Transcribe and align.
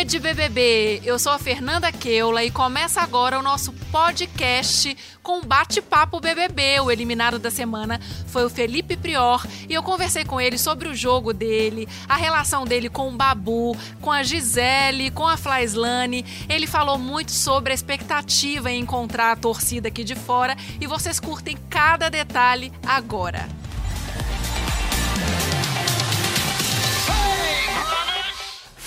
Rede 0.00 0.18
BBB, 0.18 1.02
eu 1.04 1.18
sou 1.18 1.30
a 1.30 1.38
Fernanda 1.38 1.92
Keula 1.92 2.42
e 2.42 2.50
começa 2.50 3.02
agora 3.02 3.38
o 3.38 3.42
nosso 3.42 3.70
podcast 3.92 4.96
com 5.22 5.42
Bate-Papo 5.42 6.18
BBB. 6.18 6.80
O 6.80 6.90
eliminado 6.90 7.38
da 7.38 7.50
semana 7.50 8.00
foi 8.26 8.46
o 8.46 8.48
Felipe 8.48 8.96
Prior 8.96 9.46
e 9.68 9.74
eu 9.74 9.82
conversei 9.82 10.24
com 10.24 10.40
ele 10.40 10.56
sobre 10.56 10.88
o 10.88 10.94
jogo 10.94 11.34
dele, 11.34 11.86
a 12.08 12.16
relação 12.16 12.64
dele 12.64 12.88
com 12.88 13.10
o 13.10 13.14
Babu, 13.14 13.76
com 14.00 14.10
a 14.10 14.22
Gisele, 14.22 15.10
com 15.10 15.28
a 15.28 15.36
Flaislane. 15.36 16.24
Ele 16.48 16.66
falou 16.66 16.96
muito 16.96 17.32
sobre 17.32 17.72
a 17.72 17.74
expectativa 17.74 18.70
em 18.70 18.80
encontrar 18.80 19.32
a 19.32 19.36
torcida 19.36 19.88
aqui 19.88 20.02
de 20.02 20.14
fora 20.14 20.56
e 20.80 20.86
vocês 20.86 21.20
curtem 21.20 21.58
cada 21.68 22.08
detalhe 22.08 22.72
agora. 22.86 23.46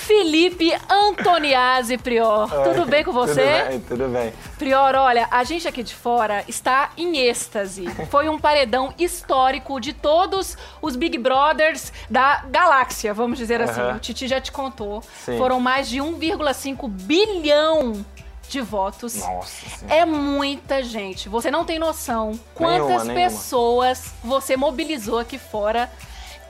Felipe 0.03 0.69
Antoniazzi 0.89 1.97
Prior. 1.97 2.53
Oi, 2.53 2.73
tudo 2.73 2.85
bem 2.85 3.05
com 3.05 3.13
você? 3.13 3.41
Tudo 3.41 3.69
bem, 3.69 3.79
tudo 3.79 4.07
bem. 4.09 4.33
Prior, 4.57 4.95
olha, 4.95 5.29
a 5.31 5.45
gente 5.45 5.65
aqui 5.65 5.81
de 5.81 5.95
fora 5.95 6.43
está 6.45 6.91
em 6.97 7.17
êxtase. 7.19 7.85
Foi 8.09 8.27
um 8.27 8.37
paredão 8.37 8.93
histórico 8.99 9.79
de 9.79 9.93
todos 9.93 10.57
os 10.81 10.97
Big 10.97 11.17
Brothers 11.17 11.93
da 12.09 12.43
galáxia, 12.49 13.13
vamos 13.13 13.37
dizer 13.37 13.61
assim. 13.61 13.79
Aham. 13.79 13.95
O 13.95 13.99
Titi 13.99 14.27
já 14.27 14.41
te 14.41 14.51
contou. 14.51 15.01
Sim. 15.23 15.37
Foram 15.37 15.61
mais 15.61 15.87
de 15.87 15.99
1,5 15.99 16.89
bilhão 16.89 18.05
de 18.49 18.59
votos. 18.59 19.15
Nossa 19.15 19.69
senhora. 19.69 19.95
É 19.95 20.05
muita 20.05 20.83
gente. 20.83 21.29
Você 21.29 21.49
não 21.49 21.63
tem 21.63 21.79
noção 21.79 22.37
quantas 22.53 22.87
Nenhuma, 22.87 23.03
nenhuma. 23.05 23.29
pessoas 23.29 24.13
você 24.21 24.57
mobilizou 24.57 25.17
aqui 25.17 25.39
fora 25.39 25.89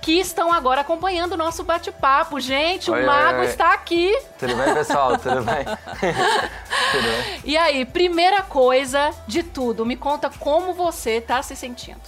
que 0.03 0.19
estão 0.19 0.51
agora 0.51 0.81
acompanhando 0.81 1.31
o 1.31 1.37
nosso 1.37 1.63
bate-papo. 1.63 2.37
Gente, 2.37 2.91
Oi, 2.91 2.97
o 2.97 2.99
oi, 2.99 3.05
mago 3.07 3.39
oi. 3.39 3.45
está 3.45 3.73
aqui. 3.73 4.13
Tudo 4.37 4.53
bem, 4.53 4.73
pessoal? 4.73 5.15
Tudo 5.17 5.41
bem? 5.41 5.63
tudo 5.63 7.03
bem? 7.03 7.39
E 7.45 7.55
aí, 7.55 7.85
primeira 7.85 8.41
coisa 8.41 9.11
de 9.25 9.41
tudo, 9.43 9.85
me 9.85 9.95
conta 9.95 10.29
como 10.39 10.73
você 10.73 11.21
tá 11.21 11.41
se 11.41 11.55
sentindo. 11.55 12.01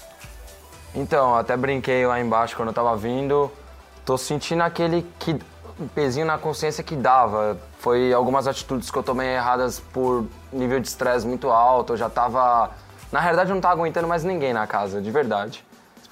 Então, 0.93 1.35
até 1.35 1.55
brinquei 1.55 2.05
lá 2.05 2.19
embaixo 2.19 2.53
quando 2.57 2.67
eu 2.67 2.73
tava 2.73 2.97
vindo. 2.97 3.49
Tô 4.03 4.17
sentindo 4.17 4.61
aquele 4.61 5.09
que, 5.17 5.39
um 5.79 5.87
pezinho 5.87 6.25
na 6.25 6.37
consciência 6.37 6.83
que 6.83 6.97
dava. 6.97 7.57
Foi 7.79 8.11
algumas 8.11 8.45
atitudes 8.45 8.91
que 8.91 8.97
eu 8.97 9.03
tomei 9.03 9.35
erradas 9.35 9.79
por 9.79 10.27
nível 10.51 10.81
de 10.81 10.87
estresse 10.89 11.25
muito 11.25 11.49
alto. 11.49 11.93
Eu 11.93 11.97
já 11.97 12.09
tava. 12.09 12.71
Na 13.09 13.21
realidade, 13.21 13.51
eu 13.51 13.53
não 13.53 13.61
tava 13.61 13.75
aguentando 13.75 14.05
mais 14.05 14.25
ninguém 14.25 14.51
na 14.51 14.67
casa, 14.67 15.01
de 15.01 15.09
verdade. 15.09 15.64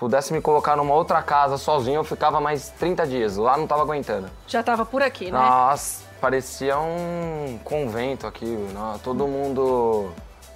Se 0.03 0.05
pudesse 0.05 0.33
me 0.33 0.41
colocar 0.41 0.75
numa 0.75 0.93
outra 0.93 1.21
casa 1.21 1.57
sozinho, 1.57 2.01
eu 2.01 2.03
ficava 2.03 2.41
mais 2.41 2.67
30 2.77 3.07
dias. 3.07 3.37
Lá 3.37 3.55
não 3.55 3.65
tava 3.65 3.83
aguentando. 3.83 4.29
Já 4.45 4.61
tava 4.61 4.85
por 4.85 5.01
aqui, 5.01 5.31
né? 5.31 5.39
Nossa, 5.39 6.03
parecia 6.19 6.77
um 6.77 7.57
convento 7.63 8.27
aqui. 8.27 8.45
Né? 8.45 8.99
Todo 9.01 9.25
mundo. 9.25 10.11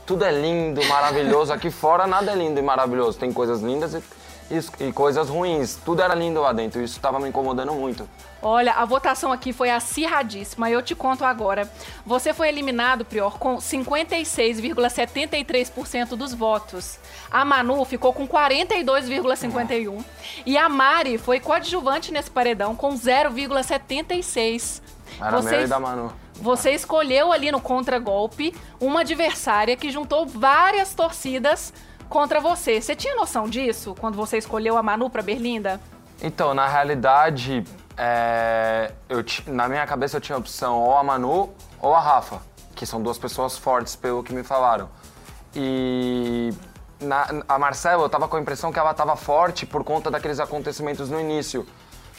Tudo 0.08 0.24
é 0.26 0.32
lindo, 0.32 0.84
maravilhoso. 0.86 1.54
Aqui 1.54 1.70
fora 1.70 2.08
nada 2.08 2.32
é 2.32 2.36
lindo 2.36 2.58
e 2.60 2.64
maravilhoso. 2.64 3.20
Tem 3.20 3.32
coisas 3.34 3.62
lindas 3.62 3.94
e, 3.94 4.02
e- 4.50 4.62
e 4.88 4.94
coisas 4.94 5.28
ruins. 5.30 5.76
Tudo 5.84 6.02
era 6.02 6.16
lindo 6.16 6.40
lá 6.42 6.54
dentro. 6.54 6.82
Isso 6.82 6.96
estava 6.96 7.20
me 7.20 7.28
incomodando 7.28 7.74
muito. 7.74 8.08
Olha, 8.42 8.72
a 8.74 8.86
votação 8.86 9.32
aqui 9.34 9.52
foi 9.52 9.70
acirradíssima. 9.70 10.70
Eu 10.70 10.82
te 10.82 10.96
conto 10.96 11.26
agora. 11.26 11.70
Você 12.06 12.34
foi 12.34 12.48
eliminado, 12.48 13.04
Prior, 13.04 13.38
com 13.38 13.58
56,73% 13.58 16.16
dos 16.16 16.34
votos. 16.34 16.98
A 17.30 17.44
Manu 17.44 17.84
ficou 17.84 18.14
com 18.14 18.26
42,51%. 18.28 20.06
E 20.46 20.58
a 20.58 20.70
Mari 20.70 21.18
foi 21.18 21.40
coadjuvante 21.42 22.14
nesse 22.14 22.32
paredão 22.32 22.74
com 22.76 22.94
0,76%. 22.94 24.82
Era 25.20 25.42
meu 25.42 25.62
e 25.64 25.68
da 25.68 25.80
Manu. 25.80 26.14
Você 26.42 26.72
escolheu 26.72 27.32
ali 27.34 27.52
no 27.52 27.60
contragolpe 27.60 28.56
uma 28.80 29.02
adversária 29.02 29.76
que 29.76 29.90
juntou 29.92 30.26
várias 30.26 30.94
torcidas 30.94 31.74
contra 32.08 32.40
você. 32.40 32.80
Você 32.82 32.96
tinha 32.96 33.16
noção 33.16 33.50
disso 33.50 33.96
quando 34.00 34.16
você 34.16 34.38
escolheu 34.38 34.78
a 34.78 34.84
Manu 34.84 35.10
pra 35.10 35.22
Berlinda? 35.22 35.80
Então, 36.22 36.54
na 36.54 36.68
realidade, 36.68 37.64
é, 37.98 38.92
eu 39.10 39.24
na 39.48 39.68
minha 39.68 39.86
cabeça 39.86 40.18
eu 40.18 40.22
tinha 40.22 40.36
a 40.36 40.40
opção 40.40 40.80
ou 40.80 40.98
a 40.98 41.04
Manu 41.04 41.50
ou 41.82 41.94
a 41.94 42.00
Rafa, 42.00 42.42
que 42.76 42.86
são 42.86 43.02
duas 43.02 43.18
pessoas 43.18 43.58
fortes, 43.58 43.96
pelo 43.96 44.24
que 44.24 44.34
me 44.34 44.44
falaram. 44.44 44.90
E 45.56 46.54
na- 47.00 47.28
a 47.48 47.60
Marcela, 47.60 48.04
eu 48.04 48.10
tava 48.10 48.28
com 48.28 48.38
a 48.38 48.40
impressão 48.40 48.72
que 48.72 48.80
ela 48.80 48.94
tava 48.94 49.16
forte 49.16 49.66
por 49.66 49.84
conta 49.84 50.10
daqueles 50.12 50.40
acontecimentos 50.40 51.10
no 51.10 51.20
início. 51.20 51.66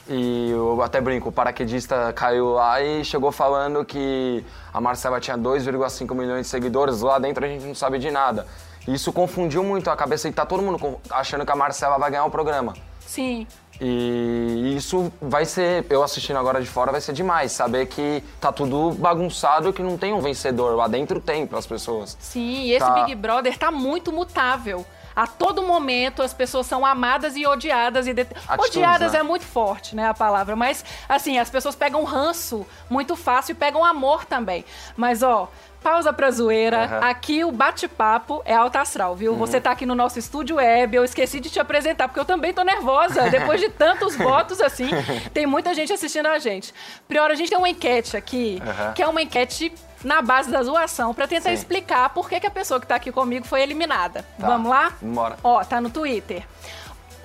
E 0.08 0.50
eu 0.50 0.80
até 0.82 1.00
brinco, 1.00 1.28
o 1.28 1.32
paraquedista 1.32 2.12
caiu 2.14 2.54
lá 2.54 2.80
e 2.80 3.04
chegou 3.04 3.30
falando 3.30 3.84
que 3.84 4.42
a 4.72 4.80
Marcela 4.80 5.20
tinha 5.20 5.36
2,5 5.36 6.14
milhões 6.14 6.46
de 6.46 6.48
seguidores, 6.48 7.02
lá 7.02 7.18
dentro 7.18 7.44
a 7.44 7.48
gente 7.48 7.66
não 7.66 7.74
sabe 7.74 7.98
de 7.98 8.10
nada. 8.10 8.46
E 8.86 8.94
isso 8.94 9.12
confundiu 9.12 9.62
muito 9.62 9.90
a 9.90 9.96
cabeça 9.96 10.26
e 10.26 10.32
tá 10.32 10.46
todo 10.46 10.62
mundo 10.62 10.98
achando 11.10 11.44
que 11.44 11.52
a 11.52 11.56
Marcela 11.56 11.98
vai 11.98 12.10
ganhar 12.10 12.24
o 12.24 12.30
programa. 12.30 12.72
Sim. 13.00 13.46
E 13.80 14.74
isso 14.76 15.12
vai 15.20 15.44
ser, 15.44 15.86
eu 15.88 16.02
assistindo 16.02 16.36
agora 16.38 16.60
de 16.60 16.66
fora, 16.66 16.90
vai 16.90 17.00
ser 17.00 17.12
demais. 17.12 17.52
Saber 17.52 17.86
que 17.86 18.24
tá 18.40 18.50
tudo 18.50 18.92
bagunçado 18.92 19.68
e 19.68 19.72
que 19.72 19.82
não 19.82 19.96
tem 19.96 20.12
um 20.12 20.20
vencedor. 20.20 20.74
Lá 20.74 20.88
dentro 20.88 21.20
tem 21.20 21.46
pras 21.46 21.66
pessoas. 21.66 22.16
Sim, 22.18 22.62
e 22.62 22.72
esse 22.72 22.84
Tá. 22.84 23.04
Big 23.04 23.14
Brother 23.14 23.56
tá 23.56 23.70
muito 23.70 24.10
mutável. 24.10 24.84
A 25.18 25.26
todo 25.26 25.62
momento 25.62 26.22
as 26.22 26.32
pessoas 26.32 26.64
são 26.68 26.86
amadas 26.86 27.34
e 27.34 27.44
odiadas. 27.44 28.06
E 28.06 28.10
Atitudes, 28.12 28.36
odiadas 28.48 29.12
né? 29.14 29.18
é 29.18 29.22
muito 29.24 29.44
forte, 29.44 29.96
né, 29.96 30.06
a 30.06 30.14
palavra. 30.14 30.54
Mas, 30.54 30.84
assim, 31.08 31.40
as 31.40 31.50
pessoas 31.50 31.74
pegam 31.74 32.04
ranço 32.04 32.64
muito 32.88 33.16
fácil 33.16 33.50
e 33.50 33.54
pegam 33.56 33.84
amor 33.84 34.24
também. 34.24 34.64
Mas, 34.96 35.24
ó, 35.24 35.50
pausa 35.82 36.12
pra 36.12 36.30
zoeira. 36.30 36.86
Uhum. 36.86 37.08
Aqui 37.10 37.44
o 37.44 37.50
bate-papo 37.50 38.42
é 38.44 38.54
alta 38.54 38.80
astral, 38.80 39.16
viu? 39.16 39.34
Você 39.34 39.60
tá 39.60 39.72
aqui 39.72 39.84
no 39.84 39.96
nosso 39.96 40.20
estúdio 40.20 40.54
web. 40.54 40.96
Eu 40.96 41.02
esqueci 41.02 41.40
de 41.40 41.50
te 41.50 41.58
apresentar, 41.58 42.06
porque 42.06 42.20
eu 42.20 42.24
também 42.24 42.54
tô 42.54 42.62
nervosa. 42.62 43.26
Depois 43.28 43.60
de 43.60 43.70
tantos 43.70 44.14
votos, 44.14 44.60
assim, 44.60 44.88
tem 45.34 45.46
muita 45.46 45.74
gente 45.74 45.92
assistindo 45.92 46.26
a 46.26 46.38
gente. 46.38 46.72
Prior, 47.08 47.28
a 47.28 47.34
gente 47.34 47.48
tem 47.48 47.58
uma 47.58 47.68
enquete 47.68 48.16
aqui, 48.16 48.62
Aham. 48.64 48.92
que 48.92 49.02
é 49.02 49.08
uma 49.08 49.20
enquete 49.20 49.72
na 50.04 50.22
base 50.22 50.50
da 50.50 50.62
zoação, 50.62 51.12
pra 51.12 51.26
tentar 51.26 51.50
Sim. 51.50 51.54
explicar 51.54 52.10
por 52.10 52.28
que, 52.28 52.38
que 52.40 52.46
a 52.46 52.50
pessoa 52.50 52.80
que 52.80 52.86
tá 52.86 52.94
aqui 52.94 53.10
comigo 53.10 53.46
foi 53.46 53.62
eliminada. 53.62 54.24
Tá. 54.38 54.46
Vamos 54.46 54.70
lá? 54.70 54.92
Bora. 55.02 55.36
Ó, 55.42 55.62
tá 55.64 55.80
no 55.80 55.90
Twitter. 55.90 56.46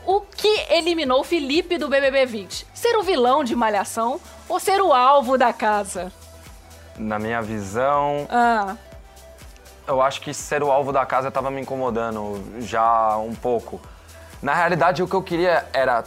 O 0.06 0.20
que 0.22 0.48
eliminou 0.70 1.22
o 1.22 1.24
Felipe 1.24 1.78
do 1.78 1.88
BBB 1.88 2.26
20? 2.26 2.68
Ser 2.74 2.98
o 2.98 3.04
vilão 3.04 3.44
de 3.44 3.56
Malhação 3.56 4.20
ou 4.50 4.60
ser 4.60 4.82
o 4.82 4.92
alvo 4.92 5.38
da 5.38 5.54
casa? 5.54 6.12
Na 6.98 7.18
minha 7.18 7.42
visão, 7.42 8.28
Ah, 8.30 8.76
eu 9.88 10.02
acho 10.02 10.22
que 10.22 10.34
ser 10.34 10.62
o 10.62 10.72
alvo 10.72 10.92
da 10.92 11.06
casa 11.06 11.32
tava 11.32 11.50
me 11.50 11.62
incomodando 11.62 12.44
já 12.60 13.18
um 13.18 13.34
pouco. 13.34 13.82
Na 14.42 14.54
realidade, 14.54 15.02
o 15.02 15.08
que 15.08 15.14
eu 15.16 15.24
queria 15.24 15.66
era, 15.72 16.04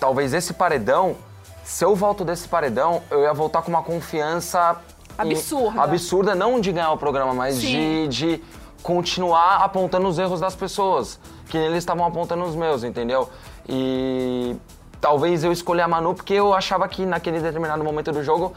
talvez 0.00 0.34
esse 0.34 0.52
paredão, 0.52 1.16
se 1.62 1.84
eu 1.84 1.94
volto 1.94 2.24
desse 2.24 2.48
paredão, 2.48 3.02
eu 3.10 3.22
ia 3.22 3.32
voltar 3.32 3.62
com 3.62 3.68
uma 3.68 3.82
confiança 3.82 4.76
Absurda. 5.18 5.82
absurda, 5.82 6.34
não 6.34 6.60
de 6.60 6.72
ganhar 6.72 6.92
o 6.92 6.98
programa, 6.98 7.32
mas 7.32 7.60
de, 7.60 8.08
de 8.08 8.42
continuar 8.82 9.56
apontando 9.64 10.06
os 10.06 10.18
erros 10.18 10.40
das 10.40 10.54
pessoas, 10.54 11.18
que 11.48 11.56
eles 11.56 11.78
estavam 11.78 12.04
apontando 12.04 12.44
os 12.44 12.54
meus, 12.54 12.84
entendeu? 12.84 13.28
E 13.68 14.56
talvez 15.00 15.42
eu 15.42 15.52
escolhi 15.52 15.80
a 15.80 15.88
Manu 15.88 16.14
porque 16.14 16.34
eu 16.34 16.54
achava 16.54 16.86
que 16.88 17.04
naquele 17.04 17.40
determinado 17.40 17.82
momento 17.82 18.12
do 18.12 18.22
jogo 18.22 18.52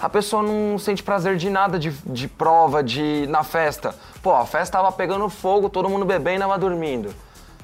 a 0.00 0.08
pessoa 0.08 0.42
não 0.42 0.78
sente 0.78 1.02
prazer 1.02 1.36
de 1.36 1.48
nada 1.48 1.78
de, 1.78 1.90
de 1.90 2.26
prova, 2.26 2.82
de 2.82 3.26
na 3.28 3.44
festa. 3.44 3.94
Pô, 4.22 4.34
a 4.34 4.44
festa 4.44 4.78
tava 4.78 4.90
pegando 4.90 5.28
fogo, 5.28 5.68
todo 5.68 5.88
mundo 5.88 6.04
bebendo, 6.04 6.42
ela 6.42 6.56
dormindo. 6.56 7.14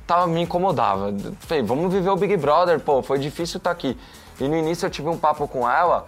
Tava, 0.07 0.27
me 0.27 0.43
incomodava. 0.43 1.13
Falei, 1.41 1.63
vamos 1.63 1.93
viver 1.93 2.11
o 2.11 2.17
Big 2.17 2.37
Brother, 2.37 2.81
pô, 2.81 3.03
foi 3.03 3.19
difícil 3.19 3.59
estar 3.59 3.71
aqui. 3.71 3.99
E 4.41 4.47
no 4.49 4.57
início 4.57 4.87
eu 4.87 4.91
tive 4.91 5.09
um 5.09 5.19
papo 5.19 5.49
com 5.49 5.69
ela 5.69 6.07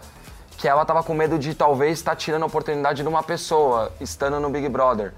que 0.60 0.68
ela 0.68 0.84
tava 0.84 1.02
com 1.02 1.14
medo 1.14 1.38
de 1.38 1.54
talvez 1.54 1.98
estar 1.98 2.14
tirando 2.14 2.42
a 2.42 2.46
oportunidade 2.46 3.02
de 3.02 3.08
uma 3.08 3.22
pessoa 3.22 3.90
estando 3.98 4.38
no 4.38 4.50
Big 4.50 4.68
Brother. 4.68 5.14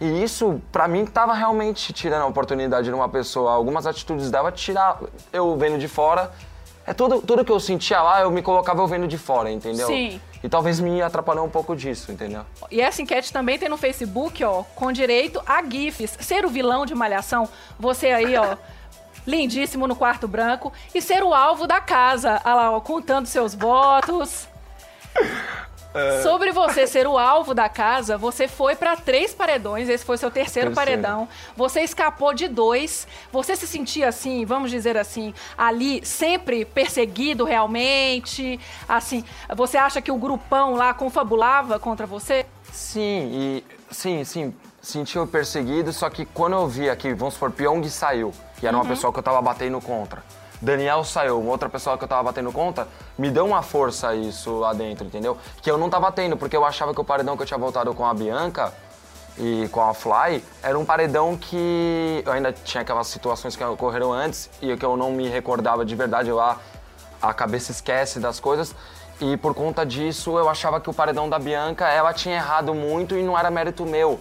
E 0.00 0.22
isso, 0.22 0.62
pra 0.70 0.86
mim, 0.86 1.04
tava 1.04 1.34
realmente 1.34 1.92
tirando 1.92 2.22
a 2.22 2.26
oportunidade 2.26 2.86
de 2.86 2.94
uma 2.94 3.08
pessoa. 3.08 3.52
Algumas 3.52 3.88
atitudes 3.88 4.30
dela 4.30 4.52
tirar 4.52 5.00
eu 5.32 5.56
vendo 5.56 5.78
de 5.78 5.88
fora. 5.88 6.30
É 6.86 6.94
tudo, 6.94 7.20
tudo 7.20 7.44
que 7.44 7.50
eu 7.50 7.58
sentia 7.58 8.00
lá, 8.02 8.20
eu 8.20 8.30
me 8.30 8.40
colocava 8.40 8.82
eu 8.82 8.86
vendo 8.86 9.08
de 9.08 9.18
fora, 9.18 9.50
entendeu? 9.50 9.88
Sim. 9.88 10.20
E 10.44 10.48
talvez 10.48 10.78
me 10.78 11.02
atrapalhou 11.02 11.44
um 11.44 11.50
pouco 11.50 11.74
disso, 11.74 12.12
entendeu? 12.12 12.44
e 12.70 12.80
essa 12.80 13.02
enquete 13.02 13.32
também 13.32 13.58
tem 13.58 13.68
no 13.68 13.76
Facebook, 13.76 14.44
ó, 14.44 14.62
com 14.76 14.92
direito 14.92 15.42
a 15.44 15.60
GIFs. 15.60 16.18
Ser 16.20 16.44
o 16.44 16.48
vilão 16.48 16.86
de 16.86 16.94
Malhação, 16.94 17.48
você 17.80 18.08
aí, 18.08 18.36
ó, 18.36 18.56
lindíssimo 19.26 19.88
no 19.88 19.96
quarto 19.96 20.28
branco, 20.28 20.72
e 20.94 21.00
ser 21.00 21.24
o 21.24 21.34
alvo 21.34 21.66
da 21.66 21.80
casa, 21.80 22.40
olha 22.44 22.54
lá, 22.54 22.70
ó, 22.70 22.80
contando 22.80 23.26
seus 23.26 23.54
votos. 23.54 24.53
Sobre 26.24 26.50
você 26.50 26.88
ser 26.88 27.06
o 27.06 27.16
alvo 27.16 27.54
da 27.54 27.68
casa, 27.68 28.18
você 28.18 28.48
foi 28.48 28.74
pra 28.74 28.96
três 28.96 29.32
paredões, 29.32 29.88
esse 29.88 30.04
foi 30.04 30.16
seu 30.16 30.28
terceiro, 30.28 30.70
Terceiro. 30.70 31.00
paredão. 31.00 31.28
Você 31.56 31.82
escapou 31.82 32.34
de 32.34 32.48
dois. 32.48 33.06
Você 33.30 33.54
se 33.54 33.64
sentia 33.64 34.08
assim, 34.08 34.44
vamos 34.44 34.72
dizer 34.72 34.96
assim, 34.96 35.32
ali 35.56 36.04
sempre 36.04 36.64
perseguido 36.64 37.44
realmente? 37.44 38.58
Assim, 38.88 39.24
você 39.54 39.76
acha 39.76 40.02
que 40.02 40.10
o 40.10 40.16
grupão 40.16 40.74
lá 40.74 40.92
confabulava 40.92 41.78
contra 41.78 42.06
você? 42.08 42.44
Sim, 42.72 43.30
e 43.32 43.64
sim, 43.88 44.24
sim, 44.24 44.54
senti 44.82 45.16
o 45.16 45.28
perseguido, 45.28 45.92
só 45.92 46.10
que 46.10 46.26
quando 46.26 46.54
eu 46.54 46.66
vi 46.66 46.90
aqui, 46.90 47.14
vamos 47.14 47.34
supor, 47.34 47.52
Pyong 47.52 47.88
saiu, 47.88 48.32
que 48.58 48.66
era 48.66 48.76
uma 48.76 48.84
pessoa 48.84 49.12
que 49.12 49.20
eu 49.20 49.22
tava 49.22 49.40
batendo 49.40 49.80
contra. 49.80 50.24
Daniel 50.64 51.04
saiu, 51.04 51.40
uma 51.40 51.50
outra 51.50 51.68
pessoa 51.68 51.96
que 51.98 52.04
eu 52.04 52.08
tava 52.08 52.22
batendo 52.22 52.50
contra, 52.50 52.88
me 53.18 53.30
deu 53.30 53.46
uma 53.46 53.62
força 53.62 54.14
isso 54.14 54.58
lá 54.58 54.72
dentro, 54.72 55.06
entendeu? 55.06 55.36
Que 55.62 55.70
eu 55.70 55.78
não 55.78 55.90
tava 55.90 56.10
tendo, 56.10 56.36
porque 56.36 56.56
eu 56.56 56.64
achava 56.64 56.94
que 56.94 57.00
o 57.00 57.04
paredão 57.04 57.36
que 57.36 57.42
eu 57.42 57.46
tinha 57.46 57.58
voltado 57.58 57.92
com 57.94 58.04
a 58.04 58.14
Bianca 58.14 58.72
e 59.38 59.68
com 59.70 59.82
a 59.82 59.92
Fly 59.92 60.42
era 60.62 60.78
um 60.78 60.84
paredão 60.84 61.36
que 61.36 62.22
eu 62.24 62.32
ainda 62.32 62.52
tinha 62.52 62.82
aquelas 62.82 63.08
situações 63.08 63.54
que 63.54 63.62
ocorreram 63.64 64.12
antes 64.12 64.48
e 64.62 64.76
que 64.76 64.84
eu 64.84 64.96
não 64.96 65.12
me 65.12 65.28
recordava 65.28 65.84
de 65.84 65.94
verdade 65.94 66.30
lá 66.32 66.58
a 67.20 67.32
cabeça 67.32 67.70
esquece 67.70 68.20
das 68.20 68.38
coisas. 68.38 68.74
E 69.20 69.36
por 69.36 69.54
conta 69.54 69.86
disso, 69.86 70.38
eu 70.38 70.48
achava 70.48 70.80
que 70.80 70.90
o 70.90 70.94
paredão 70.94 71.28
da 71.28 71.38
Bianca, 71.38 71.88
ela 71.88 72.12
tinha 72.12 72.36
errado 72.36 72.74
muito 72.74 73.16
e 73.16 73.22
não 73.22 73.38
era 73.38 73.50
mérito 73.50 73.86
meu 73.86 74.20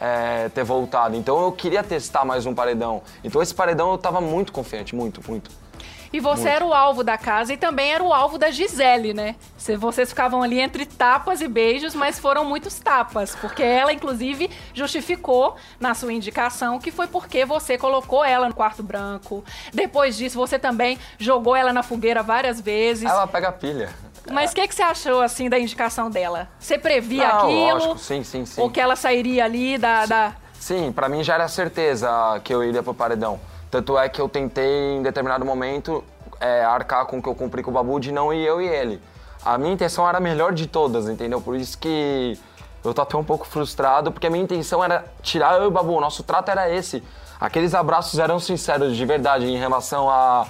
é, 0.00 0.48
ter 0.50 0.64
voltado. 0.64 1.16
Então 1.16 1.42
eu 1.42 1.52
queria 1.52 1.82
testar 1.82 2.24
mais 2.24 2.46
um 2.46 2.54
paredão. 2.54 3.02
Então 3.22 3.40
esse 3.42 3.54
paredão 3.54 3.92
eu 3.92 3.98
tava 3.98 4.20
muito 4.20 4.52
confiante, 4.52 4.94
muito, 4.94 5.20
muito. 5.28 5.50
E 6.14 6.20
você 6.20 6.48
era 6.48 6.64
o 6.64 6.72
alvo 6.72 7.02
da 7.02 7.18
casa 7.18 7.52
e 7.52 7.56
também 7.56 7.92
era 7.92 8.00
o 8.00 8.12
alvo 8.12 8.38
da 8.38 8.48
Gisele, 8.48 9.12
né? 9.12 9.34
Vocês 9.80 10.10
ficavam 10.10 10.44
ali 10.44 10.60
entre 10.60 10.86
tapas 10.86 11.40
e 11.40 11.48
beijos, 11.48 11.92
mas 11.92 12.20
foram 12.20 12.44
muitos 12.44 12.78
tapas. 12.78 13.34
Porque 13.34 13.64
ela, 13.64 13.92
inclusive, 13.92 14.48
justificou 14.72 15.56
na 15.80 15.92
sua 15.92 16.12
indicação 16.12 16.78
que 16.78 16.92
foi 16.92 17.08
porque 17.08 17.44
você 17.44 17.76
colocou 17.76 18.24
ela 18.24 18.46
no 18.46 18.54
quarto 18.54 18.80
branco. 18.80 19.42
Depois 19.72 20.16
disso, 20.16 20.38
você 20.38 20.56
também 20.56 21.00
jogou 21.18 21.56
ela 21.56 21.72
na 21.72 21.82
fogueira 21.82 22.22
várias 22.22 22.60
vezes. 22.60 23.10
Ela 23.10 23.26
pega 23.26 23.50
pilha. 23.50 23.90
Mas 24.30 24.52
o 24.52 24.54
que, 24.54 24.68
que 24.68 24.74
você 24.76 24.82
achou, 24.82 25.20
assim, 25.20 25.48
da 25.48 25.58
indicação 25.58 26.08
dela? 26.08 26.48
Você 26.60 26.78
previa 26.78 27.26
Não, 27.26 27.38
aquilo? 27.38 27.72
lógico, 27.72 27.98
sim, 27.98 28.22
sim, 28.22 28.46
sim. 28.46 28.60
Ou 28.60 28.70
que 28.70 28.78
ela 28.78 28.94
sairia 28.94 29.44
ali 29.44 29.76
da... 29.78 30.06
da... 30.06 30.32
Sim, 30.60 30.92
pra 30.92 31.08
mim 31.08 31.24
já 31.24 31.34
era 31.34 31.48
certeza 31.48 32.08
que 32.44 32.54
eu 32.54 32.62
iria 32.62 32.84
pro 32.84 32.94
paredão. 32.94 33.40
Tanto 33.74 33.98
é 33.98 34.08
que 34.08 34.20
eu 34.20 34.28
tentei, 34.28 34.94
em 34.94 35.02
determinado 35.02 35.44
momento, 35.44 36.04
é, 36.40 36.64
arcar 36.64 37.06
com 37.06 37.18
o 37.18 37.22
que 37.22 37.28
eu 37.28 37.34
cumpri 37.34 37.60
com 37.60 37.72
o 37.72 37.74
Babu 37.74 37.98
de 37.98 38.12
não 38.12 38.32
ir 38.32 38.46
eu 38.46 38.62
e 38.62 38.68
ele. 38.68 39.02
A 39.44 39.58
minha 39.58 39.72
intenção 39.72 40.08
era 40.08 40.18
a 40.18 40.20
melhor 40.20 40.52
de 40.52 40.68
todas, 40.68 41.08
entendeu? 41.08 41.40
Por 41.40 41.56
isso 41.56 41.76
que 41.76 42.38
eu 42.84 42.94
tô 42.94 43.02
até 43.02 43.16
um 43.16 43.24
pouco 43.24 43.44
frustrado, 43.44 44.12
porque 44.12 44.28
a 44.28 44.30
minha 44.30 44.44
intenção 44.44 44.84
era 44.84 45.04
tirar 45.22 45.56
eu 45.56 45.64
e 45.64 45.66
o 45.66 45.72
Babu. 45.72 45.94
O 45.94 46.00
nosso 46.00 46.22
trato 46.22 46.52
era 46.52 46.70
esse. 46.70 47.02
Aqueles 47.40 47.74
abraços 47.74 48.20
eram 48.20 48.38
sinceros, 48.38 48.96
de 48.96 49.04
verdade, 49.04 49.46
em 49.46 49.56
relação 49.56 50.08
a 50.08 50.46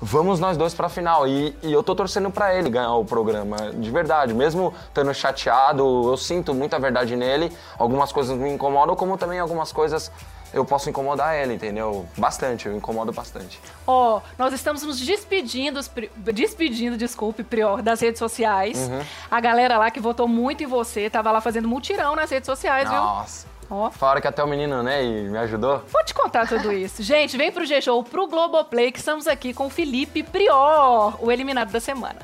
vamos 0.00 0.38
nós 0.38 0.56
dois 0.56 0.72
pra 0.72 0.88
final. 0.88 1.26
E, 1.26 1.52
e 1.64 1.72
eu 1.72 1.82
tô 1.82 1.96
torcendo 1.96 2.30
pra 2.30 2.54
ele 2.54 2.70
ganhar 2.70 2.94
o 2.94 3.04
programa, 3.04 3.56
de 3.74 3.90
verdade. 3.90 4.32
Mesmo 4.32 4.72
estando 4.86 5.12
chateado, 5.12 5.82
eu 6.08 6.16
sinto 6.16 6.54
muita 6.54 6.78
verdade 6.78 7.16
nele. 7.16 7.52
Algumas 7.76 8.12
coisas 8.12 8.38
me 8.38 8.48
incomodam, 8.48 8.94
como 8.94 9.18
também 9.18 9.40
algumas 9.40 9.72
coisas 9.72 10.12
eu 10.52 10.64
posso 10.64 10.90
incomodar 10.90 11.36
ele, 11.36 11.54
entendeu? 11.54 12.06
Bastante, 12.16 12.66
eu 12.66 12.76
incomodo 12.76 13.12
bastante. 13.12 13.60
Ó, 13.86 14.20
nós 14.38 14.52
estamos 14.52 14.82
nos 14.82 14.98
despedindo, 14.98 15.80
despedindo, 16.16 16.96
desculpe, 16.96 17.42
Prior, 17.44 17.82
das 17.82 18.00
redes 18.00 18.18
sociais. 18.18 18.78
Uhum. 18.78 19.02
A 19.30 19.40
galera 19.40 19.78
lá 19.78 19.90
que 19.90 20.00
votou 20.00 20.26
muito 20.28 20.62
em 20.62 20.66
você, 20.66 21.08
tava 21.08 21.30
lá 21.30 21.40
fazendo 21.40 21.68
mutirão 21.68 22.14
nas 22.14 22.30
redes 22.30 22.46
sociais, 22.46 22.88
Nossa. 22.90 23.46
viu? 23.46 23.59
Ó. 23.70 23.90
Falaram 23.90 24.20
que 24.20 24.26
até 24.26 24.42
o 24.42 24.48
menino, 24.48 24.82
né, 24.82 25.04
e 25.04 25.28
me 25.28 25.38
ajudou. 25.38 25.84
Vou 25.86 26.04
te 26.04 26.12
contar 26.12 26.48
tudo 26.48 26.72
isso. 26.72 27.02
Gente, 27.02 27.36
vem 27.36 27.52
pro 27.52 27.64
G-Show, 27.64 28.02
pro 28.02 28.26
Globoplay, 28.26 28.90
que 28.90 28.98
estamos 28.98 29.26
aqui 29.26 29.54
com 29.54 29.66
o 29.66 29.70
Felipe 29.70 30.22
Prior, 30.22 31.16
o 31.20 31.30
eliminado 31.30 31.70
da 31.70 31.80
semana. 31.80 32.18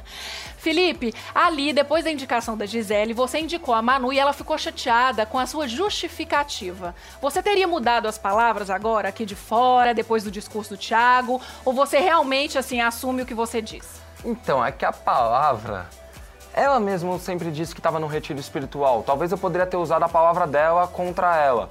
Felipe, 0.59 1.15
ali, 1.33 1.73
depois 1.73 2.03
da 2.03 2.11
indicação 2.11 2.57
da 2.57 2.67
Gisele, 2.67 3.13
você 3.15 3.39
indicou 3.39 3.73
a 3.73 3.81
Manu 3.81 4.13
e 4.13 4.19
ela 4.19 4.33
ficou 4.33 4.59
chateada 4.59 5.25
com 5.25 5.39
a 5.39 5.47
sua 5.47 5.69
justificativa. 5.69 6.93
Você 7.23 7.41
teria 7.41 7.69
mudado 7.69 8.09
as 8.09 8.19
palavras 8.19 8.69
agora, 8.69 9.09
aqui 9.09 9.25
de 9.25 9.37
fora, 9.37 9.95
depois 9.95 10.25
do 10.25 10.31
discurso 10.31 10.75
do 10.75 10.77
Thiago? 10.77 11.41
Ou 11.65 11.73
você 11.73 12.01
realmente, 12.01 12.59
assim, 12.59 12.81
assume 12.81 13.23
o 13.23 13.27
que 13.27 13.35
você 13.35 13.63
diz? 13.63 14.03
Então, 14.25 14.65
é 14.65 14.73
que 14.73 14.85
a 14.85 14.93
palavra. 14.93 15.87
Ela 16.57 16.81
mesma 16.81 17.19
sempre 17.19 17.51
disse 17.51 17.75
que 17.75 17.81
estava 17.81 17.99
no 18.01 18.07
retiro 18.07 18.41
espiritual. 18.41 19.03
Talvez 19.03 19.31
eu 19.31 19.37
poderia 19.37 19.67
ter 19.67 19.77
usado 19.77 20.03
a 20.05 20.09
palavra 20.09 20.47
dela 20.47 20.87
contra 20.89 21.37
ela. 21.37 21.69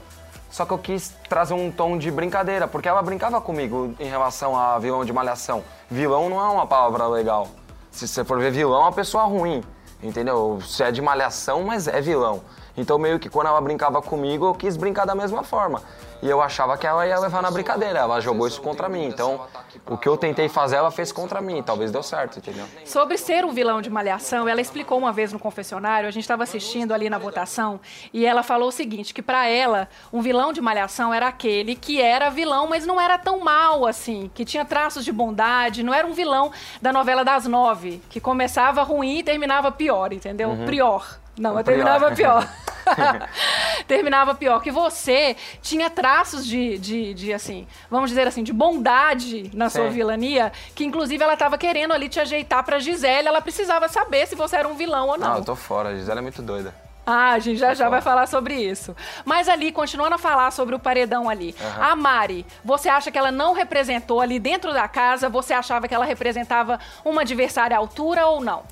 Só 0.51 0.63
que 0.63 0.71
eu 0.71 0.77
quis 0.77 1.11
trazer 1.27 1.55
um 1.55 1.71
tom 1.71 1.97
de 1.97 2.11
brincadeira, 2.11 2.67
porque 2.67 2.87
ela 2.87 3.01
brincava 3.01 3.41
comigo 3.41 3.95
em 3.99 4.07
relação 4.07 4.55
a 4.55 4.77
vilão 4.77 5.03
de 5.03 5.11
malhação. 5.11 5.63
Vilão 5.89 6.29
não 6.29 6.39
é 6.39 6.47
uma 6.49 6.67
palavra 6.67 7.07
legal. 7.07 7.47
Se 7.89 8.07
você 8.07 8.23
for 8.23 8.37
ver 8.37 8.51
vilão, 8.51 8.81
é 8.81 8.83
uma 8.83 8.91
pessoa 8.91 9.23
ruim. 9.23 9.63
Entendeu? 10.03 10.59
Se 10.61 10.83
é 10.83 10.91
de 10.91 11.01
malhação, 11.01 11.63
mas 11.63 11.87
é 11.87 11.99
vilão. 11.99 12.43
Então, 12.77 12.99
meio 12.99 13.17
que 13.17 13.27
quando 13.27 13.47
ela 13.47 13.59
brincava 13.61 14.03
comigo, 14.03 14.45
eu 14.45 14.53
quis 14.53 14.77
brincar 14.77 15.05
da 15.05 15.15
mesma 15.15 15.41
forma. 15.41 15.81
E 16.21 16.29
eu 16.29 16.41
achava 16.41 16.77
que 16.77 16.87
ela 16.87 17.05
ia 17.05 17.19
levar 17.19 17.41
na 17.41 17.51
brincadeira. 17.51 17.99
Ela 17.99 18.19
jogou 18.19 18.47
isso 18.47 18.61
contra 18.61 18.89
mim. 18.89 19.05
Então, 19.05 19.41
o 19.87 19.97
que 19.97 20.07
eu 20.07 20.17
tentei 20.17 20.49
fazer, 20.49 20.77
ela 20.77 20.91
fez 20.91 21.11
contra 21.11 21.41
mim. 21.41 21.61
Talvez 21.61 21.91
deu 21.91 22.01
certo, 22.01 22.39
entendeu? 22.39 22.65
Sobre 22.85 23.17
ser 23.17 23.45
um 23.45 23.51
vilão 23.51 23.81
de 23.81 23.89
malhação, 23.89 24.47
ela 24.47 24.61
explicou 24.61 24.97
uma 24.97 25.11
vez 25.11 25.31
no 25.31 25.39
confessionário, 25.39 26.07
a 26.07 26.11
gente 26.11 26.23
estava 26.23 26.43
assistindo 26.43 26.93
ali 26.93 27.09
na 27.09 27.17
votação, 27.17 27.79
e 28.13 28.25
ela 28.25 28.43
falou 28.43 28.69
o 28.69 28.71
seguinte, 28.71 29.13
que 29.13 29.21
pra 29.21 29.47
ela, 29.47 29.87
um 30.11 30.21
vilão 30.21 30.51
de 30.51 30.61
malhação 30.61 31.13
era 31.13 31.27
aquele 31.27 31.75
que 31.75 32.01
era 32.01 32.29
vilão, 32.29 32.67
mas 32.67 32.85
não 32.85 32.99
era 32.99 33.17
tão 33.17 33.39
mal 33.39 33.85
assim, 33.85 34.31
que 34.33 34.45
tinha 34.45 34.65
traços 34.65 35.05
de 35.05 35.11
bondade, 35.11 35.83
não 35.83 35.93
era 35.93 36.07
um 36.07 36.13
vilão 36.13 36.51
da 36.81 36.91
novela 36.91 37.23
das 37.23 37.45
nove, 37.45 38.01
que 38.09 38.19
começava 38.19 38.81
ruim 38.83 39.19
e 39.19 39.23
terminava 39.23 39.71
pior, 39.71 40.11
entendeu? 40.13 40.57
Prior. 40.65 41.19
Não, 41.37 41.53
mas 41.53 41.65
terminava 41.65 42.11
pior. 42.11 42.47
terminava 43.87 44.35
pior. 44.35 44.61
Que 44.61 44.71
você 44.71 45.35
tinha 45.61 45.89
traços 45.89 46.45
de, 46.45 46.77
de, 46.77 47.13
de, 47.13 47.33
assim, 47.33 47.67
vamos 47.89 48.09
dizer 48.09 48.27
assim, 48.27 48.43
de 48.43 48.53
bondade 48.53 49.49
na 49.53 49.69
sua 49.69 49.87
Sim. 49.87 49.93
vilania, 49.93 50.51
que 50.73 50.85
inclusive 50.85 51.23
ela 51.23 51.35
tava 51.35 51.57
querendo 51.57 51.93
ali 51.93 52.09
te 52.09 52.19
ajeitar 52.19 52.63
pra 52.63 52.79
Gisele, 52.79 53.27
ela 53.27 53.41
precisava 53.41 53.87
saber 53.87 54.27
se 54.27 54.35
você 54.35 54.55
era 54.57 54.67
um 54.67 54.75
vilão 54.75 55.09
ou 55.09 55.17
não. 55.17 55.29
Não, 55.29 55.37
eu 55.37 55.45
tô 55.45 55.55
fora. 55.55 55.89
A 55.89 55.95
Gisele 55.95 56.19
é 56.19 56.21
muito 56.21 56.41
doida. 56.41 56.73
Ah, 57.07 57.33
a 57.33 57.39
gente 57.39 57.59
já 57.59 57.67
já 57.75 57.85
falar. 57.85 57.89
vai 57.89 58.01
falar 58.01 58.27
sobre 58.27 58.55
isso. 58.55 58.95
Mas 59.23 59.47
ali, 59.47 59.71
continuando 59.71 60.15
a 60.15 60.17
falar 60.17 60.49
sobre 60.49 60.73
o 60.73 60.79
paredão 60.79 61.29
ali. 61.29 61.55
A 61.79 61.95
Mari, 61.95 62.43
você 62.63 62.89
acha 62.89 63.11
que 63.11 63.17
ela 63.17 63.31
não 63.31 63.53
representou 63.53 64.19
ali 64.19 64.39
dentro 64.39 64.73
da 64.73 64.87
casa? 64.87 65.29
Você 65.29 65.53
achava 65.53 65.87
que 65.87 65.93
ela 65.93 66.03
representava 66.03 66.79
uma 67.03 67.21
adversária 67.21 67.77
à 67.77 67.79
altura 67.79 68.25
ou 68.25 68.41
não? 68.41 68.63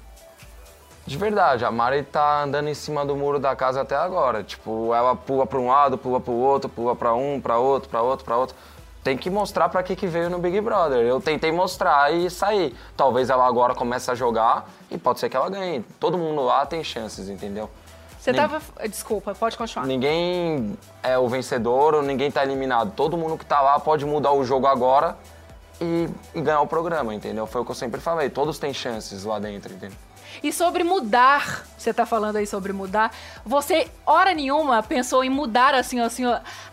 De 1.05 1.17
verdade, 1.17 1.65
a 1.65 1.71
Mari 1.71 2.03
tá 2.03 2.43
andando 2.43 2.69
em 2.69 2.73
cima 2.73 3.05
do 3.05 3.15
muro 3.15 3.37
da 3.37 3.55
casa 3.55 3.81
até 3.81 3.95
agora. 3.95 4.41
Tipo, 4.41 4.93
ela 4.93 5.15
pula 5.15 5.45
pra 5.45 5.59
um 5.59 5.67
lado, 5.67 5.97
pula 5.97 6.19
pro 6.19 6.31
outro, 6.33 6.69
pula 6.69 6.95
pra 6.95 7.13
um, 7.13 7.41
pra 7.41 7.57
outro, 7.57 7.89
pra 7.89 8.01
outro, 8.01 8.23
pra 8.23 8.37
outro. 8.37 8.55
Tem 9.03 9.17
que 9.17 9.29
mostrar 9.29 9.67
pra 9.67 9.83
que 9.83 9.97
que 9.97 10.07
veio 10.07 10.29
no 10.29 10.39
Big 10.39 10.61
Brother. 10.61 11.05
Eu 11.05 11.19
tentei 11.19 11.51
mostrar 11.51 12.13
e 12.13 12.29
sair. 12.29 12.73
Talvez 12.95 13.29
ela 13.29 13.45
agora 13.45 13.75
comece 13.75 14.09
a 14.09 14.15
jogar 14.15 14.69
e 14.89 14.97
pode 14.97 15.19
ser 15.19 15.27
que 15.27 15.35
ela 15.35 15.49
ganhe. 15.49 15.83
Todo 15.99 16.17
mundo 16.17 16.41
lá 16.41 16.65
tem 16.65 16.81
chances, 16.85 17.27
entendeu? 17.27 17.69
Você 18.17 18.33
tava. 18.33 18.61
Desculpa, 18.87 19.35
pode 19.35 19.57
continuar. 19.57 19.85
Ninguém 19.85 20.79
é 21.03 21.17
o 21.17 21.27
vencedor 21.27 21.95
ou 21.95 22.01
ninguém 22.01 22.31
tá 22.31 22.43
eliminado. 22.43 22.93
Todo 22.95 23.17
mundo 23.17 23.37
que 23.37 23.45
tá 23.45 23.59
lá 23.59 23.77
pode 23.77 24.05
mudar 24.05 24.31
o 24.31 24.45
jogo 24.45 24.67
agora 24.67 25.17
e, 25.81 26.07
e 26.33 26.39
ganhar 26.39 26.61
o 26.61 26.67
programa, 26.67 27.13
entendeu? 27.13 27.45
Foi 27.45 27.59
o 27.59 27.65
que 27.65 27.71
eu 27.71 27.75
sempre 27.75 27.99
falei. 27.99 28.29
Todos 28.29 28.57
têm 28.57 28.73
chances 28.73 29.25
lá 29.25 29.37
dentro, 29.37 29.73
entendeu? 29.73 29.97
E 30.43 30.51
sobre 30.51 30.83
mudar, 30.83 31.63
você 31.77 31.93
tá 31.93 32.05
falando 32.05 32.35
aí 32.35 32.45
sobre 32.45 32.73
mudar, 32.73 33.15
você, 33.45 33.87
hora 34.05 34.33
nenhuma, 34.33 34.83
pensou 34.83 35.23
em 35.23 35.29
mudar, 35.29 35.73
assim, 35.73 36.01
assim, 36.01 36.23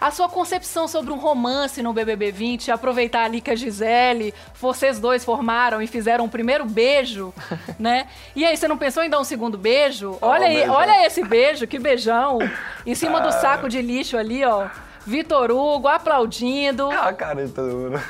a 0.01 0.11
sua 0.11 0.29
concepção 0.29 0.89
sobre 0.89 1.13
um 1.13 1.17
romance 1.17 1.81
no 1.81 1.93
BBB 1.93 2.33
20, 2.33 2.73
aproveitar 2.73 3.23
ali 3.23 3.41
que 3.41 3.49
a 3.49 3.55
Gisele, 3.55 4.35
vocês 4.61 4.99
dois 4.99 5.25
formaram 5.25 5.81
e 5.81 5.87
fizeram 5.87 6.25
um 6.25 6.29
primeiro 6.29 6.65
beijo, 6.65 7.33
né? 7.79 8.09
E 8.35 8.45
aí, 8.45 8.57
você 8.57 8.67
não 8.67 8.77
pensou 8.77 9.05
em 9.05 9.09
dar 9.09 9.21
um 9.21 9.25
segundo 9.25 9.57
beijo? 9.57 10.19
Olha 10.21 10.43
um 10.43 10.47
aí, 10.47 10.57
beijão. 10.57 10.75
olha 10.75 11.07
esse 11.07 11.23
beijo, 11.23 11.67
que 11.69 11.79
beijão, 11.79 12.39
em 12.85 12.97
cima 12.97 13.21
do 13.21 13.31
saco 13.31 13.69
de 13.69 13.81
lixo 13.81 14.17
ali, 14.17 14.45
ó. 14.45 14.69
Vitor 15.07 15.51
Hugo 15.53 15.87
aplaudindo. 15.87 16.91
Ah, 16.91 17.13
cara, 17.13 17.49
todo 17.49 17.69
mundo. 17.73 18.01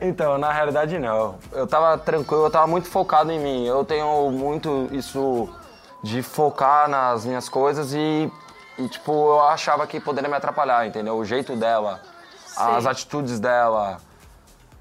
Então, 0.00 0.38
na 0.38 0.52
realidade 0.52 0.98
não. 0.98 1.36
Eu 1.52 1.66
tava 1.66 1.98
tranquilo, 1.98 2.44
eu 2.46 2.50
tava 2.50 2.66
muito 2.66 2.88
focado 2.88 3.32
em 3.32 3.38
mim. 3.38 3.66
Eu 3.66 3.84
tenho 3.84 4.30
muito 4.30 4.88
isso 4.92 5.48
de 6.02 6.22
focar 6.22 6.88
nas 6.88 7.24
minhas 7.24 7.48
coisas 7.48 7.92
e, 7.92 8.30
e, 8.78 8.88
tipo, 8.88 9.12
eu 9.12 9.42
achava 9.42 9.86
que 9.86 9.98
poderia 9.98 10.28
me 10.28 10.36
atrapalhar, 10.36 10.86
entendeu? 10.86 11.16
O 11.16 11.24
jeito 11.24 11.56
dela, 11.56 12.00
as 12.56 12.86
atitudes 12.86 13.40
dela. 13.40 13.98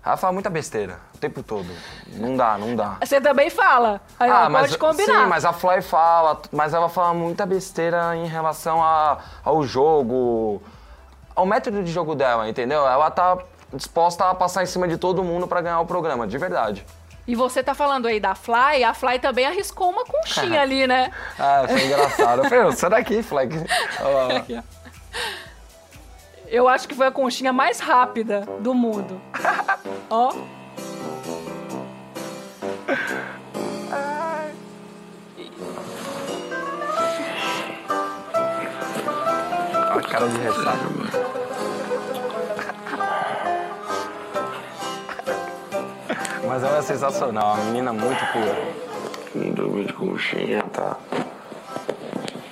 Ela 0.05 0.15
fala 0.15 0.31
muita 0.31 0.49
besteira. 0.49 0.99
o 1.13 1.17
tempo 1.17 1.43
todo. 1.43 1.67
Não 2.13 2.37
dá, 2.37 2.57
não 2.57 2.75
dá. 2.75 2.97
Você 3.01 3.19
também 3.19 3.49
fala. 3.49 3.99
Aí 4.17 4.29
ela 4.29 4.49
pode 4.49 4.77
combinar. 4.77 5.23
Sim, 5.23 5.27
mas 5.27 5.43
a 5.43 5.51
Fly 5.51 5.81
fala, 5.81 6.39
mas 6.51 6.73
ela 6.73 6.87
fala 6.87 7.13
muita 7.13 7.45
besteira 7.45 8.15
em 8.15 8.25
relação 8.25 8.81
a, 8.81 9.17
ao 9.43 9.63
jogo, 9.63 10.61
ao 11.35 11.45
método 11.45 11.83
de 11.83 11.91
jogo 11.91 12.15
dela, 12.15 12.47
entendeu? 12.47 12.87
Ela 12.87 13.11
tá 13.11 13.37
disposta 13.73 14.29
a 14.29 14.33
passar 14.35 14.63
em 14.63 14.65
cima 14.65 14.87
de 14.87 14.97
todo 14.97 15.23
mundo 15.23 15.47
pra 15.47 15.61
ganhar 15.61 15.79
o 15.79 15.85
programa, 15.85 16.25
de 16.27 16.37
verdade. 16.37 16.85
E 17.27 17.35
você 17.35 17.61
tá 17.61 17.73
falando 17.73 18.07
aí 18.07 18.19
da 18.21 18.33
Fly, 18.35 18.83
a 18.85 18.93
Fly 18.93 19.19
também 19.19 19.45
arriscou 19.45 19.89
uma 19.89 20.05
conchinha 20.05 20.61
ali, 20.63 20.87
né? 20.87 21.11
Ah, 21.37 21.65
foi 21.67 21.85
engraçado. 21.85 22.43
Eu 22.43 22.49
falei, 22.49 22.63
"Ô, 22.65 22.71
sai 22.71 22.89
daqui, 22.89 23.21
Fly. 23.21 23.49
Olha 24.01 24.09
lá. 24.53 24.63
Eu 26.47 26.69
acho 26.69 26.87
que 26.87 26.95
foi 26.95 27.07
a 27.07 27.11
conchinha 27.11 27.51
mais 27.51 27.79
rápida 27.81 28.47
do 28.61 28.73
mundo. 28.73 29.19
Ó. 30.09 30.31
A 39.89 40.01
cara 40.01 40.27
de 40.27 40.37
ressaca. 40.37 41.26
Mas 46.57 46.63
ela 46.63 46.77
é 46.79 46.81
sensacional, 46.81 47.53
uma 47.53 47.65
menina 47.65 47.93
muito 47.93 48.25
pura. 48.31 48.57
Não 49.35 49.53
dormiu 49.53 49.83
de 49.83 49.93
conchinha, 49.93 50.63
tá? 50.73 50.97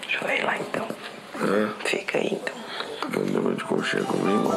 Deixa 0.03 0.23
eu 0.23 0.29
ir 0.29 0.43
lá 0.45 0.55
então. 0.59 0.87
É, 1.33 1.87
Fica 1.89 2.19
aí 2.19 2.39
então. 2.39 2.53
não 3.09 3.25
dormiu 3.33 3.55
de 3.55 3.63
conchinha 3.63 4.03
comigo? 4.03 4.53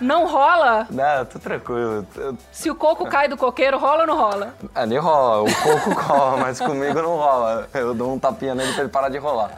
Não 0.00 0.26
rola? 0.26 0.86
Não, 0.90 1.24
tô 1.24 1.38
tranquilo. 1.38 2.06
Se 2.52 2.70
o 2.70 2.74
coco 2.74 3.06
cai 3.06 3.28
do 3.28 3.36
coqueiro, 3.36 3.78
rola 3.78 4.02
ou 4.02 4.06
não 4.06 4.16
rola? 4.16 4.54
Ali 4.74 4.96
rola, 4.96 5.42
o 5.42 5.54
coco 5.54 5.90
rola, 6.00 6.36
mas 6.36 6.58
comigo 6.60 7.02
não 7.02 7.16
rola. 7.16 7.68
Eu 7.74 7.92
dou 7.94 8.14
um 8.14 8.18
tapinha 8.18 8.54
nele 8.54 8.72
pra 8.72 8.82
ele 8.84 8.92
parar 8.92 9.08
de 9.08 9.18
rolar. 9.18 9.50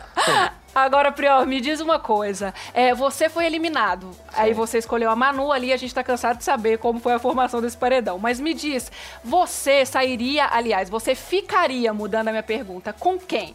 Agora, 0.74 1.10
Prior, 1.10 1.46
me 1.46 1.60
diz 1.60 1.80
uma 1.80 1.98
coisa. 1.98 2.54
É, 2.72 2.94
você 2.94 3.28
foi 3.28 3.44
eliminado. 3.44 4.10
Aí 4.32 4.54
você 4.54 4.78
escolheu 4.78 5.10
a 5.10 5.16
Manu 5.16 5.50
ali, 5.50 5.72
a 5.72 5.76
gente 5.76 5.94
tá 5.94 6.04
cansado 6.04 6.38
de 6.38 6.44
saber 6.44 6.78
como 6.78 7.00
foi 7.00 7.12
a 7.12 7.18
formação 7.18 7.60
desse 7.60 7.76
paredão. 7.76 8.18
Mas 8.18 8.38
me 8.38 8.54
diz, 8.54 8.90
você 9.24 9.84
sairia, 9.84 10.46
aliás, 10.50 10.88
você 10.88 11.14
ficaria, 11.14 11.92
mudando 11.92 12.28
a 12.28 12.30
minha 12.30 12.42
pergunta, 12.42 12.92
com 12.92 13.18
quem? 13.18 13.54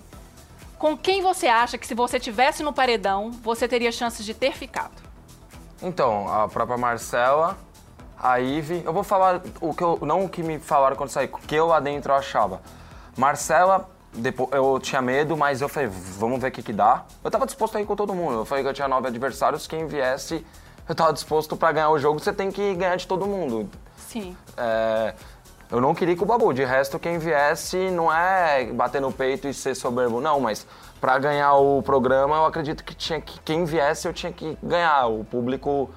Com 0.77 0.97
quem 0.97 1.21
você 1.21 1.47
acha 1.47 1.77
que 1.77 1.87
se 1.87 1.95
você 1.95 2.19
tivesse 2.19 2.61
no 2.61 2.73
paredão, 2.73 3.31
você 3.31 3.65
teria 3.65 3.91
chances 3.93 4.25
de 4.25 4.33
ter 4.33 4.51
ficado? 4.51 5.01
Então, 5.81 6.27
a 6.27 6.49
própria 6.49 6.77
Marcela, 6.77 7.57
a 8.21 8.39
Ive, 8.41 8.83
eu 8.85 8.91
vou 8.91 9.03
falar 9.03 9.41
o 9.61 9.73
que 9.73 9.83
eu, 9.83 9.99
não 10.01 10.25
o 10.25 10.29
que 10.29 10.43
me 10.43 10.59
falaram 10.59 10.97
quando 10.97 11.09
saí, 11.09 11.27
o 11.31 11.37
que 11.37 11.55
eu 11.55 11.67
lá 11.67 11.79
dentro 11.79 12.13
achava. 12.13 12.61
Marcela, 13.15 13.89
depois, 14.15 14.49
eu 14.51 14.79
tinha 14.79 15.01
medo, 15.01 15.35
mas 15.35 15.61
eu 15.61 15.69
falei, 15.69 15.89
vamos 15.89 16.39
ver 16.39 16.47
o 16.47 16.51
que 16.51 16.63
que 16.63 16.73
dá. 16.73 17.03
Eu 17.23 17.29
tava 17.29 17.45
disposto 17.45 17.77
a 17.77 17.81
ir 17.81 17.85
com 17.85 17.95
todo 17.95 18.13
mundo, 18.13 18.39
eu 18.39 18.45
falei 18.45 18.63
que 18.63 18.69
eu 18.69 18.73
tinha 18.73 18.87
nove 18.87 19.07
adversários, 19.07 19.67
quem 19.67 19.87
viesse, 19.87 20.45
eu 20.87 20.95
tava 20.95 21.13
disposto 21.13 21.55
pra 21.57 21.71
ganhar 21.71 21.89
o 21.89 21.99
jogo, 21.99 22.19
você 22.19 22.31
tem 22.31 22.51
que 22.51 22.75
ganhar 22.75 22.95
de 22.95 23.07
todo 23.07 23.25
mundo. 23.25 23.69
Sim. 23.97 24.35
É, 24.55 25.13
eu 25.71 25.81
não 25.81 25.95
queria 25.95 26.13
ir 26.13 26.17
com 26.17 26.23
o 26.25 26.27
Babu. 26.27 26.53
De 26.53 26.63
resto, 26.63 26.99
quem 26.99 27.17
viesse 27.17 27.89
não 27.91 28.13
é 28.13 28.65
bater 28.65 29.01
no 29.01 29.11
peito 29.11 29.47
e 29.47 29.53
ser 29.53 29.75
soberbo, 29.75 30.21
não, 30.21 30.39
mas 30.39 30.65
pra 31.01 31.17
ganhar 31.17 31.55
o 31.55 31.81
programa, 31.81 32.35
eu 32.35 32.45
acredito 32.45 32.83
que 32.83 32.93
tinha 32.93 33.19
que 33.19 33.39
quem 33.41 33.65
viesse 33.65 34.07
eu 34.07 34.13
tinha 34.13 34.31
que 34.31 34.57
ganhar. 34.61 35.07
O 35.07 35.23
público 35.23 35.89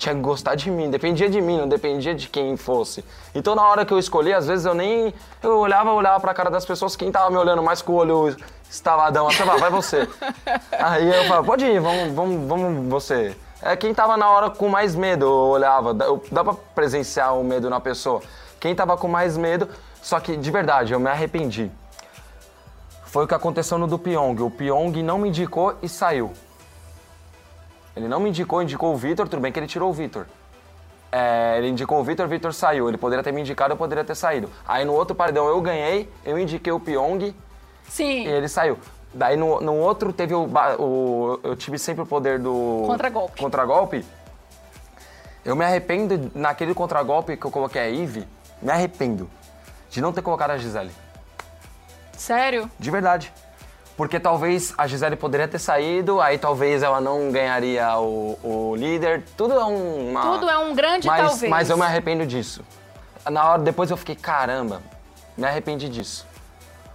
tinha 0.00 0.14
que 0.14 0.20
gostar 0.22 0.54
de 0.54 0.70
mim, 0.70 0.88
dependia 0.90 1.28
de 1.28 1.42
mim, 1.42 1.58
não 1.58 1.68
dependia 1.68 2.14
de 2.14 2.26
quem 2.26 2.56
fosse. 2.56 3.04
Então 3.34 3.54
na 3.54 3.68
hora 3.68 3.84
que 3.84 3.92
eu 3.92 3.98
escolhi, 3.98 4.32
às 4.32 4.46
vezes 4.46 4.64
eu 4.64 4.72
nem 4.72 5.12
eu 5.42 5.58
olhava, 5.58 5.92
olhava 5.92 6.18
pra 6.18 6.32
cara 6.32 6.50
das 6.50 6.64
pessoas, 6.64 6.96
quem 6.96 7.12
tava 7.12 7.28
me 7.30 7.36
olhando 7.36 7.62
mais 7.62 7.82
com 7.82 7.92
o 7.92 7.96
olho 7.96 8.34
estaladão, 8.70 9.28
assim, 9.28 9.42
"Ah, 9.42 9.56
vai 9.58 9.68
você. 9.70 10.08
Aí 10.72 11.06
eu 11.06 11.24
falava, 11.24 11.44
pode 11.46 11.66
ir, 11.66 11.78
vamos, 11.80 12.14
vamos, 12.14 12.48
vamos 12.48 12.88
você. 12.88 13.36
É 13.60 13.76
quem 13.76 13.92
tava 13.92 14.16
na 14.16 14.30
hora 14.30 14.48
com 14.48 14.68
mais 14.70 14.94
medo, 14.94 15.26
eu 15.26 15.32
olhava, 15.32 15.92
dá- 15.92 16.06
eu, 16.06 16.24
dá 16.32 16.42
pra 16.42 16.54
presenciar 16.74 17.36
o 17.36 17.44
medo 17.44 17.68
na 17.68 17.78
pessoa. 17.78 18.22
Quem 18.58 18.74
tava 18.74 18.96
com 18.96 19.06
mais 19.06 19.36
medo, 19.36 19.68
só 20.00 20.18
que 20.18 20.34
de 20.34 20.50
verdade, 20.50 20.94
eu 20.94 20.98
me 20.98 21.10
arrependi. 21.10 21.70
Foi 23.04 23.24
o 23.24 23.28
que 23.28 23.34
aconteceu 23.34 23.76
no 23.76 23.86
do 23.86 23.98
Pyong. 23.98 24.40
O 24.40 24.50
Pyong 24.50 25.02
não 25.02 25.18
me 25.18 25.28
indicou 25.28 25.74
e 25.82 25.88
saiu. 25.90 26.32
Ele 28.00 28.08
não 28.08 28.18
me 28.18 28.30
indicou, 28.30 28.62
indicou 28.62 28.94
o 28.94 28.96
Vitor, 28.96 29.28
tudo 29.28 29.40
bem 29.40 29.52
que 29.52 29.58
ele 29.58 29.66
tirou 29.66 29.90
o 29.90 29.92
Vitor. 29.92 30.26
É, 31.12 31.56
ele 31.58 31.68
indicou 31.68 32.00
o 32.00 32.04
Vitor, 32.04 32.24
o 32.24 32.28
Vitor 32.28 32.54
saiu. 32.54 32.88
Ele 32.88 32.96
poderia 32.96 33.22
ter 33.22 33.30
me 33.32 33.40
indicado, 33.42 33.74
eu 33.74 33.76
poderia 33.76 34.02
ter 34.02 34.14
saído. 34.14 34.48
Aí 34.66 34.84
no 34.86 34.94
outro 34.94 35.14
paredão 35.14 35.46
eu 35.48 35.60
ganhei, 35.60 36.10
eu 36.24 36.38
indiquei 36.38 36.72
o 36.72 36.80
Pyong 36.80 37.34
Sim. 37.88 38.24
e 38.24 38.28
ele 38.28 38.48
saiu. 38.48 38.78
Daí 39.12 39.36
no, 39.36 39.60
no 39.60 39.74
outro 39.74 40.12
teve 40.12 40.34
o, 40.34 40.48
o- 40.78 41.40
Eu 41.42 41.54
tive 41.56 41.78
sempre 41.78 42.02
o 42.02 42.06
poder 42.06 42.38
do. 42.38 42.84
Contragolpe. 42.86 43.40
Contragolpe. 43.40 44.04
Eu 45.44 45.54
me 45.56 45.64
arrependo 45.64 46.30
naquele 46.34 46.72
contragolpe 46.74 47.36
que 47.36 47.44
eu 47.44 47.50
coloquei 47.50 47.80
a 47.82 47.90
Eve, 47.90 48.26
me 48.62 48.70
arrependo 48.70 49.28
de 49.90 50.00
não 50.00 50.12
ter 50.12 50.22
colocado 50.22 50.52
a 50.52 50.58
Gisele. 50.58 50.92
Sério? 52.16 52.70
De 52.78 52.90
verdade. 52.90 53.32
Porque 54.00 54.18
talvez 54.18 54.72
a 54.78 54.86
Gisele 54.86 55.14
poderia 55.14 55.46
ter 55.46 55.58
saído, 55.58 56.22
aí 56.22 56.38
talvez 56.38 56.82
ela 56.82 57.02
não 57.02 57.30
ganharia 57.30 57.98
o, 57.98 58.38
o 58.42 58.74
líder. 58.74 59.22
Tudo 59.36 59.52
é 59.52 59.64
um- 59.66 60.08
uma. 60.12 60.22
Tudo 60.22 60.48
é 60.48 60.56
um 60.56 60.74
grande 60.74 61.06
mas, 61.06 61.28
talvez. 61.28 61.50
Mas 61.50 61.68
eu 61.68 61.76
me 61.76 61.82
arrependo 61.84 62.24
disso. 62.24 62.64
Na 63.30 63.44
hora, 63.46 63.60
depois 63.60 63.90
eu 63.90 63.98
fiquei, 63.98 64.16
caramba, 64.16 64.80
me 65.36 65.44
arrependi 65.46 65.86
disso. 65.90 66.26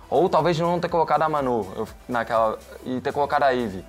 Ou 0.10 0.28
talvez 0.28 0.58
não 0.58 0.80
ter 0.80 0.90
colocado 0.90 1.22
a 1.22 1.30
Manu 1.30 1.68
eu- 1.76 1.88
naquela, 2.10 2.58
e 2.84 3.00
ter 3.00 3.14
colocado 3.14 3.44
a 3.44 3.54
Eve. 3.56 3.86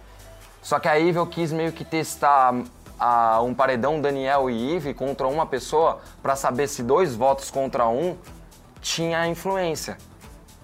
Só 0.61 0.79
que 0.79 0.87
a 0.87 1.01
Eve 1.01 1.19
eu 1.19 1.27
quis 1.27 1.51
meio 1.53 1.73
que 1.73 1.87
testar 1.87 2.55
a- 3.01 3.41
um 3.41 3.55
paredão 3.55 3.99
Daniel 3.99 4.51
e 4.51 4.77
Eve 4.77 4.93
contra 4.93 5.27
uma 5.27 5.47
pessoa 5.47 6.01
pra 6.23 6.37
saber 6.37 6.69
se 6.69 6.83
dois 6.83 7.15
votos 7.15 7.51
contra 7.51 7.89
um 7.89 8.15
tinha 8.83 9.27
influência. 9.27 9.97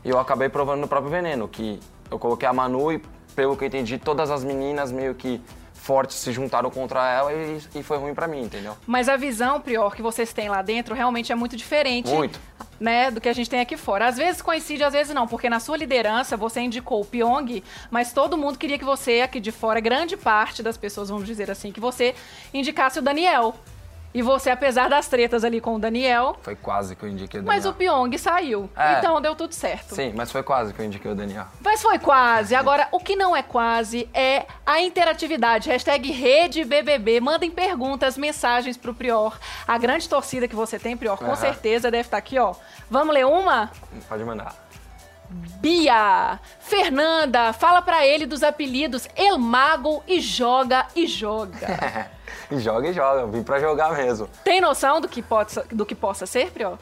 E 0.04 0.11
eu 0.11 0.18
acabei 0.18 0.50
provando 0.50 0.80
no 0.82 0.87
próprio 0.88 1.11
veneno, 1.11 1.49
que 1.49 1.80
eu 2.12 2.19
coloquei 2.19 2.47
a 2.47 2.52
Manu 2.52 2.92
e, 2.92 3.02
pelo 3.35 3.57
que 3.57 3.64
eu 3.64 3.69
entendi, 3.69 3.99
todas 3.99 4.31
as 4.31 4.45
meninas 4.45 4.92
meio 4.92 5.14
que 5.14 5.40
fortes 5.73 6.16
se 6.16 6.31
juntaram 6.31 6.71
contra 6.71 7.11
ela 7.11 7.33
e, 7.33 7.61
e 7.75 7.83
foi 7.83 7.99
ruim 7.99 8.14
pra 8.14 8.28
mim, 8.28 8.42
entendeu? 8.42 8.76
Mas 8.87 9.09
a 9.09 9.16
visão, 9.16 9.61
Prior, 9.61 9.97
que 9.97 10.02
vocês 10.02 10.33
têm 10.33 10.49
lá 10.49 10.62
dentro 10.62 10.95
realmente 10.95 11.33
é 11.33 11.35
muito 11.35 11.57
diferente. 11.57 12.09
Muito. 12.11 12.38
Né, 12.78 13.12
do 13.12 13.21
que 13.21 13.28
a 13.28 13.33
gente 13.33 13.49
tem 13.49 13.61
aqui 13.61 13.76
fora. 13.76 14.09
Às 14.09 14.16
vezes 14.16 14.42
coincide, 14.42 14.83
às 14.83 14.92
vezes 14.92 15.14
não, 15.14 15.28
porque 15.28 15.49
na 15.49 15.61
sua 15.61 15.76
liderança 15.76 16.37
você 16.37 16.61
indicou 16.61 17.00
o 17.00 17.04
Pyong, 17.04 17.62
mas 17.92 18.12
todo 18.12 18.37
mundo 18.37 18.59
queria 18.59 18.76
que 18.76 18.85
você, 18.85 19.21
aqui 19.21 19.38
de 19.38 19.52
fora, 19.52 19.78
grande 19.78 20.16
parte 20.16 20.64
das 20.64 20.76
pessoas, 20.76 21.09
vamos 21.09 21.25
dizer 21.25 21.49
assim, 21.49 21.71
que 21.71 21.78
você 21.78 22.12
indicasse 22.52 22.99
o 22.99 23.02
Daniel. 23.02 23.54
E 24.14 24.21
você, 24.21 24.50
apesar 24.50 24.88
das 24.90 25.09
tretas 25.09 25.42
ali 25.45 25.61
com 25.61 25.75
o 25.76 25.78
Daniel, 25.78 26.37
Foi 26.42 26.54
quase 26.54 26.95
que 26.95 27.02
eu 27.02 27.09
indiquei 27.09 27.40
o 27.40 27.45
mas 27.45 27.64
o 27.64 27.73
Daniel. 27.73 27.95
Pyong 27.95 28.19
saiu. 28.19 28.71
É. 28.76 28.99
Então 28.99 29.21
deu 29.21 29.35
tudo 29.35 29.54
certo. 29.54 29.95
Sim, 29.95 30.12
mas 30.14 30.31
foi 30.31 30.42
quase 30.42 30.75
que 30.75 30.81
eu 30.81 30.85
indiquei 30.85 31.11
o 31.11 31.14
Daniel. 31.14 31.47
Mas 31.61 31.81
foi 31.83 31.99
quase. 31.99 32.54
Agora, 32.54 32.88
o 32.92 32.99
que 33.00 33.16
não 33.16 33.35
é 33.35 33.42
quase 33.42 34.09
é 34.12 34.45
a 34.66 34.81
interatividade. 34.81 35.69
Hashtag 35.71 36.11
Rede 36.12 36.64
BBB. 36.64 37.21
Mandem 37.21 37.50
perguntas, 37.50 38.19
mensagens 38.19 38.76
pro 38.76 38.92
Prior. 38.95 39.38
A 39.66 39.78
grande 39.78 40.09
torcida 40.09 40.47
que 40.47 40.54
você 40.54 40.78
tem, 40.78 40.97
Prior, 40.97 41.16
com 41.16 41.25
Aham. 41.26 41.37
certeza 41.37 41.90
deve 41.90 42.02
estar 42.02 42.19
aqui, 42.19 42.38
ó. 42.38 42.54
Vamos 42.90 43.14
ler 43.14 43.25
uma? 43.26 43.71
Pode 44.09 44.25
mandar. 44.25 44.54
Bia! 45.61 46.39
Fernanda, 46.61 47.53
fala 47.53 47.81
pra 47.83 48.07
ele 48.07 48.27
dos 48.27 48.43
apelidos 48.43 49.09
El 49.17 49.39
Mago 49.39 50.03
e 50.07 50.21
joga 50.21 50.87
e 50.95 51.07
joga. 51.07 52.11
e 52.51 52.59
joga 52.59 52.89
e 52.89 52.93
joga, 52.93 53.27
vim 53.27 53.43
pra 53.43 53.59
jogar 53.59 53.93
mesmo. 53.93 54.29
Tem 54.45 54.61
noção 54.61 55.01
do 55.01 55.09
que, 55.09 55.23
possa, 55.23 55.65
do 55.71 55.87
que 55.87 55.95
possa 55.95 56.27
ser, 56.27 56.51
Prior? 56.51 56.79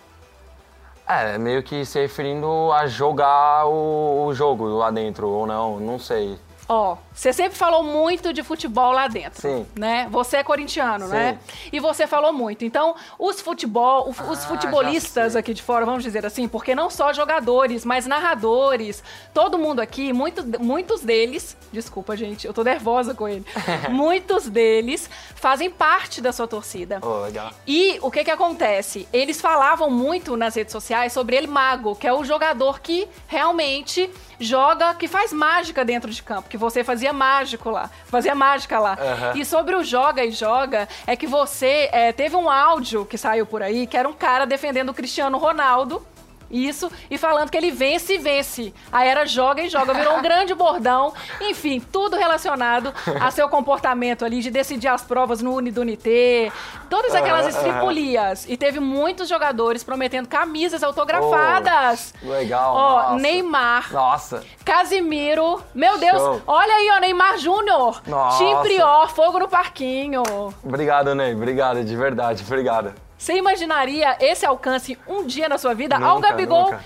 É, 1.06 1.36
meio 1.38 1.62
que 1.62 1.84
se 1.84 2.00
referindo 2.00 2.70
a 2.72 2.86
jogar 2.86 3.66
o, 3.66 4.26
o 4.26 4.34
jogo 4.34 4.66
lá 4.66 4.90
dentro, 4.92 5.28
ou 5.28 5.44
não, 5.46 5.80
não 5.80 5.98
sei. 5.98 6.38
Ó, 6.68 6.96
você 7.20 7.34
sempre 7.34 7.58
falou 7.58 7.82
muito 7.82 8.32
de 8.32 8.42
futebol 8.42 8.92
lá 8.92 9.06
dentro. 9.06 9.42
Sim. 9.42 9.66
Né? 9.76 10.08
Você 10.10 10.38
é 10.38 10.42
corintiano, 10.42 11.04
Sim. 11.04 11.12
né? 11.12 11.38
E 11.70 11.78
você 11.78 12.06
falou 12.06 12.32
muito. 12.32 12.64
Então, 12.64 12.94
os 13.18 13.42
futebol, 13.42 14.08
os 14.08 14.18
Ah, 14.18 14.36
futebolistas 14.48 15.36
aqui 15.36 15.52
de 15.52 15.62
fora, 15.62 15.84
vamos 15.84 16.02
dizer 16.02 16.24
assim, 16.24 16.48
porque 16.48 16.74
não 16.74 16.88
só 16.88 17.12
jogadores, 17.12 17.84
mas 17.84 18.06
narradores, 18.06 19.04
todo 19.34 19.58
mundo 19.58 19.80
aqui, 19.80 20.14
muito, 20.14 20.42
muitos 20.62 21.02
deles, 21.02 21.58
desculpa, 21.70 22.16
gente, 22.16 22.46
eu 22.46 22.54
tô 22.54 22.64
nervosa 22.64 23.14
com 23.14 23.28
ele. 23.28 23.44
muitos 23.90 24.48
deles 24.48 25.10
fazem 25.34 25.70
parte 25.70 26.22
da 26.22 26.32
sua 26.32 26.48
torcida. 26.48 27.00
Oh, 27.02 27.20
legal. 27.20 27.52
E 27.66 27.98
o 28.00 28.10
que 28.10 28.24
que 28.24 28.30
acontece? 28.30 29.06
Eles 29.12 29.42
falavam 29.42 29.90
muito 29.90 30.38
nas 30.38 30.54
redes 30.54 30.72
sociais 30.72 31.12
sobre 31.12 31.36
ele 31.36 31.46
mago, 31.46 31.94
que 31.94 32.06
é 32.06 32.12
o 32.14 32.24
jogador 32.24 32.80
que 32.80 33.06
realmente 33.26 34.08
joga, 34.38 34.94
que 34.94 35.06
faz 35.06 35.34
mágica 35.34 35.84
dentro 35.84 36.10
de 36.10 36.22
campo, 36.22 36.48
que 36.48 36.56
você 36.56 36.82
fazia 36.82 37.09
fazia 37.10 37.12
mágico 37.12 37.70
lá, 37.70 37.90
fazia 38.06 38.34
mágica 38.34 38.78
lá. 38.78 38.96
Aham. 39.00 39.32
E 39.36 39.44
sobre 39.44 39.74
o 39.74 39.82
joga 39.82 40.24
e 40.24 40.30
joga, 40.30 40.88
é 41.06 41.16
que 41.16 41.26
você 41.26 41.88
é, 41.92 42.12
teve 42.12 42.36
um 42.36 42.48
áudio 42.48 43.04
que 43.04 43.18
saiu 43.18 43.44
por 43.44 43.62
aí, 43.62 43.86
que 43.86 43.96
era 43.96 44.08
um 44.08 44.12
cara 44.12 44.44
defendendo 44.46 44.90
o 44.90 44.94
Cristiano 44.94 45.36
Ronaldo. 45.38 46.02
Isso, 46.50 46.90
e 47.10 47.16
falando 47.16 47.50
que 47.50 47.56
ele 47.56 47.70
vence 47.70 48.14
e 48.14 48.18
vence. 48.18 48.74
Aí 48.90 49.08
era 49.08 49.24
joga 49.24 49.62
e 49.62 49.68
joga, 49.68 49.94
virou 49.94 50.16
um 50.16 50.22
grande 50.22 50.54
bordão. 50.54 51.12
Enfim, 51.40 51.80
tudo 51.80 52.16
relacionado 52.16 52.92
a 53.20 53.30
seu 53.30 53.48
comportamento 53.48 54.24
ali 54.24 54.40
de 54.40 54.50
decidir 54.50 54.88
as 54.88 55.02
provas 55.02 55.40
no 55.40 55.54
Unidunité, 55.54 56.50
todas 56.88 57.14
aquelas 57.14 57.46
aham. 57.46 57.50
estripulias. 57.56 58.46
E 58.48 58.56
teve 58.56 58.80
muitos 58.80 59.28
jogadores 59.28 59.84
prometendo 59.84 60.26
camisas 60.28 60.82
autografadas. 60.82 62.12
Oh, 62.24 62.28
legal, 62.30 62.74
Ó, 62.74 63.02
nossa. 63.02 63.14
Neymar, 63.22 63.92
Nossa, 63.92 64.42
Casimiro. 64.64 65.62
Meu 65.74 65.98
Deus, 65.98 66.20
Show. 66.20 66.42
olha 66.46 66.74
aí, 66.74 66.90
ó, 66.96 67.00
Neymar 67.00 67.38
Júnior. 67.38 68.02
Nossa. 68.06 68.38
Tim 68.38 68.56
Prior, 68.62 69.08
fogo 69.10 69.38
no 69.38 69.48
parquinho. 69.48 70.22
obrigado, 70.64 71.14
Ney. 71.14 71.34
Obrigado, 71.34 71.84
de 71.84 71.96
verdade, 71.96 72.42
obrigado. 72.46 72.92
Você 73.20 73.34
imaginaria 73.34 74.16
esse 74.18 74.46
alcance 74.46 74.98
um 75.06 75.26
dia 75.26 75.46
na 75.46 75.58
sua 75.58 75.74
vida? 75.74 75.94
Ao 75.96 76.14
Nunca, 76.14 76.30
Gabigol. 76.30 76.64
nunca. 76.64 76.84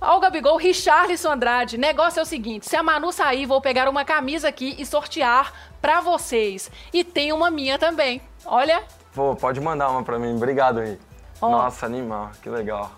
Ao 0.00 0.18
Gabigol, 0.18 0.56
Richarlison 0.56 1.32
Andrade. 1.32 1.76
Negócio 1.76 2.18
é 2.18 2.22
o 2.22 2.26
seguinte: 2.26 2.66
se 2.66 2.74
a 2.76 2.82
Manu 2.82 3.12
sair, 3.12 3.44
vou 3.44 3.60
pegar 3.60 3.86
uma 3.86 4.02
camisa 4.02 4.48
aqui 4.48 4.74
e 4.78 4.86
sortear 4.86 5.52
pra 5.78 6.00
vocês. 6.00 6.70
E 6.94 7.04
tem 7.04 7.30
uma 7.30 7.50
minha 7.50 7.78
também. 7.78 8.22
Olha, 8.46 8.82
Pô, 9.14 9.36
pode 9.36 9.60
mandar 9.60 9.90
uma 9.90 10.02
pra 10.02 10.18
mim. 10.18 10.34
Obrigado, 10.34 10.80
Ney. 10.80 10.98
Ó. 11.42 11.50
Nossa, 11.50 11.84
animal, 11.84 12.30
que 12.42 12.48
legal. 12.48 12.90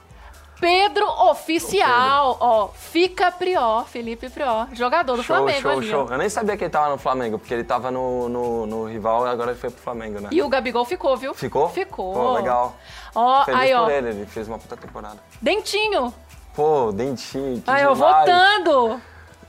Pedro 0.63 1.05
Oficial. 1.29 2.37
Ó, 2.39 2.69
fica 2.69 3.33
Prior, 3.33 3.85
Felipe 3.85 4.31
Prior, 4.31 4.69
jogador 4.73 5.17
do 5.17 5.23
Show, 5.25 5.35
Flamengo 5.35 5.61
show, 5.61 5.71
ali. 5.73 5.91
show. 5.91 6.07
ó. 6.09 6.13
Eu 6.15 6.19
nem 6.19 6.29
sabia 6.29 6.57
que 6.57 6.63
ele 6.63 6.71
tava 6.71 6.89
no 6.91 6.99
Flamengo, 6.99 7.37
porque 7.37 7.53
ele 7.53 7.65
tava 7.65 7.91
no, 7.91 8.29
no, 8.29 8.67
no 8.67 8.85
rival 8.85 9.27
e 9.27 9.31
agora 9.31 9.51
ele 9.51 9.59
foi 9.59 9.71
pro 9.71 9.83
Flamengo, 9.83 10.21
né? 10.21 10.29
E 10.31 10.41
o 10.41 10.49
Gabigol 10.49 10.85
ficou, 10.85 11.17
viu? 11.17 11.35
Ficou? 11.35 11.69
Ficou. 11.69 12.15
Pô, 12.15 12.33
legal. 12.35 12.77
Ó, 13.13 13.45
Feliz 13.45 13.61
aí, 13.61 13.75
ó. 13.75 13.83
por 13.83 13.93
ele, 13.93 14.09
ele 14.11 14.27
fez 14.27 14.47
uma 14.47 14.57
puta 14.57 14.77
temporada. 14.77 15.19
Dentinho. 15.41 16.15
Pô, 16.55 16.93
dentinho, 16.93 17.61
que 17.61 17.69
Aí, 17.69 17.85
ó, 17.85 17.93
demais. 17.93 18.21
votando. 18.21 19.01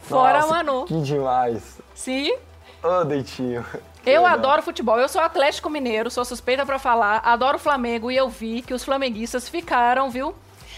Fora 0.02 0.40
Nossa, 0.42 0.54
Manu. 0.54 0.86
Que 0.86 1.00
demais. 1.00 1.80
Sim. 1.94 2.36
Ô, 2.82 3.04
dentinho. 3.04 3.64
Que 4.04 4.10
Eu 4.10 4.26
adoro 4.26 4.64
futebol. 4.64 5.00
Eu 5.00 5.08
sou 5.08 5.22
Atlético 5.22 5.70
Mineiro, 5.70 6.10
sou 6.10 6.26
suspeita 6.26 6.66
pra 6.66 6.80
falar. 6.80 7.22
Adoro 7.24 7.58
o 7.58 7.60
Flamengo 7.60 8.10
e 8.10 8.18
eu 8.18 8.28
vi 8.30 8.62
que 8.64 8.74
os 8.74 8.84
flamenguistas 8.84 9.48
ficaram, 9.48 10.10
viu? 10.10 10.34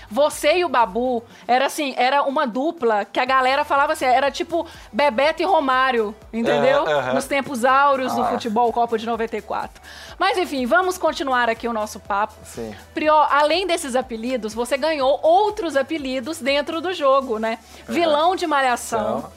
Você 0.09 0.57
e 0.57 0.65
o 0.65 0.69
Babu 0.69 1.23
era 1.47 1.65
assim, 1.65 1.93
era 1.97 2.23
uma 2.23 2.45
dupla 2.45 3.05
que 3.05 3.19
a 3.19 3.25
galera 3.25 3.63
falava 3.65 3.93
assim, 3.93 4.05
era 4.05 4.29
tipo 4.31 4.65
Bebeto 4.91 5.41
e 5.41 5.45
Romário, 5.45 6.15
entendeu? 6.31 6.83
Aham, 6.83 6.97
aham. 6.99 7.13
Nos 7.13 7.25
tempos 7.25 7.65
áureos 7.65 8.13
do 8.13 8.21
Ah. 8.21 8.25
futebol 8.31 8.71
Copa 8.71 8.97
de 8.97 9.05
94. 9.05 9.81
Mas 10.17 10.37
enfim, 10.37 10.65
vamos 10.65 10.97
continuar 10.97 11.49
aqui 11.49 11.67
o 11.67 11.73
nosso 11.73 11.99
papo. 11.99 12.33
Sim. 12.43 12.73
Prior, 12.93 13.27
além 13.31 13.65
desses 13.67 13.95
apelidos, 13.95 14.53
você 14.53 14.77
ganhou 14.77 15.19
outros 15.23 15.75
apelidos 15.75 16.39
dentro 16.39 16.79
do 16.81 16.93
jogo, 16.93 17.37
né? 17.39 17.59
Vilão 17.87 18.35
de 18.35 18.45
malhação. 18.47 19.17
Então. 19.19 19.31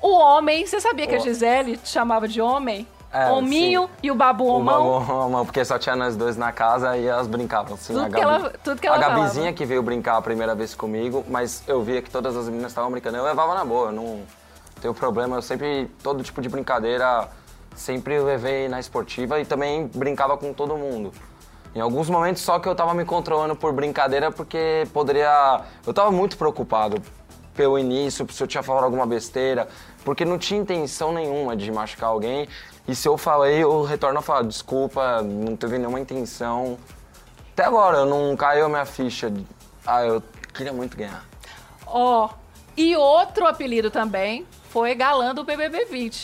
O 0.00 0.12
homem, 0.16 0.64
você 0.66 0.80
sabia 0.80 1.06
que 1.06 1.14
a 1.14 1.18
Gisele 1.18 1.76
te 1.76 1.88
chamava 1.88 2.28
de 2.28 2.40
homem? 2.40 2.86
É, 3.10 3.30
Hominho 3.30 3.84
sim. 3.84 3.88
e 4.02 4.10
o 4.10 4.14
Babu 4.14 4.44
O 4.44 4.58
Homão? 4.58 5.00
Babu 5.00 5.12
Homão, 5.12 5.44
porque 5.46 5.64
só 5.64 5.78
tinha 5.78 5.96
nós 5.96 6.14
dois 6.16 6.36
na 6.36 6.52
casa 6.52 6.96
e 6.96 7.06
elas 7.06 7.26
brincavam. 7.26 7.74
Assim, 7.74 7.94
Tudo 7.94 8.04
a 8.04 8.10
que 8.10 8.20
ela- 8.20 8.52
tudo 8.62 8.80
que 8.80 8.86
ela 8.86 8.96
A 8.96 9.00
Gabizinha 9.00 9.32
falava. 9.44 9.52
que 9.54 9.64
veio 9.64 9.82
brincar 9.82 10.16
a 10.18 10.22
primeira 10.22 10.54
vez 10.54 10.74
comigo, 10.74 11.24
mas 11.28 11.62
eu 11.66 11.82
via 11.82 12.02
que 12.02 12.10
todas 12.10 12.36
as 12.36 12.46
meninas 12.48 12.70
estavam 12.70 12.90
brincando. 12.90 13.16
Eu 13.16 13.24
levava 13.24 13.54
na 13.54 13.64
boa, 13.64 13.88
eu 13.88 13.92
não 13.92 14.20
tenho 14.80 14.92
problema. 14.92 15.36
Eu 15.36 15.42
sempre, 15.42 15.90
todo 16.02 16.22
tipo 16.22 16.42
de 16.42 16.48
brincadeira, 16.50 17.28
sempre 17.74 18.14
eu 18.14 18.24
levei 18.26 18.68
na 18.68 18.78
esportiva 18.78 19.40
e 19.40 19.44
também 19.46 19.86
brincava 19.94 20.36
com 20.36 20.52
todo 20.52 20.76
mundo. 20.76 21.10
Em 21.74 21.80
alguns 21.80 22.10
momentos 22.10 22.42
só 22.42 22.58
que 22.58 22.68
eu 22.68 22.74
tava 22.74 22.92
me 22.92 23.04
controlando 23.06 23.54
por 23.56 23.72
brincadeira 23.72 24.30
porque 24.30 24.86
poderia... 24.92 25.60
Eu 25.86 25.94
tava 25.94 26.10
muito 26.10 26.36
preocupado 26.36 27.00
pelo 27.58 27.76
início, 27.76 28.24
se 28.30 28.40
eu 28.40 28.46
tinha 28.46 28.62
falado 28.62 28.84
alguma 28.84 29.04
besteira, 29.04 29.66
porque 30.04 30.24
não 30.24 30.38
tinha 30.38 30.60
intenção 30.60 31.10
nenhuma 31.12 31.56
de 31.56 31.72
machucar 31.72 32.10
alguém. 32.10 32.46
E 32.86 32.94
se 32.94 33.08
eu 33.08 33.18
falei, 33.18 33.60
eu 33.64 33.82
retorno 33.82 34.20
a 34.20 34.22
falar, 34.22 34.42
desculpa, 34.42 35.20
não 35.22 35.56
teve 35.56 35.76
nenhuma 35.76 35.98
intenção. 35.98 36.78
Até 37.52 37.64
agora, 37.64 38.04
não 38.04 38.36
caiu 38.36 38.66
a 38.66 38.68
minha 38.68 38.84
ficha. 38.86 39.28
de- 39.28 39.44
Ah, 39.84 40.04
eu 40.04 40.22
queria 40.54 40.72
muito 40.72 40.96
ganhar. 40.96 41.24
Ó, 41.84 42.28
e 42.76 42.94
outro 42.96 43.44
apelido 43.44 43.90
também 43.90 44.46
foi 44.70 44.94
galã 44.94 45.34
do 45.34 45.42
BBB 45.42 45.86
20. 45.86 46.22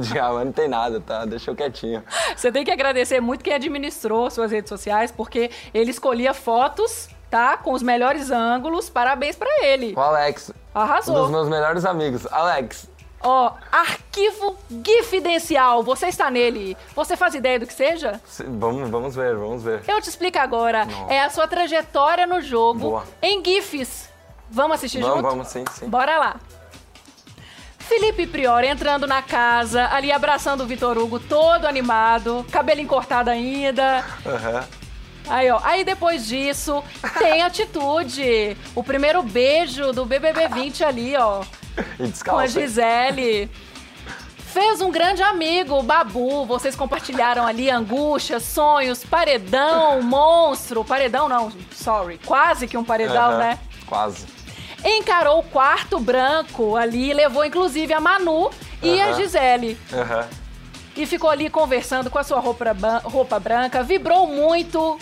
Diabo, 0.00 0.42
não 0.42 0.52
tem 0.52 0.68
nada, 0.68 1.00
tá? 1.00 1.26
Deixa 1.26 1.50
eu 1.50 1.54
quietinho. 1.54 2.02
Você 2.34 2.50
tem 2.50 2.64
que 2.64 2.70
agradecer 2.70 3.20
muito 3.20 3.44
quem 3.44 3.52
administrou 3.52 4.30
suas 4.30 4.50
redes 4.50 4.70
sociais, 4.70 5.12
porque 5.12 5.50
ele 5.74 5.90
escolhia 5.90 6.32
fotos, 6.32 7.08
tá? 7.30 7.56
Com 7.56 7.72
os 7.72 7.82
melhores 7.82 8.30
ângulos. 8.30 8.88
Parabéns 8.90 9.36
pra 9.36 9.48
ele. 9.64 9.94
O 9.96 10.00
Alex, 10.00 10.50
um 10.74 10.78
Arrasou. 10.80 11.14
dos 11.22 11.30
meus 11.30 11.48
melhores 11.48 11.84
amigos. 11.84 12.26
Alex, 12.30 12.88
Ó, 13.20 13.52
arquivo 13.72 14.56
Gifidencial. 14.70 15.82
Você 15.82 16.06
está 16.06 16.30
nele. 16.30 16.76
Você 16.94 17.16
faz 17.16 17.34
ideia 17.34 17.58
do 17.58 17.66
que 17.66 17.72
seja? 17.74 18.20
se- 18.24 18.44
vamos, 18.44 18.88
vamos 18.88 19.16
ver, 19.16 19.34
vamos 19.36 19.62
ver. 19.64 19.82
Eu 19.88 20.00
te 20.00 20.08
explico 20.08 20.38
agora. 20.38 20.84
Nossa. 20.84 21.12
É 21.12 21.20
a 21.22 21.28
sua 21.30 21.48
trajetória 21.48 22.26
no 22.28 22.40
jogo 22.40 22.78
Boa. 22.78 23.04
em 23.20 23.44
GIFs. 23.44 24.08
Vamos 24.50 24.76
assistir 24.76 25.00
Vamos, 25.00 25.16
junto? 25.16 25.28
vamos, 25.28 25.48
sim, 25.48 25.64
sim. 25.72 25.88
Bora 25.88 26.16
lá. 26.16 26.36
Felipe 27.78 28.26
Prior 28.26 28.62
entrando 28.64 29.06
na 29.06 29.22
casa, 29.22 29.88
ali 29.90 30.12
abraçando 30.12 30.62
o 30.62 30.66
Vitor 30.66 30.96
Hugo, 30.98 31.18
todo 31.18 31.66
animado, 31.66 32.44
cabelinho 32.52 32.86
cortado 32.88 33.30
ainda. 33.30 34.04
Aham. 34.26 34.64
Aí, 35.28 35.50
ó. 35.50 35.60
Aí 35.62 35.84
depois 35.84 36.26
disso, 36.26 36.82
tem 37.18 37.42
atitude. 37.42 38.56
O 38.74 38.82
primeiro 38.82 39.22
beijo 39.22 39.92
do 39.92 40.04
BBB 40.04 40.48
20 40.48 40.84
ali, 40.84 41.16
ó. 41.16 41.42
Com 42.24 42.38
a. 42.38 42.46
Gisele. 42.46 43.50
Fez 44.36 44.80
um 44.80 44.90
grande 44.90 45.22
amigo, 45.22 45.78
o 45.78 45.82
Babu. 45.82 46.46
Vocês 46.46 46.74
compartilharam 46.74 47.46
ali 47.46 47.70
angústia, 47.70 48.40
sonhos, 48.40 49.04
paredão, 49.04 50.00
monstro. 50.02 50.82
Paredão 50.84 51.28
não, 51.28 51.52
sorry. 51.72 52.18
Quase 52.24 52.66
que 52.66 52.76
um 52.76 52.82
paredão, 52.82 53.32
Aham, 53.32 53.38
né? 53.38 53.58
Quase. 53.86 54.26
Encarou 54.84 55.40
o 55.40 55.42
quarto 55.42 55.98
branco 56.00 56.76
ali, 56.76 57.12
levou 57.12 57.44
inclusive 57.44 57.92
a 57.92 58.00
Manu 58.00 58.50
e 58.82 59.00
a 59.00 59.08
Aham. 59.08 59.14
Gisele. 59.16 59.78
Aham. 59.92 60.26
E 60.98 61.06
ficou 61.06 61.30
ali 61.30 61.48
conversando 61.48 62.10
com 62.10 62.18
a 62.18 62.24
sua 62.24 62.40
roupa, 62.40 62.74
roupa 63.04 63.38
branca, 63.38 63.84
vibrou 63.84 64.26
muito, 64.26 64.98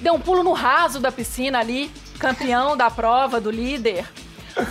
deu 0.00 0.14
um 0.14 0.18
pulo 0.18 0.42
no 0.42 0.54
raso 0.54 0.98
da 0.98 1.12
piscina 1.12 1.60
ali, 1.60 1.92
campeão 2.18 2.74
da 2.74 2.90
prova, 2.90 3.38
do 3.38 3.50
líder. 3.50 4.10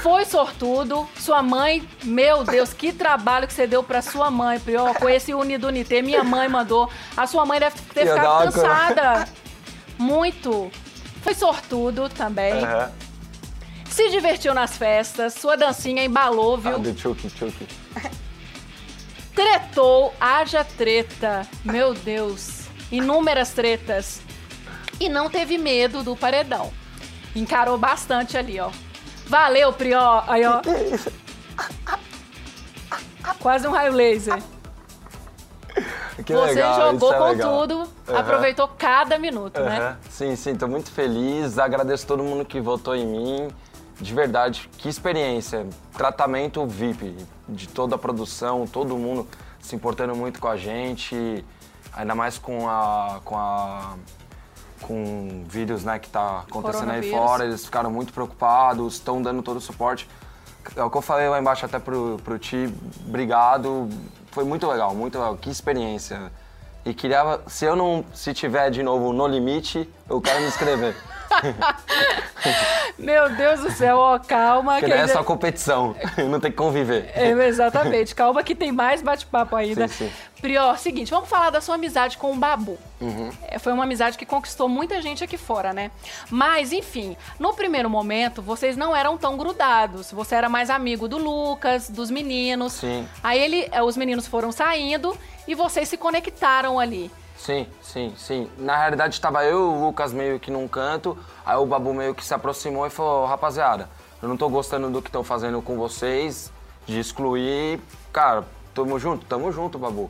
Foi 0.01 0.25
sortudo, 0.25 1.07
sua 1.19 1.43
mãe, 1.43 1.87
meu 2.03 2.43
Deus, 2.43 2.73
que 2.73 2.91
trabalho 2.91 3.45
que 3.45 3.53
você 3.53 3.67
deu 3.67 3.83
pra 3.83 4.01
sua 4.01 4.31
mãe, 4.31 4.59
Prior, 4.59 4.95
com 4.95 5.07
esse 5.07 5.35
Unidunité, 5.35 6.01
minha 6.01 6.23
mãe 6.23 6.49
mandou. 6.49 6.89
A 7.15 7.27
sua 7.27 7.45
mãe 7.45 7.59
deve 7.59 7.79
ter 7.93 8.07
ficado 8.07 8.51
cansada. 8.51 9.27
Muito. 9.99 10.71
Foi 11.21 11.35
sortudo 11.35 12.09
também. 12.09 12.53
Aham. 12.53 12.91
Se 13.87 14.09
divertiu 14.09 14.55
nas 14.55 14.75
festas, 14.75 15.35
sua 15.35 15.55
dancinha 15.55 16.03
embalou, 16.03 16.57
viu? 16.57 16.75
Ah, 16.75 16.79
do 16.79 16.97
Chucky, 16.97 17.29
Chucky. 17.29 17.67
Tretou, 19.35 20.13
haja 20.19 20.63
treta. 20.63 21.47
Meu 21.63 21.93
Deus. 21.93 22.63
Inúmeras 22.91 23.51
tretas. 23.51 24.21
E 24.99 25.09
não 25.09 25.29
teve 25.29 25.57
medo 25.57 26.03
do 26.03 26.15
paredão. 26.15 26.71
Encarou 27.35 27.77
bastante 27.77 28.37
ali, 28.37 28.59
ó. 28.59 28.69
Valeu, 29.25 29.73
Prió. 29.73 30.23
Aí, 30.27 30.43
ó. 30.45 30.61
Quase 33.39 33.67
um 33.67 33.71
raio 33.71 33.93
laser. 33.93 34.41
Que 36.23 36.31
Você 36.33 36.53
legal, 36.53 36.91
jogou 36.91 37.11
é 37.13 37.17
com 37.17 37.23
legal. 37.29 37.59
tudo, 37.61 37.89
Aham. 38.07 38.19
aproveitou 38.19 38.67
cada 38.77 39.17
minuto, 39.17 39.59
né? 39.59 39.79
Aham. 39.79 39.97
Sim, 40.09 40.35
sim, 40.35 40.55
tô 40.55 40.67
muito 40.67 40.91
feliz. 40.91 41.57
Agradeço 41.57 42.05
todo 42.05 42.23
mundo 42.23 42.45
que 42.45 42.61
votou 42.61 42.95
em 42.95 43.05
mim. 43.07 43.47
De 43.99 44.13
verdade, 44.13 44.69
que 44.77 44.89
experiência. 44.89 45.67
Tratamento 45.93 46.65
VIP 46.65 47.15
de 47.47 47.67
toda 47.67 47.95
a 47.95 47.97
produção, 47.97 48.65
todo 48.65 48.97
mundo 48.97 49.27
se 49.61 49.75
importando 49.75 50.15
muito 50.15 50.39
com 50.39 50.47
a 50.47 50.57
gente. 50.57 51.43
Ainda 51.93 52.15
mais 52.15 52.37
com 52.37 52.67
a. 52.67 53.21
com 53.23 53.37
a. 53.37 53.95
com 54.81 55.43
vírus 55.47 55.83
né, 55.83 55.99
que 55.99 56.09
tá 56.09 56.43
acontecendo 56.49 56.91
aí 56.91 57.09
fora. 57.09 57.45
Eles 57.45 57.65
ficaram 57.65 57.91
muito 57.91 58.11
preocupados, 58.13 58.95
estão 58.95 59.21
dando 59.21 59.41
todo 59.41 59.57
o 59.57 59.61
suporte. 59.61 60.09
É 60.75 60.83
o 60.83 60.89
que 60.89 60.97
eu 60.97 61.01
falei 61.01 61.27
lá 61.27 61.39
embaixo 61.39 61.65
até 61.65 61.77
pro, 61.77 62.17
pro 62.23 62.39
Ti, 62.39 62.73
obrigado. 63.07 63.89
Foi 64.31 64.43
muito 64.43 64.67
legal, 64.67 64.95
muito 64.95 65.17
legal. 65.17 65.37
Que 65.37 65.49
experiência. 65.49 66.31
E 66.85 66.93
queria, 66.93 67.39
se 67.47 67.65
eu 67.65 67.75
não, 67.75 68.03
se 68.13 68.33
tiver 68.33 68.69
de 68.69 68.83
novo 68.83 69.13
no 69.13 69.25
limite, 69.27 69.89
eu 70.09 70.19
quero 70.19 70.41
me 70.41 70.47
inscrever. 70.47 70.95
Meu 72.97 73.29
Deus 73.35 73.61
do 73.61 73.71
céu, 73.71 73.97
ó, 73.97 74.19
calma. 74.19 74.73
Porque 74.73 74.85
que 74.85 74.89
daí 74.91 74.99
é 74.99 75.01
ainda- 75.01 75.13
só 75.13 75.23
competição. 75.23 75.95
Não 76.29 76.39
tem 76.39 76.51
que 76.51 76.57
conviver. 76.57 77.11
É, 77.15 77.29
exatamente. 77.47 78.13
Calma 78.13 78.43
que 78.43 78.53
tem 78.55 78.71
mais 78.71 79.01
bate-papo 79.01 79.55
ainda. 79.55 79.87
Sim, 79.87 80.09
sim. 80.09 80.11
Prior, 80.41 80.77
seguinte, 80.77 81.09
vamos 81.09 81.29
falar 81.29 81.49
da 81.51 81.61
sua 81.61 81.75
amizade 81.75 82.17
com 82.17 82.33
o 82.33 82.35
Babu. 82.35 82.77
Uhum. 82.99 83.31
É, 83.47 83.57
foi 83.57 83.71
uma 83.71 83.83
amizade 83.83 84.17
que 84.17 84.25
conquistou 84.25 84.67
muita 84.67 85.01
gente 85.01 85.23
aqui 85.23 85.37
fora, 85.37 85.71
né? 85.71 85.89
Mas, 86.29 86.73
enfim, 86.73 87.15
no 87.39 87.53
primeiro 87.53 87.89
momento, 87.89 88.41
vocês 88.41 88.75
não 88.75 88.93
eram 88.95 89.17
tão 89.17 89.37
grudados. 89.37 90.11
Você 90.11 90.35
era 90.35 90.49
mais 90.49 90.69
amigo 90.69 91.07
do 91.07 91.17
Lucas, 91.17 91.89
dos 91.89 92.11
meninos. 92.11 92.73
Sim. 92.73 93.07
Aí 93.23 93.41
ele, 93.41 93.69
eh, 93.71 93.81
os 93.81 93.95
meninos 93.95 94.27
foram 94.27 94.51
saindo 94.51 95.17
e 95.47 95.55
vocês 95.55 95.87
se 95.87 95.95
conectaram 95.97 96.77
ali. 96.77 97.09
Sim, 97.43 97.67
sim, 97.81 98.13
sim. 98.17 98.49
Na 98.57 98.77
realidade, 98.77 99.15
estava 99.15 99.43
eu 99.43 99.59
e 99.59 99.63
o 99.75 99.85
Lucas 99.85 100.13
meio 100.13 100.39
que 100.39 100.49
num 100.49 100.65
canto, 100.65 101.17
aí 101.45 101.57
o 101.57 101.65
Babu 101.65 101.93
meio 101.93 102.15
que 102.15 102.23
se 102.23 102.33
aproximou 102.33 102.87
e 102.87 102.89
falou, 102.89 103.25
rapaziada, 103.25 103.89
eu 104.21 104.29
não 104.29 104.37
tô 104.37 104.47
gostando 104.47 104.89
do 104.89 105.01
que 105.01 105.09
estão 105.09 105.25
fazendo 105.25 105.61
com 105.61 105.75
vocês, 105.77 106.49
de 106.85 106.97
excluir. 107.01 107.81
Cara, 108.13 108.45
tamo 108.73 108.97
junto, 108.97 109.25
tamo 109.25 109.51
junto, 109.51 109.77
Babu. 109.77 110.09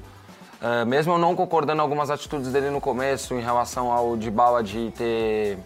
É, 0.61 0.85
mesmo 0.85 1.13
eu 1.13 1.17
não 1.17 1.35
concordando 1.35 1.81
algumas 1.81 2.11
atitudes 2.11 2.51
dele 2.51 2.69
no 2.69 2.79
começo 2.79 3.33
em 3.33 3.41
relação 3.41 3.91
ao 3.91 4.15
Dibala 4.15 4.61
de 4.61 4.91
ter. 4.95 5.57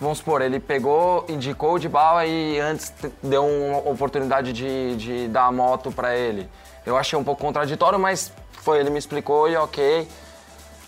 Vamos 0.00 0.18
supor, 0.18 0.40
ele 0.40 0.60
pegou, 0.60 1.24
indicou 1.28 1.74
o 1.74 1.78
Dibala 1.80 2.24
e 2.26 2.60
antes 2.60 2.90
te- 2.90 3.12
deu 3.20 3.44
uma 3.44 3.78
oportunidade 3.90 4.52
de, 4.52 4.94
de 4.96 5.26
dar 5.26 5.46
a 5.46 5.52
moto 5.52 5.90
pra 5.90 6.14
ele. 6.16 6.48
Eu 6.86 6.96
achei 6.96 7.18
um 7.18 7.24
pouco 7.24 7.42
contraditório, 7.42 7.98
mas 7.98 8.32
foi, 8.52 8.78
ele 8.78 8.88
me 8.88 9.00
explicou 9.00 9.48
e 9.48 9.56
ok. 9.56 10.06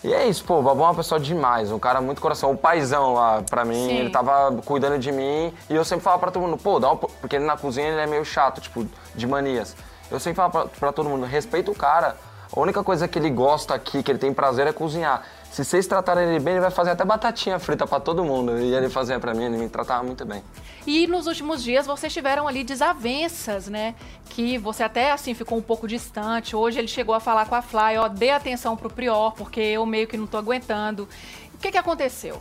E 0.05 0.12
é 0.12 0.27
isso, 0.27 0.43
pô, 0.45 0.59
o 0.59 0.62
Babu 0.62 0.81
é 0.83 0.87
uma 0.87 0.95
pessoa 0.95 1.21
demais, 1.21 1.71
um 1.71 1.79
cara 1.79 2.01
muito 2.01 2.21
coração. 2.21 2.51
O 2.51 2.57
paizão 2.57 3.15
lá, 3.15 3.43
pra 3.49 3.65
mim, 3.65 3.75
Sim. 3.87 3.97
ele 3.99 4.11
tava 4.11 4.53
cuidando 4.65 4.99
de 4.99 5.12
mim. 5.12 5.55
E 5.71 5.75
eu 5.75 5.85
sempre 5.85 6.03
falava 6.03 6.21
pra 6.21 6.31
todo 6.33 6.43
mundo, 6.43 6.57
pô, 6.57 6.81
dá 6.81 6.88
po- 6.97 7.09
porque 7.21 7.37
ele 7.37 7.45
na 7.45 7.57
cozinha 7.57 7.87
ele 7.87 8.01
é 8.01 8.07
meio 8.07 8.25
chato, 8.25 8.61
tipo, 8.61 8.85
de 9.15 9.27
manias. 9.27 9.77
Eu 10.11 10.19
sempre 10.19 10.37
falava 10.37 10.62
pra, 10.67 10.69
pra 10.81 10.93
todo 10.93 11.09
mundo, 11.09 11.25
respeita 11.25 11.71
o 11.71 11.75
cara. 11.75 12.17
A 12.55 12.59
única 12.61 12.83
coisa 12.83 13.07
que 13.07 13.19
ele 13.19 13.31
gosta 13.31 13.75
aqui, 13.75 14.03
que 14.03 14.11
ele 14.11 14.19
tem 14.19 14.35
prazer, 14.35 14.67
é 14.67 14.73
cozinhar. 14.73 15.23
Se 15.53 15.62
vocês 15.62 15.87
tratarem 15.87 16.31
ele 16.31 16.41
bem, 16.41 16.55
ele 16.55 16.62
vai 16.62 16.71
fazer 16.71 16.93
até 16.93 17.05
batatinha 17.05 17.59
frita 17.59 17.87
pra 17.87 18.01
todo 18.01 18.25
mundo. 18.25 18.59
E 18.59 18.75
ele 18.75 18.88
fazia 18.88 19.21
pra 19.21 19.35
mim, 19.35 19.45
ele 19.45 19.59
me 19.59 19.69
tratava 19.69 20.03
muito 20.03 20.25
bem. 20.25 20.43
E 20.87 21.07
nos 21.07 21.27
últimos 21.27 21.62
dias 21.62 21.87
vocês 21.87 22.11
tiveram 22.11 22.49
ali 22.49 22.65
desavenças, 22.65 23.69
né? 23.69 23.95
Que 24.31 24.57
você 24.57 24.83
até 24.83 25.12
assim 25.12 25.35
ficou 25.35 25.59
um 25.59 25.62
pouco 25.62 25.87
distante. 25.87 26.57
Hoje 26.57 26.79
ele 26.79 26.88
chegou 26.88 27.15
a 27.15 27.21
falar 27.21 27.45
com 27.45 27.55
a 27.55 27.61
Fly, 27.61 27.99
ó, 27.99 28.09
dê 28.09 28.31
atenção 28.31 28.75
pro 28.79 28.88
Prior, 28.88 29.33
porque 29.33 29.61
eu 29.61 29.85
meio 29.85 30.09
que 30.09 30.17
não 30.17 30.27
tô 30.27 30.38
aguentando. 30.38 31.07
O 31.55 31.59
que 31.59 31.71
que 31.71 31.77
aconteceu? 31.77 32.41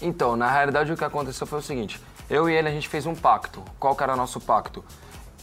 Então, 0.00 0.36
na 0.36 0.50
realidade 0.50 0.92
o 0.92 0.96
que 0.96 1.04
aconteceu 1.04 1.46
foi 1.46 1.60
o 1.60 1.62
seguinte: 1.62 2.00
eu 2.28 2.50
e 2.50 2.54
ele 2.54 2.66
a 2.66 2.72
gente 2.72 2.88
fez 2.88 3.06
um 3.06 3.14
pacto. 3.14 3.62
Qual 3.78 3.94
que 3.94 4.02
era 4.02 4.14
o 4.14 4.16
nosso 4.16 4.40
pacto? 4.40 4.84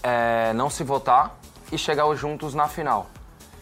É, 0.03 0.51
não 0.51 0.69
se 0.69 0.83
votar 0.83 1.39
e 1.71 1.77
chegar 1.77 2.13
juntos 2.15 2.53
na 2.53 2.67
final. 2.67 3.07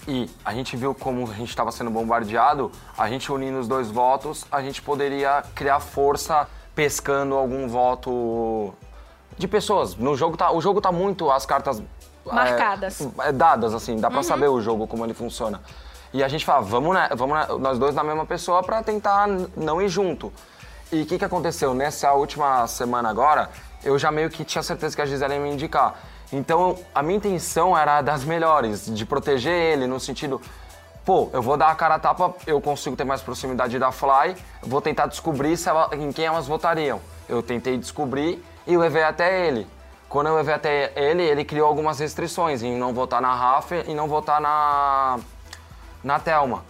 E 0.08 0.30
a 0.46 0.54
gente 0.54 0.78
viu 0.78 0.96
como 0.96 1.30
a 1.30 1.34
gente 1.34 1.50
estava 1.50 1.70
sendo 1.72 1.91
bombardeado, 1.91 2.72
a 2.98 3.10
gente 3.10 3.30
unindo 3.30 3.60
os 3.60 3.67
dois 3.67 3.91
votos, 3.91 4.46
a 4.50 4.62
gente 4.62 4.82
poderia 4.82 5.43
criar 5.54 5.82
força 5.82 6.48
pescando 6.74 7.36
algum 7.36 7.67
voto 7.67 8.74
de 9.38 9.48
pessoas. 9.48 9.96
No 9.96 10.15
jogo 10.15 10.38
tá, 10.38 10.52
o 10.52 10.62
jogo 10.62 10.80
tá 10.80 10.91
muito 10.91 11.30
as 11.30 11.46
cartas 11.46 11.80
é, 11.80 12.34
Marcadas. 12.34 13.08
é, 13.20 13.32
dadas 13.34 13.74
assim, 13.74 13.98
dá 13.98 14.10
pra 14.10 14.24
saber 14.24 14.48
o 14.48 14.62
jogo 14.62 14.88
como 14.88 15.06
ele 15.06 15.13
funciona. 15.13 15.62
E 16.13 16.24
a 16.24 16.28
gente 16.30 16.46
fala, 16.46 16.62
vamos, 16.62 16.93
né, 16.93 17.10
vamos 17.13 17.60
nós 17.60 17.78
dois 17.78 17.93
na 17.93 18.04
mesma 18.04 18.26
pessoa 18.26 18.63
pra 18.63 18.82
tentar 18.82 19.28
não 19.58 19.82
ir 19.82 19.89
junto. 19.89 20.32
E 20.89 21.02
o 21.02 21.06
que, 21.06 21.17
que 21.17 21.26
aconteceu? 21.26 21.74
Nessa 21.74 22.13
última 22.13 22.65
semana 22.65 23.10
agora, 23.10 23.50
eu 23.84 24.00
já 24.00 24.10
meio 24.10 24.30
que 24.30 24.46
tinha 24.46 24.63
certeza 24.63 24.96
que 24.96 25.02
a 25.02 25.06
Gisele 25.06 25.34
ia 25.34 25.39
me 25.39 25.52
indicar. 25.52 25.96
Então, 26.31 26.77
a 26.93 27.01
minha 27.01 27.17
intenção 27.17 27.77
era 27.77 28.01
das 28.01 28.23
melhores, 28.23 28.85
de 28.93 29.05
proteger 29.05 29.53
ele, 29.53 29.87
no 29.87 29.99
sentido, 29.99 30.41
pô, 31.05 31.29
eu 31.31 31.41
vou 31.41 31.55
dar 31.55 31.69
a 31.69 31.75
cara 31.75 31.95
a 31.95 31.99
tapa, 31.99 32.35
eu 32.45 32.59
consigo 32.59 32.95
ter 32.95 33.05
mais 33.05 33.21
proximidade 33.21 33.79
da 33.79 33.91
Fly, 33.91 34.35
vou 34.61 34.81
tentar 34.81 35.07
descobrir 35.07 35.55
se 35.55 35.69
ela- 35.69 35.89
em 35.93 36.11
quem 36.11 36.25
elas 36.25 36.45
votariam. 36.47 36.99
Eu 37.29 37.41
tentei 37.41 37.77
descobrir 37.77 38.43
e 38.65 38.75
levei 38.75 39.03
até 39.03 39.47
ele. 39.47 39.67
Quando 40.09 40.27
eu 40.27 40.35
levei 40.35 40.53
até 40.53 40.91
ele, 40.95 41.23
ele 41.23 41.43
criou 41.45 41.67
algumas 41.67 41.99
restrições 41.99 42.61
em 42.63 42.77
não 42.77 42.93
votar 42.93 43.21
na 43.21 43.33
Rafa 43.33 43.83
e 43.87 43.93
não 43.93 44.07
votar 44.07 44.39
na, 44.41 45.19
na 46.03 46.19
Thelma. 46.19 46.63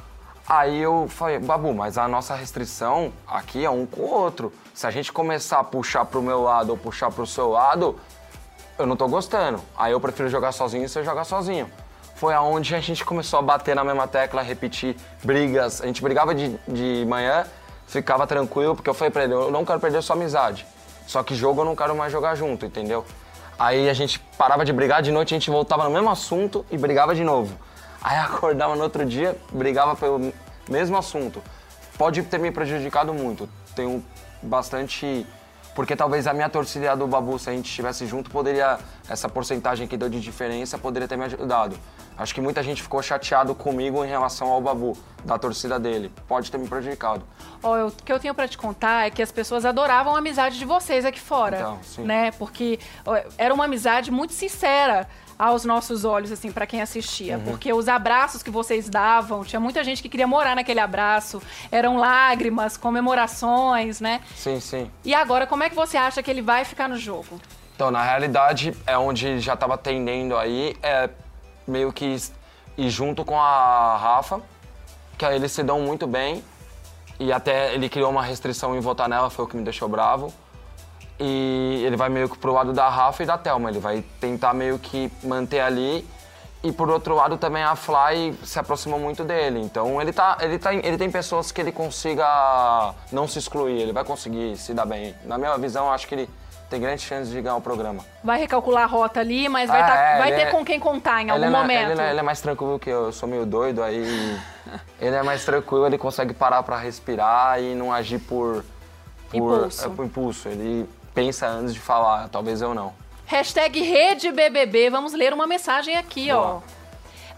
Aí 0.47 0.81
eu 0.81 1.07
falei, 1.09 1.39
Babu, 1.39 1.73
mas 1.73 1.97
a 1.97 2.07
nossa 2.07 2.33
restrição 2.33 3.11
aqui 3.27 3.65
é 3.65 3.69
um 3.69 3.85
com 3.85 4.01
o 4.01 4.09
outro. 4.09 4.51
Se 4.73 4.87
a 4.87 4.91
gente 4.91 5.11
começar 5.11 5.59
a 5.59 5.63
puxar 5.63 6.05
pro 6.05 6.21
meu 6.21 6.41
lado 6.41 6.69
ou 6.69 6.77
puxar 6.77 7.11
pro 7.11 7.27
seu 7.27 7.49
lado, 7.49 7.99
eu 8.77 8.85
não 8.85 8.95
tô 8.95 9.07
gostando. 9.07 9.59
Aí 9.77 9.91
eu 9.91 9.99
prefiro 9.99 10.29
jogar 10.29 10.51
sozinho 10.51 10.85
e 10.85 10.89
você 10.89 11.03
jogar 11.03 11.23
sozinho. 11.23 11.69
Foi 12.15 12.33
aonde 12.33 12.73
a 12.73 12.79
gente 12.79 13.05
começou 13.05 13.39
a 13.39 13.41
bater 13.41 13.75
na 13.75 13.83
mesma 13.83 14.07
tecla, 14.07 14.41
repetir 14.41 14.95
brigas. 15.23 15.81
A 15.81 15.85
gente 15.85 16.01
brigava 16.01 16.33
de, 16.33 16.57
de 16.67 17.05
manhã, 17.07 17.45
ficava 17.87 18.25
tranquilo, 18.25 18.75
porque 18.75 18.89
eu 18.89 18.93
falei 18.93 19.11
pra 19.11 19.23
ele, 19.23 19.33
eu 19.33 19.51
não 19.51 19.63
quero 19.63 19.79
perder 19.79 20.01
sua 20.01 20.15
amizade. 20.15 20.65
Só 21.05 21.23
que 21.23 21.35
jogo 21.35 21.61
eu 21.61 21.65
não 21.65 21.75
quero 21.75 21.95
mais 21.95 22.11
jogar 22.11 22.35
junto, 22.35 22.65
entendeu? 22.65 23.05
Aí 23.57 23.89
a 23.89 23.93
gente 23.93 24.19
parava 24.37 24.65
de 24.65 24.73
brigar, 24.73 25.01
de 25.01 25.11
noite 25.11 25.33
a 25.33 25.37
gente 25.37 25.49
voltava 25.49 25.83
no 25.83 25.89
mesmo 25.89 26.09
assunto 26.09 26.65
e 26.69 26.77
brigava 26.77 27.15
de 27.15 27.23
novo. 27.23 27.57
Aí 28.01 28.17
acordava 28.19 28.75
no 28.75 28.83
outro 28.83 29.05
dia, 29.05 29.35
brigava 29.51 29.95
pelo 29.95 30.33
mesmo 30.69 30.97
assunto. 30.97 31.41
Pode 31.97 32.21
ter 32.23 32.39
me 32.39 32.51
prejudicado 32.51 33.13
muito. 33.13 33.49
Tenho 33.75 34.03
bastante. 34.41 35.25
Porque 35.77 35.95
talvez 35.95 36.25
a 36.25 36.33
minha 36.33 36.49
torcida 36.49 36.85
e 36.85 36.87
a 36.87 36.95
do 36.95 37.05
Babu, 37.05 37.37
se 37.37 37.51
a 37.51 37.53
gente 37.53 37.67
estivesse 37.69 38.07
junto, 38.07 38.31
poderia. 38.31 38.79
Essa 39.07 39.29
porcentagem 39.29 39.87
que 39.87 39.95
deu 39.95 40.09
de 40.09 40.19
diferença 40.19 40.75
poderia 40.75 41.07
ter 41.07 41.15
me 41.15 41.25
ajudado. 41.25 41.77
Acho 42.17 42.33
que 42.33 42.41
muita 42.41 42.63
gente 42.63 42.81
ficou 42.81 42.99
chateado 43.03 43.53
comigo 43.53 44.03
em 44.03 44.07
relação 44.07 44.47
ao 44.47 44.59
Babu, 44.59 44.97
da 45.23 45.37
torcida 45.37 45.79
dele. 45.79 46.11
Pode 46.27 46.49
ter 46.49 46.57
me 46.57 46.67
prejudicado. 46.67 47.21
Eu- 47.63 47.87
o 47.89 47.91
que 47.91 48.11
eu 48.11 48.19
tenho 48.19 48.33
pra 48.33 48.47
te 48.47 48.57
contar 48.57 49.05
é 49.05 49.11
que 49.11 49.21
as 49.21 49.31
pessoas 49.31 49.65
adoravam 49.65 50.15
a 50.15 50.17
amizade 50.17 50.57
de 50.57 50.65
vocês 50.65 51.05
aqui 51.05 51.19
fora, 51.19 51.57
Então, 51.59 51.79
sim. 51.83 52.01
né? 52.01 52.31
Porque 52.31 52.79
era 53.37 53.53
uma 53.53 53.65
amizade 53.65 54.09
muito 54.09 54.33
sincera 54.33 55.07
aos 55.37 55.63
nossos 55.65 56.03
olhos, 56.03 56.31
assim, 56.31 56.51
pra 56.51 56.65
quem 56.65 56.81
assistia. 56.81 57.37
Uhum. 57.37 57.43
Porque 57.43 57.71
os 57.71 57.87
abraços 57.87 58.41
que 58.41 58.49
vocês 58.49 58.89
davam, 58.89 59.43
tinha 59.43 59.59
muita 59.59 59.83
gente 59.83 60.01
que 60.01 60.09
queria 60.09 60.27
morar 60.27 60.55
naquele 60.55 60.79
abraço. 60.79 61.41
Eram 61.71 61.97
lágrimas, 61.97 62.77
comemorações, 62.77 64.01
né? 64.01 64.21
Sim, 64.35 64.59
sim. 64.59 64.91
E 65.05 65.13
agora, 65.13 65.45
como 65.45 65.63
é 65.63 65.69
que 65.69 65.75
você 65.75 65.97
acha 65.97 66.23
que 66.23 66.31
ele 66.31 66.41
vai 66.41 66.65
ficar 66.65 66.87
no 66.89 66.97
jogo? 66.97 67.39
Então, 67.75 67.91
na 67.91 68.01
realidade, 68.01 68.75
é 68.87 68.97
onde 68.97 69.39
já 69.39 69.53
estava 69.53 69.77
tendendo 69.77 70.35
aí, 70.35 70.75
é 70.81 71.09
meio 71.67 71.93
que 71.93 72.17
ir 72.75 72.89
junto 72.89 73.23
com 73.23 73.39
a 73.39 73.97
Rafa, 73.97 74.41
que 75.17 75.25
aí 75.25 75.35
eles 75.35 75.51
se 75.51 75.61
dão 75.61 75.81
muito 75.81 76.07
bem. 76.07 76.43
E 77.19 77.31
até 77.31 77.73
ele 77.73 77.89
criou 77.89 78.11
uma 78.11 78.21
restrição 78.21 78.75
em 78.75 78.79
votar 78.79 79.09
nela, 79.09 79.29
foi 79.29 79.45
o 79.45 79.47
que 79.47 79.57
me 79.57 79.63
deixou 79.63 79.87
bravo. 79.89 80.31
E 81.19 81.83
ele 81.85 81.95
vai 81.95 82.09
meio 82.09 82.29
que 82.29 82.37
pro 82.37 82.53
lado 82.53 82.73
da 82.73 82.87
Rafa 82.89 83.23
e 83.23 83.25
da 83.25 83.37
Thelma. 83.37 83.69
Ele 83.69 83.79
vai 83.79 84.03
tentar 84.19 84.53
meio 84.53 84.77
que 84.77 85.11
manter 85.23 85.59
ali. 85.61 86.07
E 86.63 86.71
por 86.71 86.89
outro 86.89 87.15
lado 87.15 87.37
também 87.37 87.63
a 87.63 87.75
Fly 87.75 88.33
se 88.43 88.59
aproximou 88.59 88.99
muito 88.99 89.23
dele. 89.23 89.59
Então 89.61 90.01
ele 90.01 90.11
tá, 90.11 90.37
ele 90.41 90.57
tá, 90.59 90.73
ele 90.73 90.97
tem 90.97 91.09
pessoas 91.09 91.51
que 91.51 91.61
ele 91.61 91.71
consiga 91.71 92.93
não 93.11 93.27
se 93.27 93.39
excluir, 93.39 93.79
ele 93.79 93.93
vai 93.93 94.03
conseguir 94.03 94.57
se 94.57 94.73
dar 94.73 94.85
bem. 94.85 95.15
Na 95.23 95.37
minha 95.37 95.55
visão, 95.57 95.91
acho 95.91 96.07
que 96.07 96.15
ele 96.15 96.29
tem 96.69 96.81
grandes 96.81 97.05
chances 97.05 97.29
de 97.31 97.39
ganhar 97.41 97.55
o 97.55 97.61
programa. 97.61 98.03
Vai 98.23 98.39
recalcular 98.39 98.83
a 98.83 98.87
rota 98.87 99.19
ali, 99.21 99.47
mas 99.47 99.69
vai, 99.69 99.81
Ah, 99.81 99.85
tá- 99.87 99.95
é, 99.97 100.17
vai 100.17 100.35
ter 100.35 100.41
é- 100.41 100.45
com 100.51 100.65
quem 100.65 100.79
contar 100.79 101.21
em 101.21 101.29
algum 101.29 101.45
ele, 101.45 101.55
é, 101.55 101.57
momento. 101.57 101.91
Ele, 101.91 102.01
é- 102.01 102.09
ele 102.09 102.19
é 102.19 102.23
mais 102.23 102.41
tranquilo 102.41 102.77
que 102.79 102.89
eu, 102.89 103.05
eu 103.05 103.11
sou 103.13 103.29
meio 103.29 103.45
doido, 103.45 103.81
aí 103.81 104.01
ele 104.99 105.15
é 105.15 105.23
mais 105.23 105.45
tranquilo, 105.45 105.85
ele 105.85 105.97
consegue 105.97 106.33
parar 106.33 106.63
pra 106.63 106.77
respirar 106.77 107.61
e 107.61 107.73
não 107.75 107.93
agir 107.93 108.19
por, 108.19 108.65
por 109.29 109.37
Impulso. 109.37 109.85
é, 109.85 109.89
por 109.89 110.05
impulso. 110.05 110.49
Ele 110.49 110.89
pensa 111.17 111.47
antes 111.47 111.73
de 111.73 111.79
falar, 111.79 112.29
talvez 112.29 112.61
eu 112.61 112.75
não. 112.75 112.93
Hashtag 113.25 113.81
Rede 113.81 114.31
BBB. 114.31 114.91
Vamos 114.91 115.13
ler 115.13 115.33
uma 115.33 115.47
mensagem 115.47 115.97
aqui, 115.97 116.31
ó. 116.31 116.41
Boa. 116.41 116.63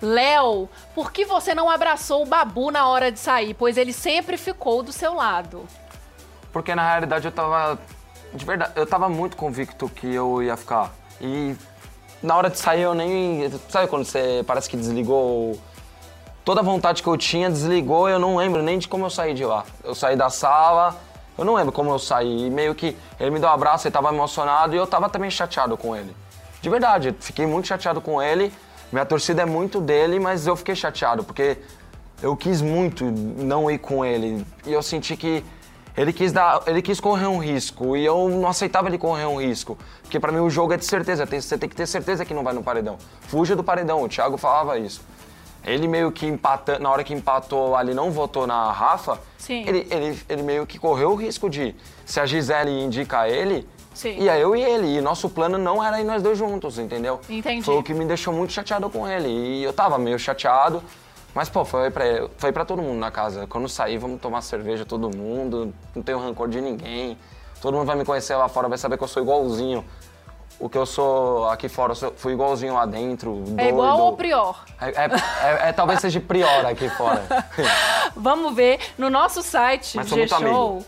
Léo, 0.01 0.69
por 0.93 1.13
que 1.13 1.23
você 1.23 1.55
não 1.55 1.69
abraçou 1.69 2.23
o 2.23 2.25
Babu 2.25 2.71
na 2.71 2.89
hora 2.89 3.09
de 3.09 3.17
sair? 3.19 3.53
Pois 3.53 3.77
ele 3.77 3.93
sempre 3.93 4.35
ficou 4.35 4.83
do 4.83 4.91
seu 4.91 5.13
lado. 5.13 5.65
Porque 6.51 6.75
na 6.75 6.85
realidade 6.85 7.25
eu 7.25 7.31
tava. 7.31 7.79
De 8.33 8.43
verdade, 8.43 8.73
eu 8.75 8.85
tava 8.85 9.07
muito 9.07 9.37
convicto 9.37 9.87
que 9.87 10.13
eu 10.13 10.43
ia 10.43 10.57
ficar. 10.57 10.93
E 11.21 11.55
na 12.21 12.35
hora 12.35 12.49
de 12.49 12.57
sair 12.57 12.81
eu 12.81 12.93
nem. 12.93 13.49
Sabe 13.69 13.87
quando 13.87 14.03
você 14.03 14.43
parece 14.45 14.69
que 14.69 14.75
desligou. 14.75 15.57
Toda 16.43 16.59
a 16.59 16.63
vontade 16.63 17.01
que 17.01 17.07
eu 17.07 17.17
tinha 17.17 17.49
desligou, 17.49 18.09
eu 18.09 18.19
não 18.19 18.35
lembro 18.35 18.61
nem 18.61 18.77
de 18.77 18.89
como 18.89 19.05
eu 19.05 19.09
saí 19.09 19.33
de 19.33 19.45
lá. 19.45 19.63
Eu 19.83 19.95
saí 19.95 20.17
da 20.17 20.29
sala, 20.29 20.97
eu 21.39 21.45
não 21.45 21.55
lembro 21.55 21.71
como 21.71 21.89
eu 21.89 21.97
saí. 21.97 22.47
E 22.47 22.49
meio 22.49 22.75
que 22.75 22.95
ele 23.19 23.31
me 23.31 23.39
deu 23.39 23.49
um 23.49 23.51
abraço, 23.53 23.87
ele 23.87 23.93
tava 23.93 24.09
emocionado 24.13 24.75
e 24.75 24.77
eu 24.77 24.85
tava 24.85 25.09
também 25.09 25.31
chateado 25.31 25.77
com 25.77 25.95
ele. 25.95 26.15
De 26.61 26.69
verdade, 26.69 27.15
fiquei 27.19 27.45
muito 27.45 27.67
chateado 27.67 28.01
com 28.01 28.21
ele. 28.21 28.51
Minha 28.91 29.05
torcida 29.05 29.43
é 29.43 29.45
muito 29.45 29.79
dele, 29.79 30.19
mas 30.19 30.47
eu 30.47 30.55
fiquei 30.55 30.75
chateado, 30.75 31.23
porque 31.23 31.57
eu 32.21 32.35
quis 32.35 32.61
muito 32.61 33.05
não 33.05 33.71
ir 33.71 33.77
com 33.77 34.03
ele. 34.03 34.45
E 34.65 34.73
eu 34.73 34.83
senti 34.83 35.15
que 35.15 35.43
Ele 35.97 36.13
quis, 36.13 36.31
dar, 36.31 36.61
ele 36.65 36.81
quis 36.81 36.99
correr 36.99 37.27
um 37.27 37.39
risco 37.39 37.97
e 37.97 38.05
eu 38.05 38.29
não 38.29 38.47
aceitava 38.47 38.87
ele 38.87 38.97
correr 38.97 39.25
um 39.25 39.41
risco. 39.41 39.77
Porque 40.01 40.17
pra 40.19 40.31
mim 40.31 40.39
o 40.39 40.49
jogo 40.49 40.71
é 40.73 40.77
de 40.77 40.85
certeza, 40.85 41.25
você 41.25 41.57
tem 41.57 41.67
que 41.67 41.75
ter 41.75 41.85
certeza 41.87 42.23
que 42.23 42.33
não 42.33 42.43
vai 42.43 42.53
no 42.53 42.63
paredão. 42.63 42.97
Fuja 43.21 43.53
do 43.55 43.63
paredão, 43.63 44.03
o 44.03 44.07
Thiago 44.07 44.37
falava 44.37 44.77
isso. 44.77 45.01
Ele 45.69 45.87
meio 45.87 46.11
que 46.11 46.25
empatando, 46.25 46.79
na 46.81 46.89
hora 46.89 47.03
que 47.03 47.13
empatou 47.13 47.75
ali, 47.75 47.93
não 47.93 48.11
votou 48.11 48.47
na 48.47 48.71
Rafa, 48.71 49.19
Sim. 49.37 49.63
Ele, 49.67 49.87
ele, 49.89 50.19
ele 50.27 50.43
meio 50.43 50.65
que 50.67 50.77
correu 50.77 51.11
o 51.11 51.15
risco 51.15 51.49
de, 51.49 51.75
se 52.05 52.19
a 52.19 52.25
Gisele 52.25 52.69
indica 52.69 53.27
ele, 53.27 53.67
Sim. 53.93 54.17
ia 54.19 54.37
eu 54.37 54.55
e 54.55 54.61
ele. 54.61 54.97
E 54.97 55.01
nosso 55.01 55.29
plano 55.29 55.57
não 55.57 55.83
era 55.83 55.99
ir 55.99 56.03
nós 56.03 56.21
dois 56.21 56.37
juntos, 56.37 56.77
entendeu? 56.77 57.19
Entendi. 57.29 57.63
Foi 57.63 57.75
o 57.77 57.83
que 57.83 57.93
me 57.93 58.05
deixou 58.05 58.33
muito 58.33 58.53
chateado 58.53 58.89
com 58.89 59.07
ele. 59.07 59.27
E 59.27 59.63
eu 59.63 59.73
tava 59.73 59.97
meio 59.97 60.19
chateado, 60.19 60.83
mas 61.33 61.49
pô, 61.49 61.65
foi 61.65 61.89
pra, 61.89 62.03
foi 62.37 62.51
pra 62.51 62.65
todo 62.65 62.81
mundo 62.81 62.99
na 62.99 63.11
casa. 63.11 63.47
Quando 63.47 63.67
sair, 63.67 63.97
vamos 63.97 64.21
tomar 64.21 64.41
cerveja 64.41 64.85
todo 64.85 65.15
mundo, 65.15 65.73
não 65.95 66.03
tenho 66.03 66.19
rancor 66.19 66.47
de 66.49 66.61
ninguém. 66.61 67.17
Todo 67.61 67.75
mundo 67.75 67.87
vai 67.87 67.95
me 67.95 68.05
conhecer 68.05 68.35
lá 68.35 68.47
fora, 68.47 68.69
vai 68.69 68.77
saber 68.77 68.97
que 68.97 69.03
eu 69.03 69.07
sou 69.07 69.21
igualzinho. 69.21 69.83
O 70.57 70.67
que 70.69 70.77
eu 70.77 70.85
sou 70.85 71.47
aqui 71.49 71.69
fora, 71.69 71.93
eu 72.01 72.13
fui 72.17 72.33
igualzinho 72.33 72.73
lá 72.73 72.85
dentro. 72.85 73.33
Doido. 73.35 73.59
É 73.59 73.69
igual 73.69 73.99
ou 73.99 74.17
prior? 74.17 74.65
É, 74.81 74.89
é- 74.89 75.09
é- 75.65 75.69
é- 75.69 75.73
talvez 75.73 76.01
seja 76.01 76.19
prior 76.19 76.65
aqui 76.65 76.89
fora. 76.89 77.25
Vamos 78.15 78.53
ver 78.55 78.79
no 78.97 79.09
nosso 79.09 79.41
site 79.41 79.97
G-Show. 80.03 80.85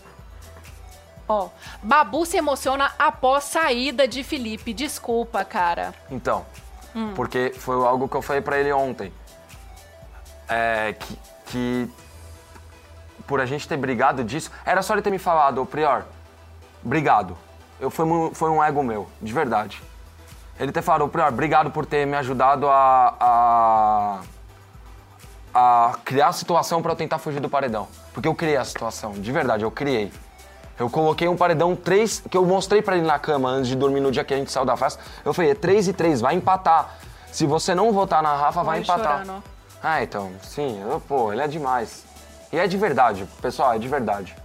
Ó, 1.28 1.48
Babu 1.82 2.26
se 2.26 2.36
emociona 2.36 2.92
após 2.98 3.44
saída 3.44 4.06
de 4.06 4.22
Felipe. 4.22 4.74
Desculpa, 4.74 5.44
cara. 5.44 5.94
Então, 6.10 6.44
Hum. 6.94 7.12
porque 7.14 7.54
foi 7.56 7.74
algo 7.86 8.06
que 8.08 8.16
eu 8.16 8.20
falei 8.22 8.42
pra 8.42 8.58
ele 8.58 8.70
ontem. 8.72 9.10
É, 10.48 10.94
que, 10.98 11.18
que 11.46 11.90
por 13.26 13.40
a 13.40 13.46
gente 13.46 13.66
ter 13.66 13.78
brigado 13.78 14.22
disso, 14.22 14.50
era 14.66 14.82
só 14.82 14.92
ele 14.92 15.00
ter 15.00 15.10
me 15.10 15.18
falado, 15.18 15.62
ô 15.62 15.64
Prior, 15.64 16.04
obrigado. 16.84 17.38
Eu, 17.80 17.90
foi, 17.90 18.06
foi 18.34 18.50
um 18.50 18.62
ego 18.62 18.82
meu, 18.82 19.08
de 19.20 19.32
verdade. 19.32 19.82
Ele 20.58 20.70
ô 20.70 21.08
Prior, 21.08 21.28
obrigado 21.28 21.70
por 21.70 21.84
ter 21.86 22.06
me 22.06 22.16
ajudado 22.16 22.68
a, 22.68 23.14
a, 23.18 24.20
a 25.54 25.92
criar 26.04 26.28
a 26.28 26.32
situação 26.32 26.80
pra 26.82 26.92
eu 26.92 26.96
tentar 26.96 27.18
fugir 27.18 27.40
do 27.40 27.48
paredão. 27.48 27.88
Porque 28.12 28.28
eu 28.28 28.34
criei 28.34 28.56
a 28.56 28.64
situação, 28.64 29.12
de 29.12 29.32
verdade, 29.32 29.64
eu 29.64 29.70
criei. 29.70 30.12
Eu 30.78 30.88
coloquei 30.88 31.28
um 31.28 31.36
paredão 31.36 31.74
3, 31.76 32.24
que 32.30 32.36
eu 32.36 32.44
mostrei 32.44 32.82
pra 32.82 32.96
ele 32.96 33.06
na 33.06 33.18
cama 33.18 33.48
antes 33.48 33.68
de 33.68 33.76
dormir 33.76 34.00
no 34.00 34.10
dia 34.10 34.24
que 34.24 34.32
a 34.34 34.36
gente 34.36 34.50
saiu 34.50 34.64
da 34.64 34.76
festa. 34.76 35.02
Eu 35.24 35.32
falei, 35.34 35.50
é 35.50 35.54
3 35.54 35.88
e 35.88 35.92
3, 35.92 36.20
vai 36.20 36.34
empatar. 36.34 36.96
Se 37.30 37.46
você 37.46 37.74
não 37.74 37.92
votar 37.92 38.22
na 38.22 38.34
Rafa, 38.34 38.62
vai 38.62 38.76
Olha, 38.78 38.82
empatar. 38.84 39.24
chorando. 39.24 39.42
Ah, 39.82 40.02
então, 40.02 40.30
sim, 40.42 40.80
eu- 40.80 41.00
pô, 41.00 41.32
ele 41.32 41.42
é 41.42 41.48
demais. 41.48 42.04
E 42.52 42.58
é 42.58 42.66
de 42.66 42.76
verdade, 42.76 43.26
pessoal, 43.40 43.72
é 43.74 43.78
de 43.78 43.88
verdade. 43.88 44.36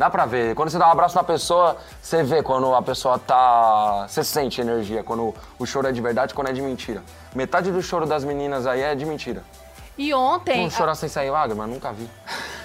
Dá 0.00 0.08
pra 0.08 0.24
ver. 0.24 0.54
Quando 0.54 0.70
você 0.70 0.78
dá 0.78 0.88
um 0.88 0.92
abraço 0.92 1.14
na 1.14 1.22
pessoa, 1.22 1.76
você 2.00 2.22
vê 2.22 2.42
quando 2.42 2.74
a 2.74 2.80
pessoa 2.80 3.18
tá. 3.18 4.06
Você 4.08 4.24
sente 4.24 4.58
energia, 4.58 5.04
quando 5.04 5.34
o 5.58 5.66
choro 5.66 5.86
é 5.88 5.92
de 5.92 6.00
verdade, 6.00 6.32
quando 6.32 6.48
é 6.48 6.54
de 6.54 6.62
mentira. 6.62 7.04
Metade 7.34 7.70
do 7.70 7.82
choro 7.82 8.06
das 8.06 8.24
meninas 8.24 8.66
aí 8.66 8.80
é 8.80 8.94
de 8.94 9.04
mentira. 9.04 9.44
E 9.98 10.14
ontem, 10.14 10.64
Um 10.64 10.70
chorar 10.70 10.94
sem 10.94 11.06
sair 11.06 11.28
lágrima, 11.28 11.66
nunca 11.66 11.92
vi. 11.92 12.08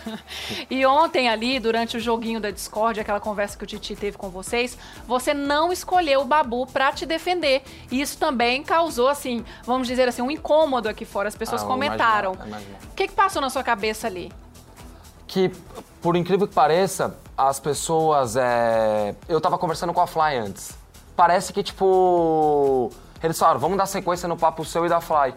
e 0.72 0.86
ontem 0.86 1.28
ali, 1.28 1.60
durante 1.60 1.98
o 1.98 2.00
joguinho 2.00 2.40
da 2.40 2.52
Discord, 2.52 3.02
aquela 3.02 3.20
conversa 3.20 3.58
que 3.58 3.66
o 3.66 3.68
Titi 3.68 3.98
teve 3.98 4.18
com 4.18 4.30
vocês, 4.30 4.78
você 5.06 5.34
não 5.34 5.74
escolheu 5.74 6.22
o 6.22 6.24
Babu 6.24 6.66
pra 6.68 6.94
te 6.94 7.06
defender. 7.06 7.64
E 7.92 8.00
isso 8.00 8.18
também 8.18 8.64
causou, 8.64 9.10
assim, 9.10 9.44
vamos 9.66 9.90
dizer 9.90 10.08
assim, 10.08 10.22
um 10.22 10.32
incômodo 10.32 10.88
aqui 10.88 11.04
fora. 11.04 11.28
As 11.28 11.36
pessoas 11.36 11.64
Ah, 11.64 11.66
comentaram. 11.66 12.32
O 12.32 12.96
que, 12.96 13.10
que 13.10 13.14
passou 13.14 13.42
na 13.42 13.50
sua 13.50 13.62
cabeça 13.62 14.08
ali? 14.08 14.32
Que, 15.36 15.52
por 16.02 16.16
incrível 16.16 16.48
que 16.48 16.54
pareça, 16.54 17.18
as 17.38 17.60
pessoas. 17.60 18.38
É... 18.38 19.14
Eu 19.28 19.42
tava 19.42 19.58
conversando 19.58 19.94
com 19.94 20.00
a 20.00 20.08
Fly 20.08 20.38
antes. 20.38 20.72
Parece 21.14 21.52
que, 21.52 21.62
tipo. 21.62 22.90
Eles 23.22 23.38
falaram, 23.38 23.60
vamos 23.60 23.78
dar 23.78 23.86
sequência 23.86 24.30
no 24.30 24.38
papo 24.38 24.64
seu 24.64 24.86
e 24.86 24.90
da 24.90 25.02
Fly. 25.02 25.34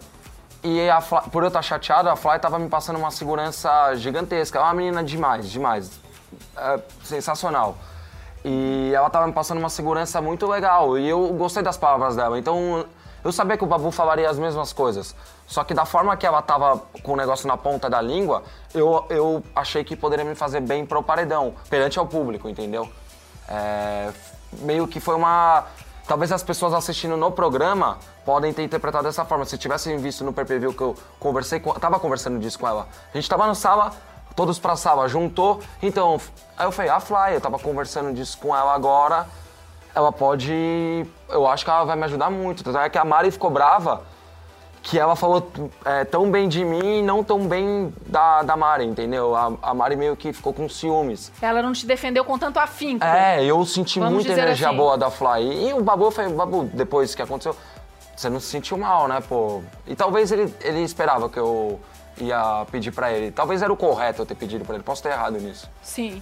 E 0.63 0.89
a 0.89 1.01
Fly- 1.01 1.29
por 1.31 1.43
eu 1.43 1.47
estar 1.47 1.61
chateado, 1.61 2.09
a 2.09 2.15
Fly 2.15 2.39
tava 2.39 2.57
me 2.57 2.69
passando 2.69 2.97
uma 2.97 3.11
segurança 3.11 3.93
gigantesca. 3.95 4.57
É 4.57 4.61
uma 4.61 4.73
menina 4.73 5.03
demais, 5.03 5.49
demais. 5.49 5.91
É, 6.55 6.79
sensacional. 7.03 7.75
E 8.45 8.93
ela 8.95 9.09
tava 9.09 9.27
me 9.27 9.33
passando 9.33 9.57
uma 9.57 9.69
segurança 9.69 10.21
muito 10.21 10.47
legal. 10.47 10.97
E 10.97 11.09
eu 11.09 11.27
gostei 11.33 11.61
das 11.61 11.77
palavras 11.77 12.15
dela. 12.15 12.39
Então, 12.39 12.85
eu 13.23 13.31
sabia 13.31 13.57
que 13.57 13.63
o 13.63 13.67
Babu 13.67 13.91
falaria 13.91 14.29
as 14.29 14.37
mesmas 14.37 14.71
coisas. 14.71 15.15
Só 15.47 15.63
que 15.63 15.73
da 15.73 15.85
forma 15.85 16.15
que 16.15 16.25
ela 16.25 16.41
tava 16.41 16.81
com 17.03 17.13
o 17.13 17.15
negócio 17.15 17.47
na 17.47 17.57
ponta 17.57 17.89
da 17.89 18.01
língua, 18.01 18.43
eu, 18.73 19.05
eu 19.09 19.43
achei 19.55 19.83
que 19.83 19.95
poderia 19.95 20.23
me 20.23 20.35
fazer 20.35 20.61
bem 20.61 20.85
pro 20.85 21.03
paredão, 21.03 21.53
perante 21.69 21.99
ao 21.99 22.05
público, 22.05 22.47
entendeu? 22.47 22.89
É, 23.47 24.11
meio 24.59 24.87
que 24.87 24.99
foi 24.99 25.15
uma. 25.15 25.65
Talvez 26.07 26.31
as 26.31 26.41
pessoas 26.41 26.73
assistindo 26.73 27.15
no 27.15 27.31
programa 27.31 27.99
podem 28.25 28.51
ter 28.53 28.63
interpretado 28.63 29.03
dessa 29.03 29.25
forma. 29.25 29.45
Se 29.45 29.57
tivessem 29.57 29.97
visto 29.97 30.23
no 30.23 30.33
PPV 30.33 30.73
que 30.73 30.81
eu 30.81 30.95
conversei 31.19 31.59
com. 31.59 31.73
Tava 31.73 31.99
conversando 31.99 32.39
disso 32.39 32.57
com 32.59 32.67
ela. 32.67 32.87
A 33.13 33.17
gente 33.17 33.29
tava 33.29 33.45
na 33.45 33.55
sala, 33.55 33.91
todos 34.35 34.57
pra 34.57 34.75
sala, 34.75 35.07
juntou. 35.07 35.59
Então, 35.81 36.19
aí 36.57 36.65
eu 36.65 36.71
falei, 36.71 36.91
a 36.91 36.99
Fly, 36.99 37.33
eu 37.33 37.41
tava 37.41 37.59
conversando 37.59 38.13
disso 38.13 38.37
com 38.37 38.55
ela 38.55 38.73
agora. 38.73 39.27
Ela 39.93 40.11
pode. 40.11 41.05
Eu 41.29 41.47
acho 41.47 41.63
que 41.63 41.69
ela 41.71 41.83
vai 41.83 41.95
me 41.95 42.03
ajudar 42.03 42.29
muito. 42.29 42.63
Tanto 42.63 42.77
é 42.77 42.89
que 42.89 42.97
a 42.97 43.05
Mari 43.05 43.31
ficou 43.31 43.49
brava 43.49 44.03
que 44.81 44.97
ela 44.97 45.15
falou 45.15 45.51
é, 45.85 46.05
tão 46.05 46.31
bem 46.31 46.47
de 46.47 46.63
mim 46.63 46.99
e 46.99 47.01
não 47.01 47.23
tão 47.23 47.47
bem 47.47 47.93
da, 48.07 48.43
da 48.43 48.55
Mari, 48.55 48.85
entendeu? 48.85 49.35
A, 49.35 49.51
a 49.61 49.73
Mari 49.73 49.95
meio 49.95 50.15
que 50.15 50.31
ficou 50.31 50.53
com 50.53 50.69
ciúmes. 50.69 51.31
Ela 51.41 51.61
não 51.61 51.73
te 51.73 51.85
defendeu 51.85 52.23
com 52.23 52.37
tanto 52.37 52.59
afinco. 52.59 53.03
É, 53.03 53.43
eu 53.43 53.63
senti 53.65 53.99
Vamos 53.99 54.15
muita 54.15 54.31
energia 54.31 54.69
assim. 54.69 54.77
boa 54.77 54.97
da 54.97 55.11
Fly. 55.11 55.67
E 55.69 55.73
o 55.73 55.83
Babu 55.83 56.09
foi, 56.11 56.29
Babu, 56.29 56.69
depois 56.73 57.13
que 57.13 57.21
aconteceu, 57.21 57.55
você 58.15 58.29
não 58.29 58.39
se 58.39 58.47
sentiu 58.47 58.77
mal, 58.77 59.07
né, 59.07 59.21
pô? 59.21 59.61
E 59.85 59.95
talvez 59.95 60.31
ele, 60.31 60.53
ele 60.61 60.81
esperava 60.81 61.29
que 61.29 61.37
eu 61.37 61.79
ia 62.17 62.65
pedir 62.71 62.91
pra 62.91 63.11
ele. 63.11 63.31
Talvez 63.31 63.61
era 63.61 63.71
o 63.71 63.77
correto 63.77 64.21
eu 64.21 64.25
ter 64.25 64.35
pedido 64.35 64.65
pra 64.65 64.75
ele. 64.75 64.83
Posso 64.83 65.03
ter 65.03 65.09
errado 65.09 65.37
nisso. 65.39 65.69
Sim. 65.81 66.21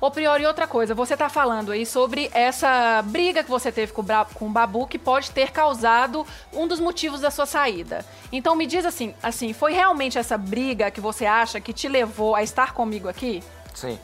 Ô, 0.00 0.10
Priori, 0.10 0.46
outra 0.46 0.66
coisa, 0.66 0.94
você 0.94 1.16
tá 1.16 1.28
falando 1.28 1.72
aí 1.72 1.84
sobre 1.84 2.30
essa 2.32 3.02
briga 3.02 3.42
que 3.42 3.50
você 3.50 3.70
teve 3.72 3.92
com 3.92 4.04
com 4.34 4.46
o 4.46 4.50
Babu 4.50 4.86
que 4.86 4.98
pode 4.98 5.30
ter 5.30 5.50
causado 5.50 6.26
um 6.52 6.66
dos 6.66 6.80
motivos 6.80 7.20
da 7.20 7.30
sua 7.30 7.46
saída. 7.46 8.04
Então 8.30 8.54
me 8.54 8.66
diz 8.66 8.84
assim, 8.84 9.14
assim, 9.22 9.52
foi 9.52 9.72
realmente 9.72 10.18
essa 10.18 10.38
briga 10.38 10.90
que 10.90 11.00
você 11.00 11.26
acha 11.26 11.60
que 11.60 11.72
te 11.72 11.88
levou 11.88 12.34
a 12.34 12.42
estar 12.42 12.72
comigo 12.72 13.08
aqui? 13.08 13.42
Sim. 13.74 13.98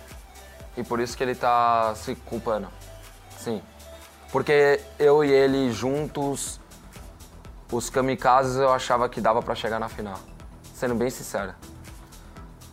E 0.76 0.82
por 0.82 1.00
isso 1.00 1.16
que 1.16 1.22
ele 1.22 1.34
tá 1.34 1.94
se 1.94 2.14
culpando. 2.14 2.68
Sim. 3.38 3.62
Porque 4.30 4.80
eu 4.98 5.22
e 5.24 5.30
ele 5.30 5.70
juntos, 5.70 6.58
os 7.70 7.90
kamikazes 7.90 8.56
eu 8.56 8.72
achava 8.72 9.08
que 9.08 9.20
dava 9.20 9.42
pra 9.42 9.54
chegar 9.54 9.78
na 9.78 9.88
final. 9.88 10.18
Sendo 10.74 10.94
bem 10.94 11.10
sincero. 11.10 11.54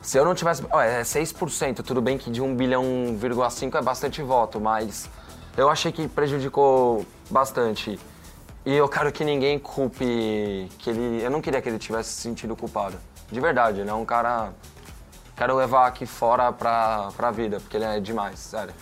Se 0.10 0.18
eu 0.18 0.26
não 0.26 0.34
tivesse. 0.34 0.66
ó, 0.72 0.82
é 0.82 1.04
6%, 1.04 1.84
tudo 1.84 2.02
bem 2.02 2.18
que 2.18 2.32
de 2.32 2.42
1 2.42 2.56
bilhão,5 2.56 3.76
é 3.78 3.82
bastante 3.84 4.24
voto, 4.24 4.60
mas 4.60 5.08
eu 5.56 5.70
achei 5.70 5.92
que 5.92 6.08
prejudicou 6.08 7.06
bastante. 7.30 8.00
E 8.66 8.74
eu 8.76 8.90
quero 8.90 9.12
que 9.12 9.24
ninguém 9.24 9.60
culpe 9.60 10.68
que 10.80 10.90
ele. 10.90 11.22
Eu 11.24 11.30
não 11.30 11.40
queria 11.42 11.62
que 11.62 11.70
ele 11.70 11.78
tivesse 11.78 12.10
se 12.10 12.22
sentido 12.22 12.56
culpado. 12.56 12.98
De 13.32 13.40
verdade, 13.40 13.82
ele 13.82 13.90
é 13.92 13.94
um 13.94 14.04
cara. 14.04 14.52
Quero 15.38 15.56
levar 15.56 15.86
aqui 15.86 16.08
fora 16.08 16.52
pra, 16.52 17.10
pra 17.16 17.30
vida, 17.30 17.60
porque 17.60 17.78
ele 17.78 17.86
é 17.86 18.00
demais, 18.00 18.40
sério. 18.40 18.74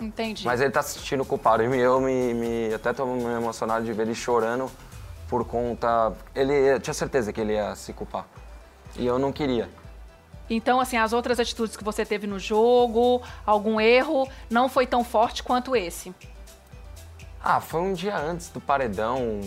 Entendi. 0.00 0.46
Mas 0.46 0.60
ele 0.60 0.70
tá 0.70 0.80
se 0.80 0.96
sentindo 0.96 1.24
culpado. 1.24 1.64
E 1.74 1.76
eu 1.80 2.00
me, 2.00 2.34
me- 2.34 2.72
até 2.72 2.92
tô 2.92 3.04
me 3.04 3.24
emocionado 3.24 3.84
de 3.84 3.92
ver 3.92 4.02
ele 4.02 4.14
chorando 4.14 4.70
por 5.28 5.44
conta. 5.44 6.12
Ele 6.36 6.52
eu 6.52 6.78
tinha 6.78 6.94
certeza 6.94 7.32
que 7.32 7.40
ele 7.40 7.54
ia 7.54 7.74
se 7.74 7.92
culpar. 7.92 8.26
E 8.96 9.04
eu 9.04 9.18
não 9.18 9.32
queria. 9.32 9.68
Então, 10.50 10.80
assim, 10.80 10.96
as 10.96 11.12
outras 11.12 11.38
atitudes 11.38 11.76
que 11.76 11.84
você 11.84 12.04
teve 12.04 12.26
no 12.26 12.38
jogo, 12.38 13.22
algum 13.44 13.80
erro, 13.80 14.28
não 14.48 14.68
foi 14.68 14.86
tão 14.86 15.04
forte 15.04 15.42
quanto 15.42 15.76
esse. 15.76 16.14
Ah, 17.42 17.60
foi 17.60 17.80
um 17.80 17.92
dia 17.92 18.16
antes 18.16 18.48
do 18.48 18.60
paredão. 18.60 19.40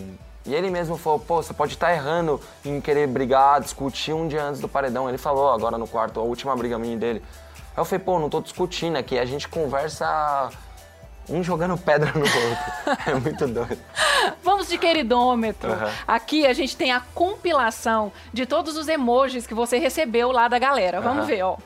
E 0.45 0.53
ele 0.53 0.69
mesmo 0.69 0.97
falou, 0.97 1.19
pô, 1.19 1.41
você 1.41 1.53
pode 1.53 1.73
estar 1.73 1.93
errando 1.93 2.41
em 2.65 2.81
querer 2.81 3.07
brigar, 3.07 3.61
discutir 3.61 4.13
um 4.13 4.27
dia 4.27 4.43
antes 4.43 4.59
do 4.59 4.67
paredão. 4.67 5.07
Ele 5.07 5.17
falou 5.17 5.51
agora 5.51 5.77
no 5.77 5.87
quarto, 5.87 6.19
a 6.19 6.23
última 6.23 6.55
briga 6.55 6.79
minha 6.79 6.97
dele. 6.97 7.21
Eu 7.75 7.85
falei, 7.85 8.03
pô, 8.03 8.19
não 8.19 8.29
tô 8.29 8.41
discutindo 8.41 8.97
aqui, 8.97 9.17
a 9.17 9.25
gente 9.25 9.47
conversa 9.47 10.49
um 11.31 11.43
jogando 11.43 11.77
pedra 11.77 12.11
no 12.13 12.19
outro. 12.19 13.01
é 13.07 13.13
muito 13.15 13.47
doido. 13.47 13.79
Vamos 14.43 14.67
de 14.67 14.77
queridômetro. 14.77 15.71
Aham. 15.71 15.91
Aqui 16.07 16.45
a 16.45 16.53
gente 16.53 16.75
tem 16.75 16.91
a 16.91 16.99
compilação 17.13 18.11
de 18.33 18.45
todos 18.45 18.77
os 18.77 18.87
emojis 18.87 19.47
que 19.47 19.53
você 19.53 19.77
recebeu 19.77 20.31
lá 20.31 20.47
da 20.47 20.59
galera. 20.59 20.99
Vamos 20.99 21.19
Aham. 21.19 21.27
ver, 21.27 21.43
ó. 21.43 21.57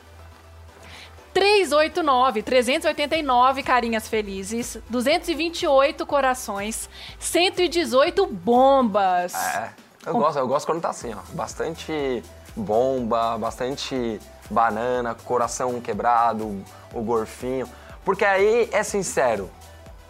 389, 1.34 2.42
389 2.42 3.62
carinhas 3.62 4.08
felizes, 4.08 4.78
228 4.88 6.06
corações, 6.06 6.88
118 7.18 8.26
bombas. 8.26 9.34
É, 9.34 9.68
eu 10.06 10.14
gosto, 10.14 10.38
eu 10.38 10.48
gosto 10.48 10.64
quando 10.64 10.80
tá 10.80 10.88
assim, 10.88 11.12
ó. 11.12 11.18
Bastante 11.34 12.22
bomba, 12.56 13.36
bastante 13.36 14.18
banana, 14.48 15.14
coração 15.14 15.78
quebrado, 15.78 16.64
o 16.94 17.02
gorfinho. 17.02 17.68
Porque 18.02 18.24
aí 18.24 18.70
é 18.72 18.82
sincero. 18.82 19.50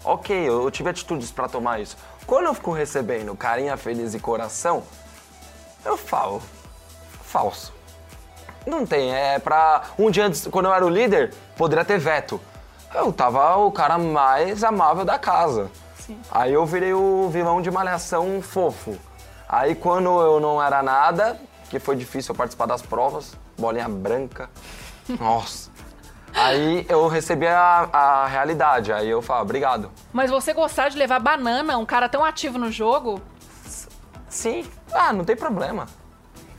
Ok, 0.05 0.37
eu, 0.37 0.71
tive 0.71 0.91
atitudes 0.91 1.31
pra 1.31 1.49
tomar 1.49 1.81
isso. 1.81 1.97
Quando 2.27 2.47
eu 2.47 2.55
fico 2.55 2.73
recebendo 2.73 3.35
carinha 3.37 3.77
feliz 3.77 4.15
e 4.15 4.19
coração, 4.19 4.83
eu 5.85 5.97
falo. 5.97 6.43
Falso. 7.23 7.73
Não 8.67 8.85
tem, 8.85 9.15
é 9.15 9.39
pra. 9.39 9.83
Um 9.99 10.11
dia 10.11 10.27
antes, 10.27 10.47
quando 10.47 10.67
eu 10.67 10.75
era 10.75 10.85
o 10.85 10.89
líder, 10.89 11.33
poderia 11.57 11.85
ter 11.85 11.99
veto. 11.99 12.41
Eu 12.95 13.13
tava 13.13 13.57
o 13.57 13.71
cara 13.71 13.97
mais 13.99 14.65
amável 14.65 15.05
da 15.05 15.19
casa. 15.19 15.71
Sim. 15.99 16.19
Aí 16.31 16.53
eu 16.53 16.65
virei 16.67 16.93
o 16.93 17.29
vilão 17.31 17.61
de 17.63 17.71
malhação 17.71 18.41
fofo. 18.43 18.97
Aí 19.49 19.75
quando 19.75 20.21
eu 20.21 20.41
não 20.41 20.63
era 20.63 20.83
nada, 20.83 21.39
que 21.71 21.79
foi 21.79 21.95
difícil 21.95 22.33
eu 22.33 22.37
participar 22.37 22.67
das 22.67 22.83
provas, 22.83 23.37
bolinha 23.59 23.89
branca. 23.89 24.51
Nossa. 25.21 25.71
Aí 26.37 26.85
eu 26.89 27.09
recebi 27.09 27.47
a, 27.47 27.89
a 27.93 28.27
realidade. 28.27 28.93
Aí 28.93 29.09
eu 29.09 29.23
falo, 29.23 29.43
obrigado. 29.43 29.91
Mas 30.13 30.31
você 30.31 30.53
gostar 30.53 30.91
de 30.91 30.99
levar 30.99 31.19
banana, 31.19 31.79
um 31.79 31.87
cara 31.87 32.09
tão 32.09 32.25
ativo 32.25 32.59
no 32.59 32.71
jogo. 32.71 33.21
Sim. 34.29 34.65
Ah, 34.93 35.13
não 35.13 35.25
tem 35.25 35.35
problema. 35.35 35.87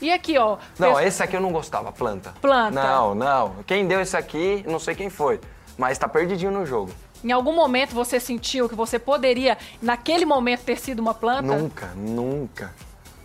E 0.01 0.11
aqui, 0.11 0.37
ó. 0.37 0.57
Não, 0.79 0.95
fez- 0.95 1.07
esse 1.09 1.23
aqui 1.23 1.35
eu 1.35 1.41
não 1.41 1.51
gostava, 1.51 1.91
planta. 1.91 2.33
Planta. 2.41 2.71
Não, 2.71 3.13
não. 3.15 3.55
Quem 3.65 3.87
deu 3.87 4.01
esse 4.01 4.17
aqui, 4.17 4.63
não 4.67 4.79
sei 4.79 4.95
quem 4.95 5.09
foi. 5.09 5.39
Mas 5.77 5.97
tá 5.97 6.07
perdidinho 6.07 6.51
no 6.51 6.65
jogo. 6.65 6.91
Em 7.23 7.31
algum 7.31 7.53
momento 7.53 7.93
você 7.95 8.19
sentiu 8.19 8.67
que 8.69 8.75
você 8.75 8.97
poderia, 8.99 9.57
naquele 9.81 10.25
momento, 10.25 10.63
ter 10.63 10.77
sido 10.79 10.99
uma 10.99 11.13
planta? 11.13 11.41
Nunca, 11.43 11.87
nunca. 11.95 12.73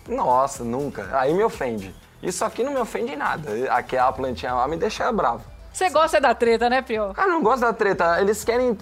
Nossa, 0.07 0.63
nunca. 0.63 1.07
Aí 1.17 1.33
me 1.33 1.43
ofende. 1.43 1.95
Isso 2.21 2.43
aqui 2.45 2.63
não 2.63 2.73
me 2.73 2.79
ofende 2.79 3.13
em 3.13 3.17
nada. 3.17 3.49
Aquela 3.71 4.11
plantinha 4.11 4.53
lá 4.53 4.67
me 4.67 4.77
deixa 4.77 5.11
bravo. 5.11 5.43
Você 5.73 5.89
gosta 5.89 6.21
da 6.21 6.35
treta, 6.35 6.69
né, 6.69 6.83
Prior? 6.83 7.13
Cara, 7.13 7.29
eu 7.29 7.33
não 7.33 7.41
gosto 7.41 7.61
da 7.61 7.73
treta. 7.73 8.21
Eles 8.21 8.43
querem. 8.43 8.77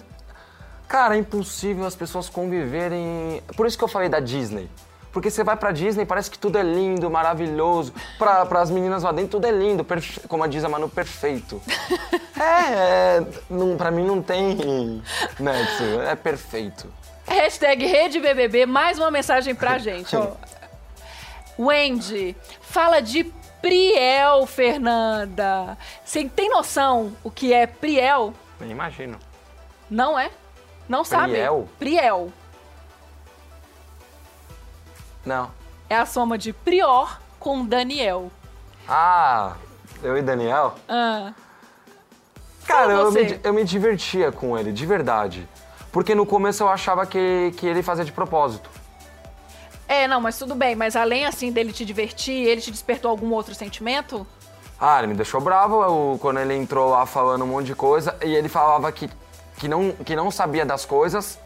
Cara, 0.86 1.16
é 1.16 1.18
impossível 1.18 1.86
as 1.86 1.96
pessoas 1.96 2.28
conviverem. 2.28 3.42
Por 3.56 3.66
isso 3.66 3.78
que 3.78 3.82
eu 3.82 3.88
falei 3.88 4.10
da 4.10 4.20
Disney. 4.20 4.68
Porque 5.10 5.30
você 5.30 5.44
vai 5.44 5.56
pra 5.56 5.72
Disney, 5.72 6.06
parece 6.06 6.30
que 6.30 6.38
tudo 6.38 6.56
é 6.56 6.62
lindo, 6.62 7.10
maravilhoso. 7.10 7.92
Pra, 8.18 8.46
pras 8.46 8.70
meninas 8.70 9.02
lá 9.02 9.12
dentro, 9.12 9.32
tudo 9.32 9.46
é 9.46 9.50
lindo, 9.50 9.84
perfe... 9.84 10.20
como 10.26 10.46
diz 10.48 10.64
a 10.64 10.68
Manu, 10.70 10.88
perfeito. 10.88 11.60
é, 12.40 13.18
é 13.18 13.26
não, 13.50 13.76
pra 13.76 13.90
mim 13.90 14.06
não 14.06 14.22
tem. 14.22 15.02
Nexo, 15.38 16.00
é 16.06 16.14
perfeito. 16.14 16.92
Hashtag 17.26 17.84
Rede 17.86 18.20
BBB, 18.20 18.64
mais 18.64 18.98
uma 18.98 19.10
mensagem 19.10 19.54
pra 19.54 19.76
gente, 19.78 20.16
ó. 20.16 20.32
Wendy, 21.58 22.34
fala 22.62 23.00
de 23.00 23.30
Priel, 23.62 24.44
Fernanda. 24.46 25.78
Você 26.04 26.28
tem 26.28 26.50
noção 26.50 27.16
o 27.22 27.30
que 27.30 27.52
é 27.54 27.66
Priel? 27.66 28.34
Nem 28.60 28.70
imagino. 28.70 29.18
Não 29.88 30.18
é? 30.18 30.30
Não 30.88 31.04
sabe? 31.04 31.32
Priel? 31.32 31.68
Priel. 31.78 32.32
Não. 35.24 35.50
É 35.88 35.96
a 35.96 36.04
soma 36.04 36.36
de 36.36 36.52
Prior 36.52 37.20
com 37.38 37.64
Daniel. 37.64 38.30
Ah, 38.88 39.54
eu 40.02 40.18
e 40.18 40.22
Daniel? 40.22 40.74
Ah, 40.88 41.32
Cara, 42.66 42.92
eu 42.92 43.12
me, 43.12 43.40
eu 43.42 43.52
me 43.52 43.64
divertia 43.64 44.32
com 44.32 44.56
ele, 44.58 44.72
de 44.72 44.86
verdade. 44.86 45.48
Porque 45.90 46.14
no 46.14 46.24
começo 46.24 46.62
eu 46.62 46.68
achava 46.68 47.04
que, 47.06 47.52
que 47.56 47.66
ele 47.66 47.82
fazia 47.82 48.04
de 48.04 48.12
propósito. 48.12 48.70
É, 49.92 50.08
não, 50.08 50.22
mas 50.22 50.38
tudo 50.38 50.54
bem. 50.54 50.74
Mas 50.74 50.96
além, 50.96 51.26
assim, 51.26 51.52
dele 51.52 51.70
te 51.70 51.84
divertir, 51.84 52.48
ele 52.48 52.62
te 52.62 52.70
despertou 52.70 53.10
algum 53.10 53.30
outro 53.30 53.54
sentimento? 53.54 54.26
Ah, 54.80 54.98
ele 55.00 55.08
me 55.08 55.14
deixou 55.14 55.38
bravo 55.38 56.16
quando 56.18 56.40
ele 56.40 56.56
entrou 56.56 56.88
lá 56.88 57.04
falando 57.04 57.44
um 57.44 57.48
monte 57.48 57.66
de 57.66 57.74
coisa 57.74 58.16
e 58.24 58.34
ele 58.34 58.48
falava 58.48 58.90
que, 58.90 59.10
que, 59.58 59.68
não, 59.68 59.92
que 59.92 60.16
não 60.16 60.30
sabia 60.30 60.64
das 60.64 60.86
coisas. 60.86 61.38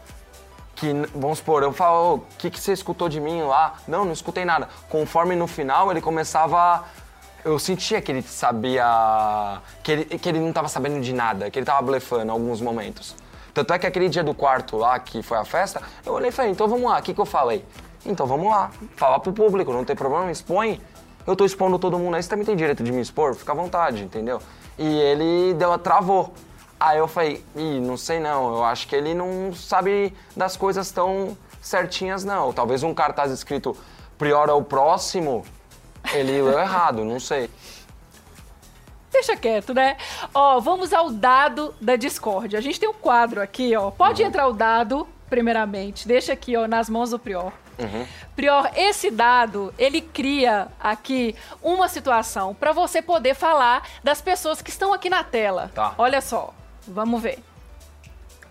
Que, 0.77 0.93
vamos 1.13 1.39
supor, 1.39 1.61
eu 1.61 1.73
falo, 1.73 2.15
o 2.15 2.21
que, 2.37 2.49
que 2.49 2.57
você 2.57 2.71
escutou 2.71 3.09
de 3.09 3.19
mim 3.19 3.41
lá? 3.41 3.73
Não, 3.85 4.05
não 4.05 4.13
escutei 4.13 4.45
nada. 4.45 4.69
Conforme 4.87 5.35
no 5.35 5.45
final 5.45 5.91
ele 5.91 5.99
começava. 5.99 6.85
Eu 7.43 7.59
sentia 7.59 8.01
que 8.01 8.13
ele 8.13 8.21
sabia. 8.21 9.61
Que 9.83 9.91
ele, 9.91 10.05
que 10.05 10.29
ele 10.29 10.39
não 10.39 10.53
tava 10.53 10.69
sabendo 10.69 11.01
de 11.01 11.11
nada, 11.11 11.51
que 11.51 11.59
ele 11.59 11.65
tava 11.65 11.81
blefando 11.81 12.27
em 12.27 12.29
alguns 12.29 12.61
momentos. 12.61 13.13
Tanto 13.53 13.73
é 13.73 13.79
que 13.79 13.85
aquele 13.85 14.07
dia 14.07 14.23
do 14.23 14.33
quarto 14.33 14.77
lá, 14.77 14.97
que 14.99 15.21
foi 15.21 15.37
a 15.37 15.43
festa, 15.43 15.81
eu 16.05 16.13
olhei 16.13 16.29
e 16.29 16.31
falei, 16.31 16.51
então 16.51 16.65
vamos 16.69 16.89
lá, 16.89 16.99
o 16.99 17.01
que, 17.01 17.13
que 17.13 17.19
eu 17.19 17.25
falei? 17.25 17.65
Então 18.07 18.25
vamos 18.25 18.49
lá, 18.49 18.71
falar 18.95 19.19
pro 19.19 19.33
público, 19.33 19.73
não 19.73 19.83
tem 19.83 19.95
problema, 19.95 20.31
expõe. 20.31 20.81
Eu 21.25 21.35
tô 21.35 21.43
expondo 21.43 21.77
todo 21.77 21.99
mundo 21.99 22.15
aí, 22.15 22.23
você 22.23 22.29
também 22.29 22.45
tem 22.45 22.55
direito 22.55 22.81
de 22.81 22.91
me 22.91 23.01
expor, 23.01 23.35
fica 23.35 23.51
à 23.51 23.55
vontade, 23.55 24.01
entendeu? 24.01 24.41
E 24.77 24.87
ele 24.87 25.53
deu, 25.55 25.77
travou. 25.77 26.33
Aí 26.79 26.99
eu 26.99 27.07
falei, 27.07 27.43
ih, 27.53 27.81
não 27.81 27.97
sei 27.97 28.19
não, 28.19 28.55
eu 28.55 28.63
acho 28.63 28.87
que 28.87 28.95
ele 28.95 29.13
não 29.13 29.53
sabe 29.53 30.13
das 30.35 30.55
coisas 30.55 30.89
tão 30.89 31.37
certinhas 31.61 32.23
não. 32.23 32.53
Talvez 32.53 32.81
um 32.81 32.93
cartaz 32.93 33.29
escrito 33.29 33.75
Prior 34.17 34.47
é 34.47 34.53
o 34.53 34.63
próximo, 34.63 35.43
ele 36.13 36.41
leu 36.41 36.57
errado, 36.57 37.03
não 37.03 37.19
sei. 37.19 37.49
Deixa 39.11 39.35
quieto, 39.35 39.73
né? 39.73 39.97
Ó, 40.33 40.59
vamos 40.59 40.93
ao 40.93 41.09
dado 41.09 41.73
da 41.81 41.95
Discord. 41.95 42.55
A 42.55 42.61
gente 42.61 42.79
tem 42.79 42.87
um 42.87 42.93
quadro 42.93 43.41
aqui, 43.41 43.75
ó. 43.75 43.91
Pode 43.91 44.23
entrar 44.23 44.47
o 44.47 44.53
dado, 44.53 45.07
primeiramente. 45.29 46.07
Deixa 46.07 46.33
aqui, 46.33 46.55
ó, 46.55 46.67
nas 46.67 46.89
mãos 46.89 47.09
do 47.09 47.19
Prior. 47.19 47.51
Prior, 48.35 48.69
esse 48.75 49.09
dado, 49.11 49.73
ele 49.77 50.01
cria 50.01 50.67
aqui 50.79 51.35
uma 51.61 51.87
situação 51.87 52.53
para 52.53 52.71
você 52.71 53.01
poder 53.01 53.33
falar 53.35 53.83
das 54.03 54.21
pessoas 54.21 54.61
que 54.61 54.69
estão 54.69 54.93
aqui 54.93 55.09
na 55.09 55.23
tela. 55.23 55.71
Tá. 55.73 55.93
Olha 55.97 56.21
só, 56.21 56.53
vamos 56.87 57.21
ver. 57.21 57.43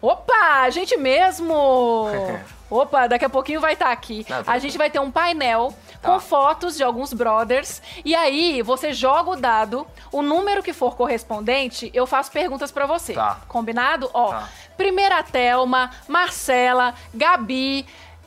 Opa, 0.00 0.62
a 0.62 0.70
gente 0.70 0.96
mesmo! 0.96 2.06
Opa, 2.68 3.06
daqui 3.06 3.24
a 3.24 3.28
pouquinho 3.28 3.60
vai 3.60 3.72
estar 3.74 3.90
aqui. 3.92 4.26
Não, 4.28 4.42
tá 4.42 4.52
a 4.52 4.58
gente 4.58 4.76
vai 4.76 4.90
ter 4.90 4.98
um 5.00 5.10
painel 5.10 5.72
Tá. 6.02 6.10
com 6.12 6.20
fotos 6.20 6.76
de 6.76 6.82
alguns 6.82 7.12
brothers. 7.12 7.80
E 8.04 8.14
aí, 8.14 8.60
você 8.60 8.92
joga 8.92 9.30
o 9.30 9.36
dado, 9.36 9.86
o 10.12 10.20
número 10.20 10.62
que 10.62 10.72
for 10.74 10.94
correspondente, 10.94 11.90
eu 11.94 12.06
faço 12.06 12.30
perguntas 12.30 12.70
pra 12.70 12.84
você. 12.86 13.14
Tá. 13.14 13.38
Combinado? 13.48 14.10
Ó, 14.12 14.30
Tá. 14.30 14.48
primeira 14.76 15.22
Thelma, 15.22 15.90
Marcela, 16.06 16.94
Gabi, 17.14 17.86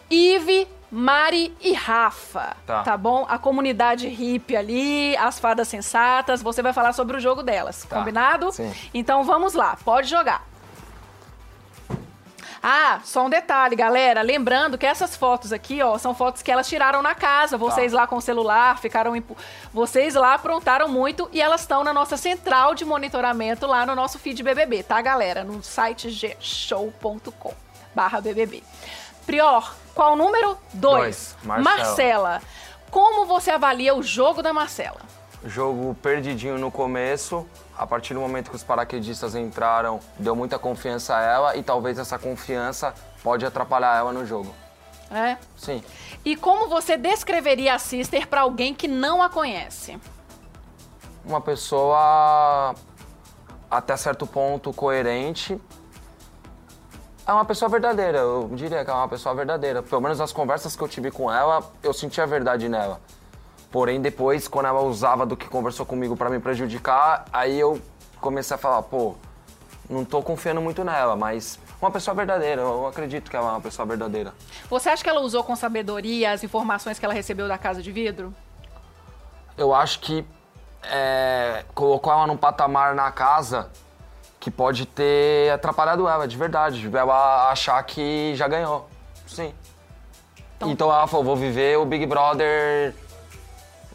Ive, 0.10 0.68
Mari 0.92 1.56
e 1.62 1.74
Rafa. 1.74 2.56
Tá. 2.66 2.98
bom? 2.98 3.26
A 3.30 3.38
comunidade 3.38 4.08
hippie 4.08 4.56
ali, 4.58 5.16
as 5.18 5.40
fadas 5.40 5.68
sensatas, 5.68 6.42
você 6.42 6.62
vai 6.62 6.74
falar 6.74 6.94
sobre 6.94 7.18
o 7.18 7.20
jogo 7.20 7.44
delas. 7.44 7.84
Tá. 7.84 7.98
Combinado? 7.98 8.52
Sim. 8.52 8.74
Então 8.94 9.24
vamos 9.24 9.54
lá, 9.54 9.78
pode 9.86 10.10
jogar. 10.10 10.44
Ah, 12.62 13.00
só 13.06 13.26
um 13.26 13.30
detalhe, 13.30 13.74
galera. 13.74 14.22
Lembrando 14.22 14.78
que 14.78 14.86
essas 14.86 15.16
fotos 15.16 15.54
aqui, 15.54 15.82
ó, 15.82 15.98
são 15.98 16.14
fotos 16.14 16.42
que 16.42 16.52
elas 16.52 16.68
tiraram 16.68 17.02
na 17.02 17.16
casa. 17.16 17.58
Vocês 17.58 17.94
lá 17.94 18.06
com 18.06 18.18
o 18.18 18.22
celular 18.22 18.78
ficaram. 18.80 19.16
impu- 19.16 19.38
Vocês 19.74 20.14
lá 20.16 20.34
aprontaram 20.34 20.90
muito 20.90 21.30
e 21.32 21.42
elas 21.42 21.62
estão 21.62 21.86
na 21.86 21.94
nossa 21.94 22.18
central 22.18 22.76
de 22.76 22.84
monitoramento 22.84 23.66
lá 23.66 23.86
no 23.86 23.96
nosso 23.96 24.20
feed 24.20 24.44
BBB, 24.44 24.84
tá, 24.84 25.02
galera? 25.02 25.42
No 25.46 25.64
site 25.64 26.10
gshow.com 26.12 27.54
barra 27.96 28.20
BBB. 28.20 28.62
Prior, 29.26 29.74
qual 30.00 30.14
o 30.14 30.16
número? 30.16 30.58
Dois. 30.76 31.36
Dois, 31.36 31.38
Marcela. 31.44 31.76
Marcela. 31.76 32.42
Como 32.90 33.26
você 33.26 33.52
avalia 33.52 33.94
o 33.94 34.02
jogo 34.02 34.42
da 34.42 34.54
Marcela? 34.54 35.02
Jogo 35.44 35.94
perdidinho 36.02 36.58
no 36.58 36.72
começo. 36.72 37.46
A 37.78 37.86
partir 37.86 38.14
do 38.14 38.22
momento 38.22 38.50
que 38.50 38.56
os 38.56 38.64
paraquedistas 38.64 39.36
entraram, 39.36 40.00
deu 40.18 40.38
muita 40.38 40.58
confiança 40.58 41.18
a 41.18 41.22
ela 41.22 41.58
e 41.58 41.64
talvez 41.64 42.00
essa 42.00 42.18
confiança 42.18 42.94
pode 43.22 43.46
atrapalhar 43.46 43.98
ela 43.98 44.14
no 44.14 44.26
jogo. 44.26 44.56
É? 45.12 45.36
Sim. 45.58 45.84
E 46.24 46.38
como 46.38 46.70
você 46.70 46.96
descreveria 46.96 47.74
a 47.74 47.80
Sister 47.80 48.26
pra 48.26 48.42
alguém 48.42 48.74
que 48.74 48.88
não 48.88 49.22
a 49.22 49.28
conhece? 49.28 50.00
Uma 51.26 51.42
pessoa 51.42 52.74
até 53.70 53.98
certo 53.98 54.26
ponto 54.26 54.72
coerente. 54.72 55.60
É 57.30 57.32
uma 57.32 57.46
pessoa 57.46 57.70
verdadeira, 57.70 58.18
eu 58.18 58.50
diria 58.54 58.84
que 58.84 58.90
é 58.90 58.94
uma 58.94 59.08
pessoa 59.08 59.36
verdadeira. 59.36 59.84
Pelo 59.84 60.02
menos 60.02 60.18
nas 60.18 60.34
conversas 60.34 60.76
que 60.76 60.82
eu 60.82 60.88
tive 60.88 61.12
com 61.12 61.32
ela, 61.32 61.62
eu 61.84 61.94
senti 61.94 62.20
a 62.20 62.26
verdade 62.26 62.68
nela. 62.68 63.00
Porém, 63.70 64.02
depois, 64.02 64.48
quando 64.48 64.66
ela 64.66 64.82
usava 64.82 65.28
do 65.28 65.38
que 65.38 65.48
conversou 65.48 65.86
comigo 65.86 66.18
pra 66.18 66.28
me 66.28 66.40
prejudicar, 66.40 67.26
aí 67.32 67.60
eu 67.60 67.80
comecei 68.20 68.56
a 68.56 68.58
falar, 68.58 68.82
pô, 68.82 69.14
não 69.88 70.04
tô 70.04 70.24
confiando 70.24 70.60
muito 70.60 70.84
nela, 70.84 71.16
mas 71.16 71.60
uma 71.80 71.92
pessoa 71.92 72.16
verdadeira, 72.16 72.64
eu 72.64 72.88
acredito 72.88 73.30
que 73.30 73.36
ela 73.38 73.50
é 73.50 73.52
uma 73.52 73.62
pessoa 73.62 73.86
verdadeira. 73.86 74.34
Você 74.68 74.90
acha 74.90 75.04
que 75.04 75.10
ela 75.12 75.22
usou 75.22 75.44
com 75.44 75.56
sabedoria 75.56 76.32
as 76.32 76.44
informações 76.44 76.98
que 76.98 77.06
ela 77.06 77.14
recebeu 77.14 77.48
da 77.48 77.60
Casa 77.60 77.80
de 77.80 77.92
Vidro? 77.92 78.34
Eu 79.56 79.72
acho 79.76 80.00
que 80.00 80.26
é, 80.82 81.64
colocou 81.76 82.12
ela 82.12 82.26
num 82.26 82.38
patamar 82.38 82.96
na 82.96 83.12
casa 83.12 83.70
que 84.40 84.50
pode 84.50 84.86
ter 84.86 85.52
atrapalhado 85.52 86.08
ela, 86.08 86.28
de 86.28 86.38
verdade. 86.38 86.90
Ela 86.96 87.52
achar 87.52 87.82
que 87.84 88.34
já 88.36 88.48
ganhou. 88.48 88.90
Sim. 89.28 89.54
Então, 90.62 90.92
ela 90.92 91.08
falou, 91.08 91.26
vou 91.26 91.36
viver 91.36 91.78
o 91.78 91.86
Big 91.86 92.06
Brother 92.06 92.94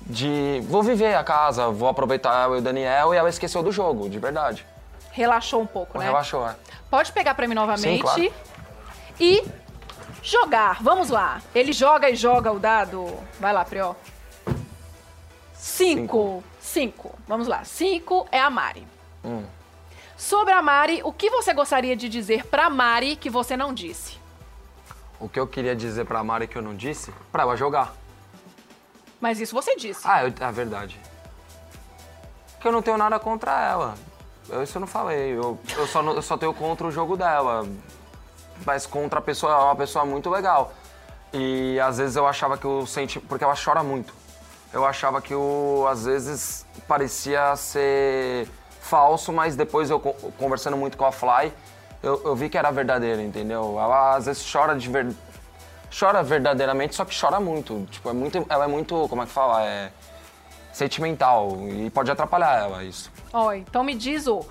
de... 0.03 0.62
Vou 0.68 0.82
viver 0.82 1.14
a 1.14 1.24
casa, 1.24 1.68
vou 1.68 1.88
aproveitar 1.88 2.49
eu 2.49 2.57
e 2.57 2.59
o 2.59 2.62
Daniel 2.62 3.14
e 3.14 3.16
ela 3.16 3.28
esqueceu 3.28 3.62
do 3.62 3.70
jogo, 3.72 4.09
de 4.09 4.18
verdade. 4.18 4.66
Relaxou 5.11 5.61
um 5.61 5.66
pouco, 5.66 5.99
né? 5.99 6.07
Relaxou, 6.07 6.49
é. 6.49 6.57
Pode 6.90 7.12
pegar 7.12 7.34
pra 7.34 7.47
mim 7.47 7.55
novamente. 7.55 7.82
Sim, 7.82 7.99
claro. 7.99 8.32
E 9.20 9.45
jogar. 10.22 10.82
Vamos 10.82 11.09
lá. 11.09 11.40
Ele 11.55 11.72
joga 11.72 12.11
e 12.11 12.16
joga 12.16 12.51
o 12.51 12.59
dado. 12.59 13.07
Vai 13.38 13.53
lá, 13.53 13.64
Prió. 13.64 13.95
Cinco. 15.53 16.42
Cinco. 16.61 17.14
Vamos 17.28 17.47
lá. 17.47 17.62
Cinco 17.64 18.26
é 18.32 18.40
a 18.40 18.51
Mari. 18.51 18.86
Hum. 19.24 19.45
Sobre 20.25 20.55
a 20.55 20.62
Mari, 20.62 21.03
o 21.05 21.12
que 21.12 21.29
você 21.29 21.53
gostaria 21.53 21.95
de 21.95 22.09
dizer 22.09 22.47
pra 22.47 22.70
Mari 22.70 23.14
que 23.14 23.29
você 23.29 23.59
não 23.59 23.75
disse? 23.75 24.18
O 25.20 25.29
que 25.29 25.39
eu 25.39 25.47
queria 25.47 25.77
dizer 25.77 26.07
pra 26.07 26.25
Mari 26.25 26.49
que 26.49 26.57
eu 26.57 26.62
não 26.62 26.75
disse? 26.75 27.12
Pra 27.31 27.43
ela 27.43 27.55
jogar. 27.57 27.93
Mas 29.20 29.39
isso 29.39 29.55
você 29.55 29.77
disse. 29.77 30.01
Ah, 30.03 30.25
eu, 30.25 30.33
é 30.41 30.51
verdade. 30.51 30.99
Que 32.59 32.66
eu 32.66 32.72
não 32.72 32.81
tenho 32.81 32.97
nada 32.97 33.18
contra 33.18 33.53
ela. 33.64 33.95
Eu, 34.49 34.62
isso 34.62 34.79
eu 34.79 34.81
não 34.81 34.87
falei. 34.87 35.37
Eu, 35.37 35.59
eu, 35.77 35.87
só, 35.87 36.03
eu 36.03 36.22
só 36.22 36.39
tenho 36.39 36.55
contra 36.55 36.87
o 36.87 36.91
jogo 36.91 37.18
dela. 37.18 37.68
Mas 38.64 38.87
contra 38.87 39.18
a 39.18 39.22
pessoa, 39.22 39.53
ela 39.53 39.61
é 39.61 39.66
uma 39.66 39.77
pessoa 39.77 40.07
muito 40.07 40.31
legal. 40.31 40.72
E 41.35 41.79
às 41.81 41.99
vezes 41.99 42.16
eu 42.16 42.27
achava 42.27 42.57
que 42.57 42.66
o 42.66 42.87
senti 42.87 43.20
Porque 43.20 43.45
ela 43.45 43.55
chora 43.62 43.83
muito. 43.83 44.14
Eu 44.72 44.87
achava 44.87 45.20
que 45.20 45.35
o. 45.35 45.87
Às 45.87 46.07
vezes 46.07 46.64
parecia 46.89 47.55
ser 47.57 48.49
falso, 48.89 49.32
mas 49.32 49.57
depois 49.57 49.89
eu 49.91 49.99
co- 49.99 50.14
conversando 50.39 50.76
muito 50.76 50.97
com 50.97 51.05
a 51.05 51.12
Fly, 51.12 51.53
eu, 52.03 52.20
eu 52.24 52.37
vi 52.37 52.49
que 52.51 52.59
era 52.59 52.70
verdadeiro, 52.70 53.20
entendeu? 53.22 53.78
Ela 53.80 54.16
às 54.16 54.26
vezes 54.26 54.45
chora 54.53 54.76
de 54.76 54.89
verdade 54.89 55.16
chora 55.97 56.22
verdadeiramente, 56.24 56.95
só 56.95 57.05
que 57.05 57.18
chora 57.18 57.39
muito. 57.41 57.87
Tipo, 57.91 58.11
é 58.11 58.12
muito. 58.12 58.45
Ela 58.49 58.64
é 58.64 58.68
muito. 58.68 59.07
Como 59.09 59.22
é 59.22 59.26
que 59.26 59.32
fala? 59.32 59.64
É. 59.64 59.91
Sentimental. 60.72 61.57
E 61.70 61.89
pode 61.91 62.11
atrapalhar 62.11 62.59
ela, 62.64 62.82
isso. 62.82 63.11
Ó, 63.32 63.53
então 63.53 63.85
me 63.85 63.95
diz 63.95 64.26
o 64.26 64.45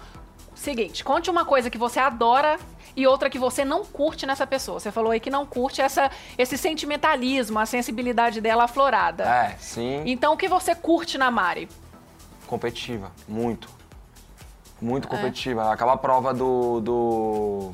seguinte: 0.56 1.04
conte 1.04 1.30
uma 1.30 1.44
coisa 1.46 1.70
que 1.70 1.78
você 1.78 2.00
adora 2.00 2.58
e 2.96 3.06
outra 3.06 3.30
que 3.30 3.38
você 3.38 3.66
não 3.66 3.84
curte 3.84 4.26
nessa 4.26 4.48
pessoa. 4.48 4.80
Você 4.80 4.90
falou 4.92 5.12
aí 5.12 5.20
que 5.20 5.30
não 5.30 5.46
curte 5.46 5.82
essa, 5.82 6.10
esse 6.38 6.58
sentimentalismo, 6.58 7.60
a 7.60 7.66
sensibilidade 7.66 8.40
dela 8.40 8.64
aflorada. 8.64 9.24
É, 9.26 9.56
sim. 9.60 10.02
Então 10.06 10.34
o 10.34 10.38
que 10.38 10.48
você 10.48 10.74
curte 10.74 11.18
na 11.18 11.30
Mari? 11.30 11.68
Competitiva. 12.48 13.12
Muito. 13.28 13.68
Muito 14.84 15.08
competitiva. 15.08 15.72
Aquela 15.72 15.96
prova 15.96 16.34
do. 16.34 16.82
do. 16.82 17.72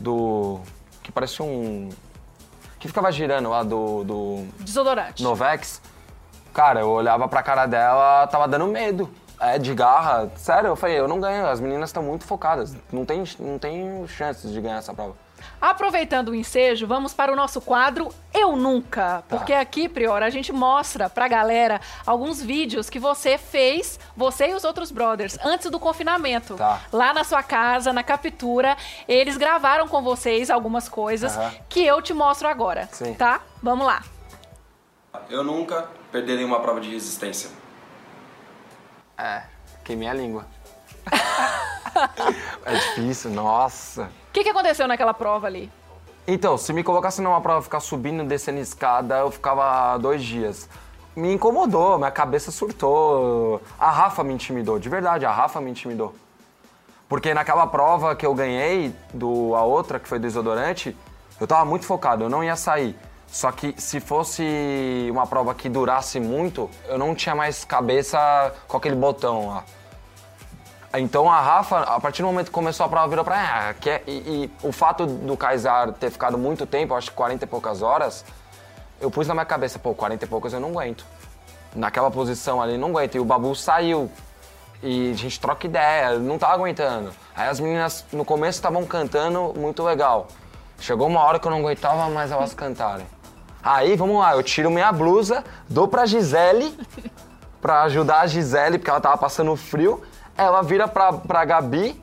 do. 0.00 0.60
que 1.00 1.12
parecia 1.12 1.44
um. 1.44 1.90
que 2.80 2.88
ficava 2.88 3.12
girando 3.12 3.48
lá 3.48 3.62
do. 3.62 4.02
do 4.02 4.46
Desodorante. 4.58 5.22
Novex. 5.22 5.80
Cara, 6.52 6.80
eu 6.80 6.90
olhava 6.90 7.28
pra 7.28 7.40
cara 7.40 7.66
dela, 7.66 8.26
tava 8.26 8.48
dando 8.48 8.66
medo. 8.66 9.08
É, 9.40 9.56
de 9.56 9.72
garra. 9.72 10.28
Sério, 10.34 10.66
eu 10.66 10.76
falei, 10.76 10.98
eu 10.98 11.06
não 11.06 11.20
ganho. 11.20 11.46
As 11.46 11.60
meninas 11.60 11.90
estão 11.90 12.02
muito 12.02 12.24
focadas. 12.24 12.74
Não 12.92 13.04
tem, 13.04 13.22
não 13.38 13.56
tem 13.56 14.04
chances 14.08 14.52
de 14.52 14.60
ganhar 14.60 14.78
essa 14.78 14.92
prova. 14.92 15.14
Aproveitando 15.60 16.28
o 16.28 16.34
ensejo, 16.34 16.86
vamos 16.86 17.12
para 17.12 17.32
o 17.32 17.36
nosso 17.36 17.60
quadro 17.60 18.08
Eu 18.32 18.56
Nunca. 18.56 19.22
Tá. 19.28 19.36
Porque 19.36 19.52
aqui, 19.52 19.88
Priora, 19.88 20.26
a 20.26 20.30
gente 20.30 20.52
mostra 20.52 21.08
pra 21.10 21.26
galera 21.28 21.80
alguns 22.06 22.42
vídeos 22.42 22.88
que 22.88 22.98
você 22.98 23.36
fez, 23.36 23.98
você 24.16 24.50
e 24.50 24.54
os 24.54 24.64
outros 24.64 24.90
brothers, 24.90 25.38
antes 25.44 25.70
do 25.70 25.78
confinamento. 25.80 26.54
Tá. 26.54 26.80
Lá 26.92 27.12
na 27.12 27.24
sua 27.24 27.42
casa, 27.42 27.92
na 27.92 28.02
captura, 28.02 28.76
eles 29.06 29.36
gravaram 29.36 29.88
com 29.88 30.02
vocês 30.02 30.50
algumas 30.50 30.88
coisas 30.88 31.36
Aham. 31.36 31.52
que 31.68 31.84
eu 31.84 32.00
te 32.00 32.14
mostro 32.14 32.48
agora. 32.48 32.88
Sim. 32.92 33.14
Tá? 33.14 33.40
Vamos 33.62 33.86
lá. 33.86 34.02
Eu 35.28 35.42
nunca 35.42 35.88
perderia 36.12 36.46
uma 36.46 36.60
prova 36.60 36.80
de 36.80 36.90
resistência. 36.90 37.50
É, 39.16 39.42
queimei 39.84 40.08
a 40.08 40.14
língua. 40.14 40.46
é 42.64 42.74
difícil, 42.74 43.30
nossa. 43.30 44.10
Que, 44.38 44.44
que 44.44 44.50
aconteceu 44.50 44.86
naquela 44.86 45.12
prova 45.12 45.48
ali? 45.48 45.68
Então, 46.24 46.56
se 46.56 46.72
me 46.72 46.84
colocasse 46.84 47.20
numa 47.20 47.40
prova 47.40 47.60
ficar 47.60 47.80
subindo 47.80 48.22
descendo 48.22 48.60
escada, 48.60 49.18
eu 49.18 49.32
ficava 49.32 49.98
dois 49.98 50.22
dias. 50.22 50.68
Me 51.16 51.32
incomodou, 51.32 51.98
minha 51.98 52.12
cabeça 52.12 52.52
surtou. 52.52 53.60
A 53.76 53.90
Rafa 53.90 54.22
me 54.22 54.32
intimidou, 54.32 54.78
de 54.78 54.88
verdade, 54.88 55.26
a 55.26 55.32
Rafa 55.32 55.60
me 55.60 55.72
intimidou. 55.72 56.14
Porque 57.08 57.34
naquela 57.34 57.66
prova 57.66 58.14
que 58.14 58.24
eu 58.24 58.32
ganhei, 58.32 58.94
do, 59.12 59.56
a 59.56 59.64
outra, 59.64 59.98
que 59.98 60.06
foi 60.06 60.20
do 60.20 60.22
desodorante, 60.22 60.96
eu 61.40 61.46
tava 61.48 61.64
muito 61.64 61.84
focado, 61.84 62.22
eu 62.22 62.30
não 62.30 62.44
ia 62.44 62.54
sair. 62.54 62.96
Só 63.26 63.50
que 63.50 63.74
se 63.76 63.98
fosse 63.98 65.08
uma 65.10 65.26
prova 65.26 65.52
que 65.52 65.68
durasse 65.68 66.20
muito, 66.20 66.70
eu 66.86 66.96
não 66.96 67.12
tinha 67.12 67.34
mais 67.34 67.64
cabeça 67.64 68.54
com 68.68 68.76
aquele 68.76 68.94
botão 68.94 69.48
lá. 69.48 69.64
Então 70.94 71.30
a 71.30 71.40
Rafa, 71.40 71.80
a 71.80 72.00
partir 72.00 72.22
do 72.22 72.28
momento 72.28 72.46
que 72.46 72.52
começou 72.52 72.86
a 72.86 72.88
prova, 72.88 73.08
virou 73.08 73.24
pra 73.24 73.36
ah, 73.36 73.74
quer... 73.74 74.02
e, 74.06 74.12
e 74.12 74.50
o 74.66 74.72
fato 74.72 75.04
do 75.06 75.36
Kaysar 75.36 75.92
ter 75.92 76.10
ficado 76.10 76.38
muito 76.38 76.64
tempo, 76.66 76.94
acho 76.94 77.10
que 77.10 77.16
40 77.16 77.44
e 77.44 77.48
poucas 77.48 77.82
horas, 77.82 78.24
eu 79.00 79.10
pus 79.10 79.28
na 79.28 79.34
minha 79.34 79.44
cabeça, 79.44 79.78
pô, 79.78 79.94
40 79.94 80.24
e 80.24 80.28
poucas 80.28 80.52
eu 80.52 80.60
não 80.60 80.70
aguento. 80.70 81.04
Naquela 81.74 82.10
posição 82.10 82.60
ali, 82.60 82.78
não 82.78 82.88
aguento. 82.88 83.14
E 83.16 83.20
o 83.20 83.24
Babu 83.24 83.54
saiu. 83.54 84.10
E 84.82 85.10
a 85.10 85.14
gente 85.14 85.38
troca 85.38 85.66
ideia, 85.66 86.18
não 86.18 86.38
tava 86.38 86.54
aguentando. 86.54 87.10
Aí 87.36 87.48
as 87.48 87.60
meninas 87.60 88.04
no 88.12 88.24
começo 88.24 88.58
estavam 88.58 88.84
cantando 88.86 89.52
muito 89.56 89.82
legal. 89.82 90.28
Chegou 90.80 91.08
uma 91.08 91.20
hora 91.20 91.38
que 91.38 91.46
eu 91.46 91.50
não 91.50 91.58
aguentava 91.58 92.08
mais 92.08 92.30
elas 92.30 92.54
cantarem. 92.54 93.06
Aí, 93.62 93.96
vamos 93.96 94.20
lá, 94.20 94.34
eu 94.34 94.42
tiro 94.42 94.70
minha 94.70 94.90
blusa, 94.92 95.44
dou 95.68 95.88
pra 95.88 96.06
Gisele, 96.06 96.78
pra 97.60 97.82
ajudar 97.82 98.20
a 98.20 98.26
Gisele, 98.26 98.78
porque 98.78 98.90
ela 98.90 99.00
tava 99.00 99.18
passando 99.18 99.54
frio. 99.56 100.02
Ela 100.38 100.62
vira 100.62 100.86
pra, 100.86 101.12
pra 101.12 101.44
Gabi 101.44 102.00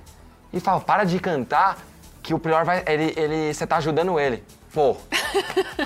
e 0.52 0.60
fala, 0.60 0.82
para 0.82 1.06
de 1.06 1.18
cantar, 1.20 1.78
que 2.22 2.34
o 2.34 2.40
Prior 2.40 2.66
vai. 2.66 2.84
Ele, 2.86 3.14
ele, 3.16 3.54
você 3.54 3.66
tá 3.66 3.78
ajudando 3.78 4.20
ele. 4.20 4.44
Pô. 4.74 4.98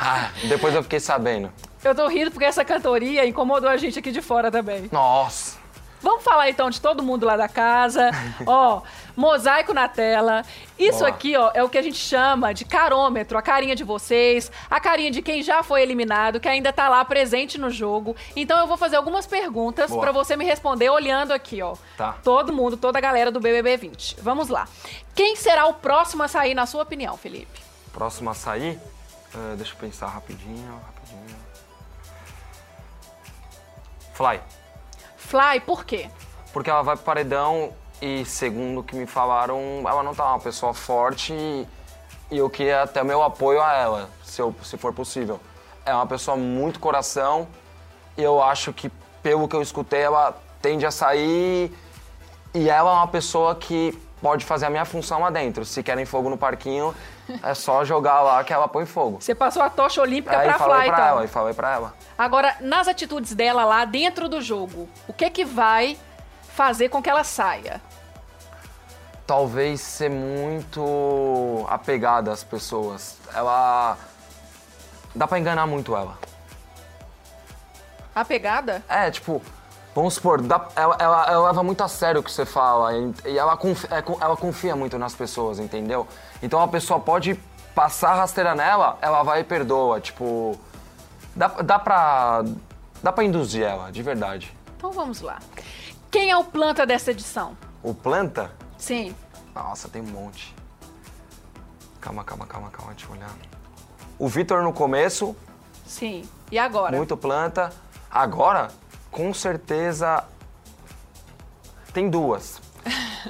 Ah, 0.01 0.29
depois 0.47 0.73
eu 0.73 0.83
fiquei 0.83 0.99
sabendo. 0.99 1.51
Eu 1.83 1.93
tô 1.95 2.07
rindo 2.07 2.31
porque 2.31 2.45
essa 2.45 2.63
cantoria 2.63 3.25
incomodou 3.25 3.69
a 3.69 3.75
gente 3.75 3.97
aqui 3.99 4.11
de 4.11 4.21
fora 4.21 4.51
também. 4.51 4.87
Nossa. 4.91 5.57
Vamos 6.01 6.23
falar 6.23 6.49
então 6.49 6.69
de 6.69 6.79
todo 6.79 7.03
mundo 7.03 7.25
lá 7.25 7.35
da 7.35 7.49
casa. 7.49 8.11
ó, 8.45 8.81
mosaico 9.19 9.73
na 9.73 9.89
tela. 9.89 10.45
Isso 10.77 10.99
Boa. 10.99 11.09
aqui, 11.09 11.35
ó, 11.35 11.51
é 11.53 11.61
o 11.61 11.67
que 11.67 11.77
a 11.77 11.81
gente 11.81 11.97
chama 11.97 12.53
de 12.53 12.63
carômetro, 12.63 13.37
a 13.37 13.41
carinha 13.41 13.75
de 13.75 13.83
vocês, 13.83 14.49
a 14.69 14.79
carinha 14.79 15.11
de 15.11 15.21
quem 15.21 15.43
já 15.43 15.61
foi 15.61 15.81
eliminado, 15.81 16.39
que 16.39 16.47
ainda 16.47 16.71
tá 16.71 16.87
lá 16.87 17.03
presente 17.03 17.57
no 17.57 17.69
jogo. 17.69 18.15
Então 18.33 18.57
eu 18.57 18.65
vou 18.65 18.77
fazer 18.77 18.95
algumas 18.95 19.27
perguntas 19.27 19.91
Boa. 19.91 20.01
pra 20.01 20.11
você 20.13 20.37
me 20.37 20.45
responder 20.45 20.89
olhando 20.89 21.33
aqui, 21.33 21.61
ó. 21.61 21.75
Tá. 21.97 22.13
Todo 22.23 22.53
mundo, 22.53 22.77
toda 22.77 22.97
a 22.97 23.01
galera 23.01 23.29
do 23.29 23.41
BBB 23.41 23.75
20. 23.75 24.21
Vamos 24.21 24.47
lá. 24.47 24.67
Quem 25.13 25.35
será 25.35 25.67
o 25.67 25.73
próximo 25.73 26.23
a 26.23 26.29
sair 26.29 26.53
na 26.53 26.65
sua 26.65 26.83
opinião, 26.83 27.17
Felipe? 27.17 27.59
Próximo 27.91 28.29
a 28.29 28.33
sair, 28.33 28.79
eh, 29.35 29.55
deixa 29.57 29.73
eu 29.73 29.77
pensar 29.77 30.07
rapidinho, 30.07 30.79
rapidinho. 30.85 31.35
Fly. 34.13 34.39
Fly, 35.17 35.59
por 35.65 35.83
quê? 35.83 36.09
Porque 36.53 36.69
ela 36.69 36.81
vai 36.81 36.95
pro 36.95 37.03
paredão 37.03 37.73
e, 38.01 38.23
segundo 38.25 38.79
o 38.79 38.83
que 38.83 38.95
me 38.95 39.05
falaram, 39.05 39.59
ela 39.85 40.03
não 40.03 40.13
tá 40.15 40.25
uma 40.25 40.39
pessoa 40.39 40.73
forte 40.73 41.33
e, 41.33 41.67
e 42.31 42.37
eu 42.37 42.49
queria 42.49 42.83
até 42.83 43.03
meu 43.03 43.21
apoio 43.23 43.61
a 43.61 43.73
ela, 43.73 44.09
se, 44.23 44.41
eu, 44.41 44.55
se 44.63 44.77
for 44.77 44.93
possível. 44.93 45.39
É 45.85 45.93
uma 45.93 46.05
pessoa 46.07 46.37
muito 46.37 46.79
coração 46.79 47.47
e 48.17 48.23
eu 48.23 48.41
acho 48.41 48.71
que, 48.73 48.89
pelo 49.21 49.47
que 49.47 49.55
eu 49.55 49.61
escutei, 49.61 50.01
ela 50.01 50.37
tende 50.61 50.85
a 50.85 50.91
sair 50.91 51.73
e 52.53 52.69
ela 52.69 52.91
é 52.91 52.93
uma 52.93 53.07
pessoa 53.07 53.55
que 53.55 53.97
pode 54.21 54.45
fazer 54.45 54.65
a 54.65 54.69
minha 54.69 54.85
função 54.85 55.21
lá 55.21 55.29
dentro. 55.29 55.65
Se 55.65 55.81
querem 55.81 56.05
fogo 56.05 56.29
no 56.29 56.37
parquinho, 56.37 56.93
é 57.41 57.53
só 57.53 57.83
jogar 57.85 58.21
lá 58.21 58.43
que 58.43 58.51
ela 58.51 58.67
põe 58.67 58.85
fogo. 58.85 59.17
Você 59.21 59.33
passou 59.33 59.61
a 59.61 59.69
tocha 59.69 60.01
olímpica 60.01 60.37
Aí 60.37 60.47
pra 60.49 60.57
falei 60.57 60.75
Fly, 60.77 60.85
pra 60.87 60.97
então. 60.97 61.07
ela, 61.07 61.25
e 61.25 61.27
falei 61.27 61.53
pra 61.53 61.73
ela. 61.73 61.93
Agora, 62.17 62.55
nas 62.59 62.87
atitudes 62.87 63.33
dela 63.33 63.63
lá 63.65 63.85
dentro 63.85 64.27
do 64.27 64.41
jogo, 64.41 64.89
o 65.07 65.13
que 65.13 65.29
que 65.29 65.45
vai 65.45 65.97
fazer 66.53 66.89
com 66.89 67.01
que 67.01 67.09
ela 67.09 67.23
saia? 67.23 67.81
Talvez 69.33 69.79
ser 69.79 70.09
muito 70.09 71.63
apegada 71.69 72.31
às 72.31 72.43
pessoas. 72.43 73.15
Ela. 73.31 73.95
Dá 75.13 75.27
pra 75.27 75.37
enganar 75.37 75.67
muito 75.67 75.95
ela. 75.95 76.17
A 78.15 78.25
pegada? 78.25 78.83
É, 78.89 79.11
tipo, 79.11 79.39
vamos 79.93 80.15
supor, 80.15 80.41
dá- 80.41 80.67
ela, 80.75 80.95
ela- 80.99 81.25
ela 81.31 81.47
leva 81.49 81.61
muito 81.61 81.83
a 81.83 81.87
sério 81.87 82.21
o 82.21 82.23
que 82.23 82.31
você 82.31 82.43
fala 82.43 82.91
e, 82.97 83.13
e 83.25 83.37
ela, 83.37 83.55
confi- 83.55 83.85
é, 83.91 84.03
ela 84.19 84.35
confia 84.35 84.75
muito 84.75 84.97
nas 84.97 85.13
pessoas, 85.13 85.59
entendeu? 85.59 86.07
Então 86.41 86.59
a 86.59 86.67
pessoa 86.67 86.99
pode 86.99 87.35
passar 87.75 88.13
a 88.13 88.15
rasteira 88.15 88.55
nela, 88.55 88.97
ela 88.99 89.21
vai 89.21 89.41
e 89.41 89.43
perdoa. 89.43 90.01
Tipo, 90.01 90.59
dá, 91.35 91.49
dá 91.49 91.77
pra. 91.77 92.43
Dá 93.03 93.11
pra 93.11 93.23
induzir 93.23 93.63
ela, 93.63 93.91
de 93.91 94.01
verdade. 94.01 94.51
Então 94.75 94.91
vamos 94.91 95.21
lá. 95.21 95.37
Quem 96.09 96.31
é 96.31 96.35
o 96.37 96.43
planta 96.43 96.83
dessa 96.83 97.11
edição? 97.11 97.55
O 97.83 97.93
planta? 97.93 98.51
Sim. 98.79 99.15
Nossa, 99.53 99.87
tem 99.89 100.01
um 100.01 100.05
monte. 100.05 100.55
Calma, 102.01 102.23
calma, 102.23 102.47
calma, 102.47 102.69
calma, 102.71 102.93
deixa 102.93 103.07
eu 103.11 103.15
olhar. 103.15 103.29
O 104.17 104.27
Vitor 104.27 104.63
no 104.63 104.73
começo, 104.73 105.35
Sim. 105.85 106.27
E 106.51 106.57
agora? 106.57 106.95
muito 106.95 107.15
planta. 107.17 107.71
Agora, 108.09 108.69
com 109.11 109.33
certeza, 109.33 110.23
tem 111.93 112.09
duas. 112.09 112.61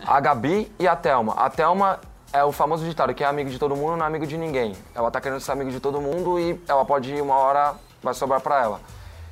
A 0.06 0.20
Gabi 0.20 0.72
e 0.80 0.88
a 0.88 0.96
Thelma. 0.96 1.34
A 1.34 1.50
Thelma 1.50 2.00
é 2.32 2.44
o 2.44 2.52
famoso 2.52 2.86
ditado 2.86 3.14
que 3.14 3.24
é 3.24 3.28
amigo 3.28 3.50
de 3.50 3.58
todo 3.58 3.76
mundo, 3.76 3.98
não 3.98 4.06
é 4.06 4.08
amigo 4.08 4.28
de 4.28 4.38
ninguém. 4.38 4.76
Ela 4.94 5.10
tá 5.10 5.20
querendo 5.20 5.40
ser 5.42 5.52
amigo 5.52 5.72
de 5.72 5.80
todo 5.80 6.00
mundo 6.00 6.40
e 6.40 6.62
ela 6.68 6.86
pode 6.86 7.14
ir 7.14 7.22
uma 7.22 7.36
hora, 7.36 7.76
vai 8.04 8.14
sobrar 8.14 8.40
pra 8.40 8.62
ela. 8.62 8.80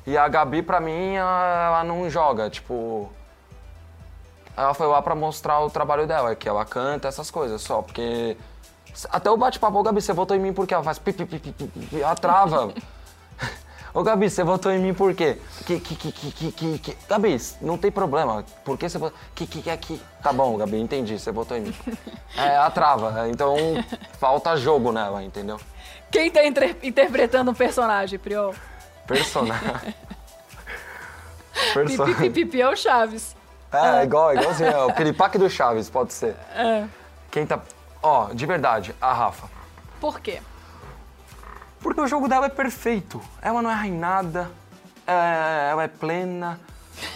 E 0.06 0.16
a 0.16 0.26
Gabi, 0.26 0.62
pra 0.62 0.80
mim, 0.80 1.14
ela 1.14 1.66
ela 1.66 1.84
não 1.84 2.08
joga, 2.10 2.50
tipo. 2.50 3.10
Ela 4.58 4.74
foi 4.74 4.88
lá 4.88 5.00
pra 5.00 5.14
mostrar 5.14 5.60
o 5.60 5.70
trabalho 5.70 6.04
dela, 6.04 6.34
que 6.34 6.48
ela 6.48 6.64
canta, 6.64 7.06
essas 7.06 7.30
coisas 7.30 7.62
só, 7.62 7.80
porque. 7.80 8.36
Até 9.10 9.30
o 9.30 9.36
bate-papo, 9.36 9.78
ô 9.78 9.82
Gabi, 9.84 10.02
você 10.02 10.12
votou 10.12 10.36
em 10.36 10.40
mim 10.40 10.52
porque 10.52 10.74
ela 10.74 10.82
faz 10.82 10.98
pi, 10.98 11.12
pi, 11.12 11.24
pi, 11.24 11.38
pi, 11.38 11.52
pi, 11.52 11.68
pi, 11.68 12.00
ela 12.02 12.16
trava. 12.16 12.74
Ô 13.94 14.02
Gabi, 14.02 14.28
você 14.28 14.44
votou 14.44 14.70
em 14.70 14.78
mim 14.78 14.92
por 14.92 15.14
quê? 15.14 15.40
Que, 15.64 15.80
que, 15.80 15.96
que, 15.96 16.12
que, 16.12 16.52
que, 16.52 16.78
que, 16.78 16.98
Gabi, 17.08 17.36
não 17.60 17.78
tem 17.78 17.90
problema. 17.90 18.44
Por 18.64 18.76
que 18.76 18.88
você 18.88 18.98
votou? 18.98 19.18
Que, 19.34 19.46
que, 19.46 19.62
que, 19.62 19.76
que. 19.76 20.00
Tá 20.22 20.32
bom, 20.32 20.56
Gabi, 20.56 20.78
entendi, 20.80 21.18
você 21.18 21.30
votou 21.32 21.56
em 21.56 21.60
mim. 21.62 21.74
É, 22.36 22.54
ela 22.54 22.70
trava, 22.70 23.28
então 23.28 23.56
falta 24.18 24.56
jogo 24.56 24.92
nela, 24.92 25.22
entendeu? 25.24 25.58
Quem 26.10 26.30
tá 26.30 26.44
inter- 26.44 26.76
interpretando 26.82 27.50
um 27.50 27.54
personagem, 27.54 28.18
Priol? 28.18 28.54
Personagem. 29.06 29.94
Pipi, 31.74 31.74
Personagem. 31.74 32.32
pipi 32.32 32.60
é 32.60 32.68
o 32.68 32.76
Chaves. 32.76 33.37
É, 33.72 34.02
igual, 34.04 34.34
igualzinho. 34.34 34.70
É 34.70 34.84
o 34.84 34.92
piripaque 34.92 35.38
do 35.38 35.48
Chaves, 35.50 35.90
pode 35.90 36.12
ser. 36.12 36.34
É. 36.54 36.86
Quem 37.30 37.46
tá. 37.46 37.60
Ó, 38.02 38.28
de 38.32 38.46
verdade, 38.46 38.94
a 39.00 39.12
Rafa. 39.12 39.48
Por 40.00 40.20
quê? 40.20 40.40
Porque 41.80 42.00
o 42.00 42.06
jogo 42.06 42.28
dela 42.28 42.46
é 42.46 42.48
perfeito. 42.50 43.20
Ela 43.42 43.62
não 43.62 43.70
erra 43.70 43.86
em 43.86 43.92
nada. 43.92 44.50
é, 45.06 45.68
ela 45.70 45.82
é 45.84 45.88
plena. 45.88 46.58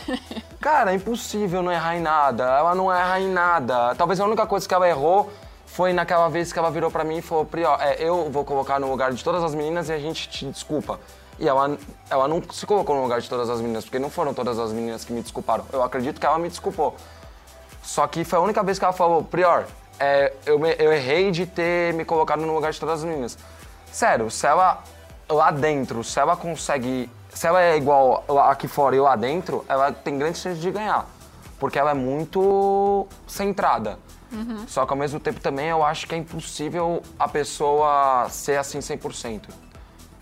Cara, 0.61 0.92
é 0.92 0.94
impossível 0.94 1.62
não 1.62 1.72
errar 1.72 1.96
em 1.96 2.00
nada. 2.00 2.44
Ela 2.44 2.74
não 2.74 2.92
erra 2.92 3.18
em 3.20 3.28
nada. 3.32 3.94
Talvez 3.96 4.20
a 4.20 4.24
única 4.24 4.46
coisa 4.46 4.66
que 4.68 4.74
ela 4.74 4.88
errou 4.88 5.32
foi 5.66 5.92
naquela 5.92 6.28
vez 6.28 6.53
que 6.53 6.59
ela 6.59 6.70
virou 6.70 6.90
pra 6.90 7.03
mim 7.03 7.18
e 7.18 7.22
falou: 7.22 7.44
Prió, 7.44 7.76
é, 7.80 7.96
eu 7.98 8.30
vou 8.30 8.44
colocar 8.44 8.78
no 8.78 8.88
lugar 8.88 9.12
de 9.12 9.24
todas 9.24 9.42
as 9.42 9.55
meninas 9.55 9.88
e 9.88 9.92
a 9.92 9.98
gente 9.98 10.28
te 10.28 10.46
desculpa. 10.46 11.00
E 11.43 11.49
ela, 11.49 11.76
ela 12.09 12.28
não 12.28 12.40
se 12.53 12.64
colocou 12.64 12.95
no 12.95 13.03
lugar 13.03 13.20
de 13.20 13.28
todas 13.28 13.51
as 13.51 13.61
meninas, 13.61 13.82
porque 13.84 13.99
não 13.99 14.09
foram 14.09 14.32
todas 14.32 14.61
as 14.61 14.70
meninas 14.72 15.05
que 15.05 15.12
me 15.12 15.20
desculparam. 15.20 15.66
Eu 15.72 15.82
acredito 15.82 16.20
que 16.20 16.24
ela 16.24 16.38
me 16.38 16.49
desculpou. 16.49 16.95
Só 17.82 18.07
que 18.07 18.22
foi 18.24 18.38
a 18.38 18.43
única 18.43 18.62
vez 18.62 18.78
que 18.78 18.84
ela 18.84 18.93
falou, 18.95 19.24
Prior, 19.24 19.66
é, 19.99 20.32
eu, 20.47 20.57
me- 20.57 20.76
eu 20.78 20.93
errei 20.93 21.32
de 21.32 21.45
ter 21.45 21.93
me 21.95 22.05
colocado 22.05 22.43
no 22.47 22.55
lugar 22.55 22.70
de 22.70 22.78
todas 22.78 23.01
as 23.01 23.05
meninas. 23.05 23.36
Sério, 23.90 24.30
se 24.30 24.47
ela 24.47 24.84
lá 25.28 25.51
dentro, 25.51 26.05
se 26.05 26.20
ela 26.20 26.36
consegue. 26.36 27.11
Se 27.34 27.45
ela 27.47 27.61
é 27.61 27.76
igual 27.76 28.22
aqui 28.49 28.68
fora 28.68 28.95
e 28.95 29.01
lá 29.01 29.16
dentro, 29.16 29.64
ela 29.68 29.90
tem 29.90 30.16
grande 30.16 30.38
chance 30.38 30.61
de 30.61 30.70
ganhar. 30.70 31.07
Porque 31.59 31.76
ela 31.78 31.90
é 31.90 31.95
muito 31.95 33.07
centrada. 33.26 33.99
Só 34.68 34.86
que 34.86 34.93
ao 34.93 34.97
mesmo 34.99 35.18
tempo 35.18 35.40
também 35.40 35.66
eu 35.68 35.84
acho 35.84 36.07
que 36.07 36.14
é 36.14 36.18
impossível 36.18 37.03
a 37.18 37.26
pessoa 37.28 38.28
ser 38.30 38.59
assim 38.59 38.78
100%. 38.78 39.43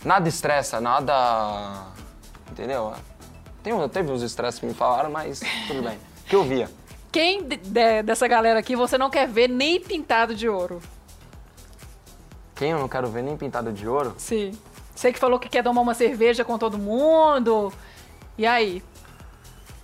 Nada 0.05 0.29
estressa, 0.29 0.81
nada. 0.81 1.87
Entendeu? 2.51 2.93
Tem, 3.63 3.89
teve 3.91 4.11
uns 4.11 4.23
estresses 4.23 4.59
que 4.61 4.67
me 4.67 4.75
falaram, 4.75 5.11
mas 5.11 5.41
tudo 5.67 5.83
bem. 5.83 5.99
Que 6.31 6.37
eu 6.37 6.45
via. 6.45 6.71
Quem 7.11 7.43
de- 7.43 7.57
de- 7.57 8.03
dessa 8.05 8.29
galera 8.29 8.61
aqui 8.61 8.77
você 8.77 8.97
não 8.97 9.11
quer 9.11 9.27
ver 9.27 9.49
nem 9.49 9.81
pintado 9.81 10.33
de 10.33 10.49
ouro? 10.49 10.81
Quem 12.55 12.71
eu 12.71 12.79
não 12.79 12.87
quero 12.89 13.09
ver 13.09 13.23
nem 13.23 13.37
pintado 13.37 13.73
de 13.73 13.89
ouro? 13.89 14.15
Sim. 14.17 14.57
Você 14.95 15.13
que 15.13 15.19
falou 15.19 15.41
que 15.41 15.49
quer 15.49 15.65
tomar 15.65 15.81
uma 15.81 15.93
cerveja 15.93 16.45
com 16.45 16.57
todo 16.57 16.79
mundo. 16.79 17.73
E 18.39 18.47
aí? 18.47 18.81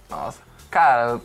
Nossa. 0.09 0.41
Cara, 0.71 1.21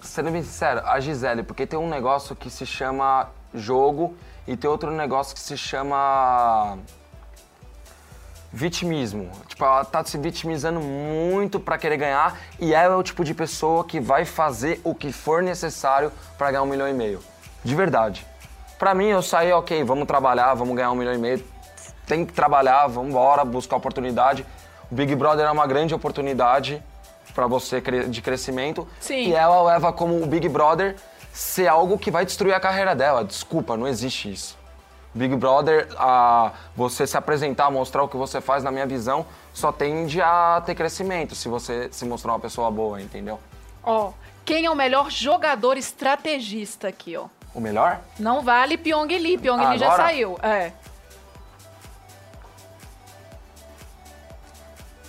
sendo 0.00 0.30
bem 0.32 0.42
sincero, 0.42 0.80
a 0.84 0.98
Gisele, 0.98 1.44
porque 1.44 1.68
tem 1.68 1.78
um 1.78 1.88
negócio 1.88 2.34
que 2.34 2.50
se 2.50 2.66
chama 2.66 3.30
jogo 3.54 4.16
e 4.44 4.56
tem 4.56 4.68
outro 4.68 4.90
negócio 4.90 5.34
que 5.34 5.40
se 5.40 5.56
chama 5.56 6.78
vitimismo. 8.52 9.30
Tipo, 9.46 9.64
ela 9.64 9.84
tá 9.84 10.04
se 10.04 10.18
vitimizando 10.18 10.80
muito 10.80 11.58
pra 11.58 11.78
querer 11.78 11.96
ganhar 11.96 12.38
e 12.60 12.74
ela 12.74 12.94
é 12.94 12.96
o 12.96 13.02
tipo 13.02 13.24
de 13.24 13.32
pessoa 13.32 13.84
que 13.84 13.98
vai 13.98 14.24
fazer 14.24 14.80
o 14.84 14.94
que 14.94 15.12
for 15.12 15.42
necessário 15.42 16.12
pra 16.36 16.50
ganhar 16.50 16.62
um 16.62 16.66
milhão 16.66 16.88
e 16.88 16.92
meio. 16.92 17.20
De 17.64 17.74
verdade. 17.74 18.26
Pra 18.78 18.94
mim, 18.94 19.06
eu 19.06 19.22
saí, 19.22 19.52
ok, 19.52 19.82
vamos 19.84 20.06
trabalhar, 20.06 20.52
vamos 20.54 20.76
ganhar 20.76 20.90
um 20.90 20.96
milhão 20.96 21.14
e 21.14 21.18
meio. 21.18 21.44
Tem 22.06 22.26
que 22.26 22.32
trabalhar, 22.32 22.88
vamos 22.88 23.10
embora, 23.10 23.44
buscar 23.44 23.76
oportunidade. 23.76 24.44
O 24.90 24.94
Big 24.94 25.14
Brother 25.14 25.46
é 25.46 25.50
uma 25.50 25.66
grande 25.66 25.94
oportunidade 25.94 26.82
pra 27.34 27.46
você 27.46 27.80
de 27.80 28.20
crescimento. 28.20 28.86
Sim. 29.00 29.28
E 29.28 29.34
ela 29.34 29.62
leva 29.62 29.92
como 29.92 30.22
o 30.22 30.26
Big 30.26 30.48
Brother 30.48 30.96
ser 31.32 31.68
algo 31.68 31.96
que 31.96 32.10
vai 32.10 32.26
destruir 32.26 32.52
a 32.52 32.60
carreira 32.60 32.94
dela. 32.94 33.24
Desculpa, 33.24 33.76
não 33.76 33.86
existe 33.86 34.30
isso. 34.30 34.58
Big 35.14 35.36
Brother, 35.36 35.88
a 35.98 36.52
você 36.74 37.06
se 37.06 37.16
apresentar, 37.16 37.70
mostrar 37.70 38.02
o 38.02 38.08
que 38.08 38.16
você 38.16 38.40
faz, 38.40 38.64
na 38.64 38.70
minha 38.70 38.86
visão, 38.86 39.26
só 39.52 39.70
tende 39.70 40.20
a 40.22 40.62
ter 40.64 40.74
crescimento 40.74 41.34
se 41.34 41.48
você 41.48 41.88
se 41.92 42.04
mostrar 42.06 42.32
uma 42.32 42.40
pessoa 42.40 42.70
boa, 42.70 43.00
entendeu? 43.00 43.38
Ó, 43.82 44.12
quem 44.44 44.64
é 44.64 44.70
o 44.70 44.74
melhor 44.74 45.10
jogador 45.10 45.76
estrategista 45.76 46.88
aqui, 46.88 47.16
ó? 47.16 47.26
O 47.54 47.60
melhor? 47.60 48.00
Não 48.18 48.40
vale 48.42 48.78
Pyong 48.78 49.06
Lee. 49.06 49.36
Pyong 49.36 49.68
Lee 49.68 49.78
já 49.78 49.94
saiu. 49.96 50.38
É. 50.42 50.72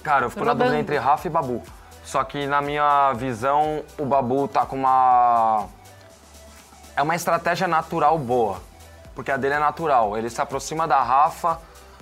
Cara, 0.04 0.26
eu 0.26 0.30
fico 0.30 0.44
na 0.44 0.54
dúvida 0.54 0.78
entre 0.78 0.98
Rafa 0.98 1.28
e 1.28 1.30
Babu. 1.30 1.64
Só 2.04 2.22
que 2.26 2.46
na 2.46 2.62
minha 2.62 3.14
visão, 3.14 3.84
o 3.98 4.06
Babu 4.06 4.50
tá 4.50 4.66
com 4.66 4.76
uma. 4.76 5.68
É 6.96 7.02
uma 7.02 7.16
estratégia 7.16 7.68
natural 7.68 8.20
boa. 8.20 8.62
Porque 9.16 9.32
a 9.32 9.38
dele 9.38 9.56
é 9.56 9.60
natural. 9.60 10.18
Ele 10.18 10.30
se 10.30 10.42
aproxima 10.42 10.88
da 10.88 11.02
Rafa 11.02 11.60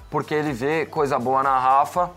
porque 0.10 0.34
ele 0.34 0.52
vê 0.52 0.86
coisa 0.86 1.18
boa 1.18 1.42
na 1.42 1.58
Rafa 1.58 2.12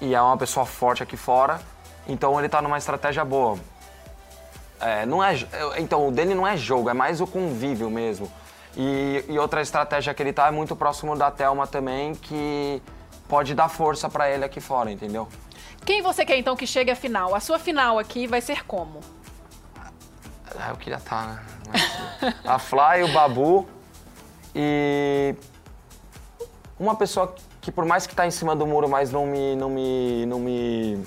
e 0.00 0.14
é 0.14 0.20
uma 0.22 0.36
pessoa 0.36 0.64
forte 0.64 1.02
aqui 1.02 1.16
fora. 1.16 1.60
Então 2.06 2.38
ele 2.38 2.48
tá 2.48 2.62
numa 2.62 2.78
estratégia 2.78 3.24
boa. 3.24 3.58
É, 4.80 5.06
não 5.06 5.22
é, 5.22 5.34
então, 5.78 6.08
o 6.08 6.12
dele 6.12 6.34
não 6.34 6.46
é 6.46 6.56
jogo, 6.56 6.90
é 6.90 6.94
mais 6.94 7.20
o 7.20 7.26
convívio 7.26 7.88
mesmo. 7.90 8.30
E, 8.76 9.24
e 9.28 9.38
outra 9.38 9.62
estratégia 9.62 10.12
que 10.12 10.22
ele 10.22 10.32
tá 10.32 10.48
é 10.48 10.50
muito 10.50 10.76
próximo 10.76 11.16
da 11.16 11.30
Thelma 11.30 11.66
também, 11.66 12.14
que 12.14 12.82
pode 13.28 13.54
dar 13.54 13.68
força 13.68 14.08
pra 14.08 14.28
ele 14.28 14.44
aqui 14.44 14.60
fora, 14.60 14.90
entendeu? 14.90 15.28
Quem 15.84 16.02
você 16.02 16.24
quer 16.24 16.36
então 16.38 16.56
que 16.56 16.66
chegue 16.66 16.90
à 16.90 16.96
final? 16.96 17.34
A 17.34 17.40
sua 17.40 17.58
final 17.58 17.98
aqui 17.98 18.26
vai 18.26 18.40
ser 18.40 18.64
como? 18.64 19.00
Ah, 20.58 20.70
eu 20.70 20.76
queria 20.76 20.96
estar, 20.98 21.26
né? 21.26 21.42
Mas- 21.68 22.34
a 22.44 22.58
Fly, 22.58 23.04
o 23.04 23.12
Babu 23.12 23.66
e 24.54 25.34
uma 26.78 26.94
pessoa 26.94 27.34
que 27.60 27.72
por 27.72 27.84
mais 27.84 28.06
que 28.06 28.14
tá 28.14 28.26
em 28.26 28.30
cima 28.30 28.54
do 28.54 28.66
muro, 28.66 28.88
mas 28.88 29.10
não 29.10 29.26
me. 29.26 29.56
não 29.56 29.70
me. 29.70 30.26
não 30.26 30.38
me. 30.38 31.04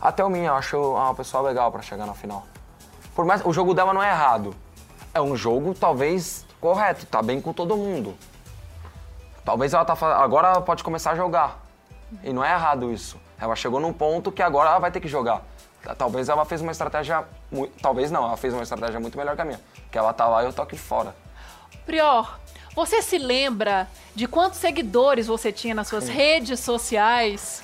Até 0.00 0.24
o 0.24 0.30
minha, 0.30 0.48
eu 0.48 0.54
acho 0.54 0.78
uma 0.78 1.14
pessoa 1.14 1.42
legal 1.42 1.70
pra 1.70 1.82
chegar 1.82 2.06
na 2.06 2.14
final. 2.14 2.46
Por 3.14 3.24
mais. 3.24 3.44
O 3.44 3.52
jogo 3.52 3.74
dela 3.74 3.92
não 3.92 4.02
é 4.02 4.08
errado. 4.08 4.54
É 5.12 5.20
um 5.20 5.36
jogo, 5.36 5.74
talvez, 5.74 6.46
correto, 6.60 7.06
tá 7.06 7.20
bem 7.20 7.40
com 7.40 7.52
todo 7.52 7.76
mundo. 7.76 8.14
Talvez 9.44 9.72
ela 9.72 9.84
tá 9.84 9.94
Agora 10.16 10.48
ela 10.48 10.60
pode 10.60 10.84
começar 10.84 11.12
a 11.12 11.16
jogar. 11.16 11.60
E 12.22 12.32
não 12.32 12.44
é 12.44 12.52
errado 12.52 12.92
isso. 12.92 13.18
Ela 13.40 13.54
chegou 13.54 13.80
num 13.80 13.92
ponto 13.92 14.32
que 14.32 14.42
agora 14.42 14.70
ela 14.70 14.78
vai 14.78 14.90
ter 14.90 15.00
que 15.00 15.08
jogar. 15.08 15.42
Talvez 15.96 16.28
ela 16.28 16.44
fez 16.44 16.60
uma 16.60 16.72
estratégia. 16.72 17.24
Talvez 17.82 18.10
não, 18.10 18.24
ela 18.24 18.36
fez 18.36 18.52
uma 18.52 18.62
estratégia 18.62 18.98
muito 19.00 19.16
melhor 19.16 19.36
que 19.36 19.42
a 19.42 19.44
minha. 19.44 19.60
Que 19.90 19.98
ela 19.98 20.12
tá 20.12 20.26
lá 20.26 20.42
e 20.42 20.46
eu 20.46 20.52
tô 20.52 20.62
aqui 20.62 20.76
fora. 20.76 21.14
Prior, 21.86 22.38
você 22.74 23.02
se 23.02 23.18
lembra 23.18 23.88
de 24.14 24.26
quantos 24.26 24.58
seguidores 24.58 25.26
você 25.26 25.50
tinha 25.50 25.74
nas 25.74 25.88
suas 25.88 26.08
redes 26.08 26.60
sociais 26.60 27.62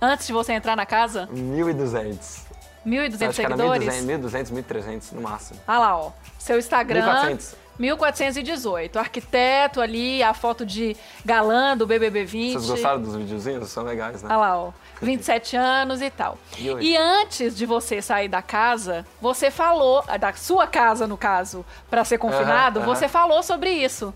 antes 0.00 0.26
de 0.26 0.32
você 0.32 0.52
entrar 0.52 0.76
na 0.76 0.86
casa? 0.86 1.28
1.200. 1.32 2.46
1.200 2.86 3.28
Acho 3.28 3.40
que 3.40 3.46
era 3.46 3.56
seguidores? 3.56 3.88
1.200, 3.88 4.52
1.300 4.52 5.12
no 5.12 5.20
máximo. 5.20 5.60
Ah 5.66 5.78
lá, 5.78 5.98
ó. 5.98 6.12
Seu 6.38 6.58
Instagram. 6.58 7.04
1400. 7.04 7.56
1418. 7.78 8.98
Arquiteto 8.98 9.80
ali, 9.80 10.22
a 10.22 10.32
foto 10.32 10.64
de 10.64 10.96
galã 11.24 11.76
do 11.76 11.86
BBB 11.86 12.24
20. 12.24 12.52
Vocês 12.52 12.66
gostaram 12.66 13.02
dos 13.02 13.16
videozinhos? 13.16 13.68
São 13.68 13.84
legais, 13.84 14.22
né? 14.22 14.28
Ah 14.32 14.36
lá, 14.36 14.58
ó. 14.58 14.72
27 15.00 15.56
anos 15.56 16.00
e 16.00 16.10
tal. 16.10 16.38
E? 16.58 16.68
E 16.68 16.96
antes 16.96 17.56
de 17.56 17.66
você 17.66 18.00
sair 18.00 18.28
da 18.28 18.40
casa, 18.42 19.06
você 19.20 19.50
falou, 19.50 20.02
da 20.18 20.32
sua 20.32 20.66
casa 20.66 21.06
no 21.06 21.16
caso, 21.16 21.64
pra 21.90 22.04
ser 22.04 22.18
confinado, 22.18 22.80
Aham, 22.80 22.86
aham. 22.88 22.94
você 22.94 23.08
falou 23.08 23.42
sobre 23.42 23.70
isso. 23.70 24.14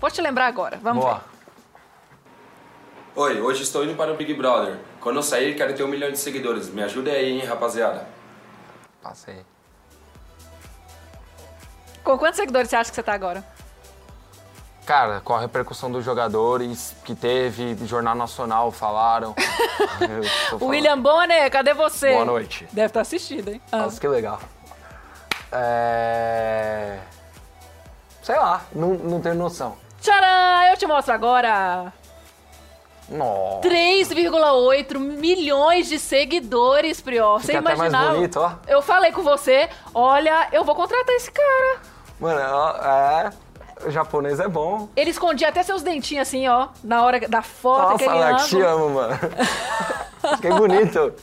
Vou 0.00 0.10
te 0.10 0.20
lembrar 0.20 0.46
agora, 0.46 0.78
vamos 0.82 1.04
Boa. 1.04 1.14
ver. 1.14 1.36
Oi, 3.14 3.40
hoje 3.40 3.62
estou 3.62 3.82
indo 3.84 3.94
para 3.96 4.12
o 4.12 4.16
Big 4.16 4.34
Brother. 4.34 4.78
Quando 5.00 5.16
eu 5.16 5.22
sair, 5.22 5.54
quero 5.56 5.72
ter 5.74 5.82
um 5.82 5.88
milhão 5.88 6.10
de 6.10 6.18
seguidores. 6.18 6.68
Me 6.68 6.82
ajudem 6.82 7.14
aí, 7.14 7.30
hein, 7.40 7.46
rapaziada. 7.46 8.06
Passei. 9.02 9.40
Com 12.04 12.18
quantos 12.18 12.36
seguidores 12.36 12.68
você 12.68 12.76
acha 12.76 12.90
que 12.90 12.94
você 12.94 13.02
tá 13.02 13.14
agora? 13.14 13.42
Cara, 14.86 15.20
com 15.20 15.34
a 15.34 15.40
repercussão 15.40 15.90
dos 15.90 16.04
jogadores 16.04 16.94
que 17.04 17.12
teve, 17.12 17.76
Jornal 17.86 18.14
Nacional 18.14 18.70
falaram. 18.70 19.34
William 20.62 21.00
Bonner, 21.00 21.50
cadê 21.50 21.74
você? 21.74 22.12
Boa 22.12 22.24
noite. 22.24 22.68
Deve 22.70 22.86
estar 22.86 23.00
assistindo, 23.00 23.48
hein? 23.48 23.60
Ah. 23.72 23.78
Nossa, 23.78 24.00
que 24.00 24.06
legal. 24.06 24.38
É. 25.50 26.98
Sei 28.22 28.36
lá, 28.36 28.62
não, 28.72 28.94
não 28.94 29.20
tenho 29.20 29.34
noção. 29.34 29.76
Tcharam! 30.00 30.70
Eu 30.70 30.76
te 30.76 30.86
mostro 30.86 31.12
agora. 31.12 31.92
Nossa. 33.08 33.68
3,8 33.68 34.98
milhões 35.00 35.88
de 35.88 35.98
seguidores, 35.98 37.00
Prior. 37.00 37.40
Você 37.40 37.54
Fica 37.54 37.72
imaginava? 37.72 38.14
bonito. 38.14 38.58
Eu 38.68 38.80
falei 38.82 39.10
com 39.10 39.22
você, 39.22 39.68
olha, 39.92 40.48
eu 40.52 40.62
vou 40.62 40.76
contratar 40.76 41.14
esse 41.16 41.32
cara. 41.32 41.80
Mano, 42.20 42.40
é. 42.84 43.45
Japonês 43.90 44.40
é 44.40 44.48
bom. 44.48 44.88
Ele 44.96 45.10
escondia 45.10 45.48
até 45.48 45.62
seus 45.62 45.82
dentinhos 45.82 46.28
assim, 46.28 46.46
ó, 46.48 46.68
na 46.82 47.02
hora 47.04 47.20
da 47.28 47.42
foto, 47.42 47.92
Nossa, 47.92 48.10
Alex, 48.10 48.48
te 48.48 48.60
ângulo. 48.62 48.68
amo, 48.68 48.94
mano. 48.94 49.18
Fiquei 50.36 50.50
bonito. 50.50 51.14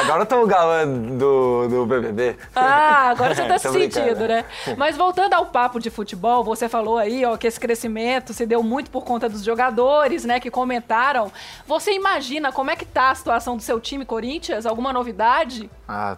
Agora 0.00 0.22
eu 0.22 0.26
tô 0.26 0.42
o 0.42 0.46
galã 0.46 0.86
do, 0.86 1.66
do 1.68 1.86
BBB. 1.86 2.36
Ah, 2.54 3.08
agora 3.10 3.34
você 3.34 3.44
tá 3.46 3.56
se 3.58 3.70
sentindo, 3.70 4.28
né? 4.28 4.44
Mas 4.76 4.96
voltando 4.96 5.32
ao 5.32 5.46
papo 5.46 5.80
de 5.80 5.88
futebol, 5.90 6.44
você 6.44 6.68
falou 6.68 6.98
aí, 6.98 7.24
ó, 7.24 7.36
que 7.36 7.46
esse 7.46 7.58
crescimento 7.58 8.34
se 8.34 8.44
deu 8.44 8.62
muito 8.62 8.90
por 8.90 9.04
conta 9.04 9.28
dos 9.28 9.42
jogadores, 9.42 10.24
né, 10.24 10.38
que 10.38 10.50
comentaram. 10.50 11.32
Você 11.66 11.92
imagina 11.94 12.52
como 12.52 12.70
é 12.70 12.76
que 12.76 12.84
tá 12.84 13.10
a 13.10 13.14
situação 13.14 13.56
do 13.56 13.62
seu 13.62 13.80
time 13.80 14.04
Corinthians? 14.04 14.66
Alguma 14.66 14.92
novidade? 14.92 15.70
Ah, 15.88 16.16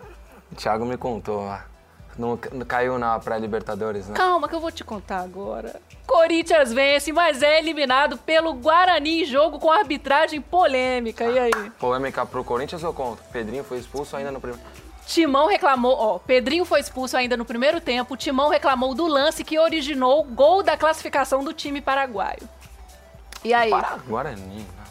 o 0.51 0.57
Thiago 0.57 0.85
me 0.85 0.97
contou, 0.97 1.41
ó. 1.41 1.59
Não, 2.19 2.37
caiu 2.67 2.99
na 2.99 3.19
pré-Libertadores, 3.19 4.09
né? 4.09 4.15
Calma 4.15 4.49
que 4.49 4.55
eu 4.55 4.61
vou 4.61 4.71
te 4.71 4.85
contar 4.85 5.21
agora. 5.21 5.81
Corinthians 6.07 6.73
vence, 6.73 7.12
mas 7.12 7.43
é 7.43 7.59
eliminado 7.59 8.17
pelo 8.19 8.55
Guarani 8.55 9.23
em 9.23 9.25
jogo 9.25 9.59
com 9.59 9.71
arbitragem 9.71 10.41
polêmica. 10.41 11.25
E 11.25 11.39
aí? 11.39 11.71
Polêmica 11.79 12.25
pro 12.25 12.45
Corinthians 12.45 12.85
ou 12.85 12.93
contra? 12.93 13.25
Pedrinho 13.33 13.65
foi 13.65 13.79
expulso 13.79 14.17
ainda 14.17 14.31
no 14.31 14.41
primeiro. 14.41 14.65
Timão 15.07 15.49
reclamou, 15.49 15.97
ó, 15.97 16.19
Pedrinho 16.19 16.65
foi 16.65 16.81
expulso 16.81 17.17
ainda 17.17 17.37
no 17.37 17.45
primeiro 17.45 17.81
tempo. 17.81 18.17
Timão 18.17 18.49
reclamou 18.49 18.95
do 18.95 19.07
lance 19.07 19.45
que 19.45 19.59
originou 19.59 20.21
o 20.21 20.25
gol 20.25 20.62
da 20.62 20.77
classificação 20.77 21.45
do 21.45 21.53
time 21.53 21.81
paraguaio. 21.81 22.49
E 23.45 23.53
aí? 23.53 23.71
Para, 23.71 23.99
Guarani, 24.07 24.61
né? 24.61 24.84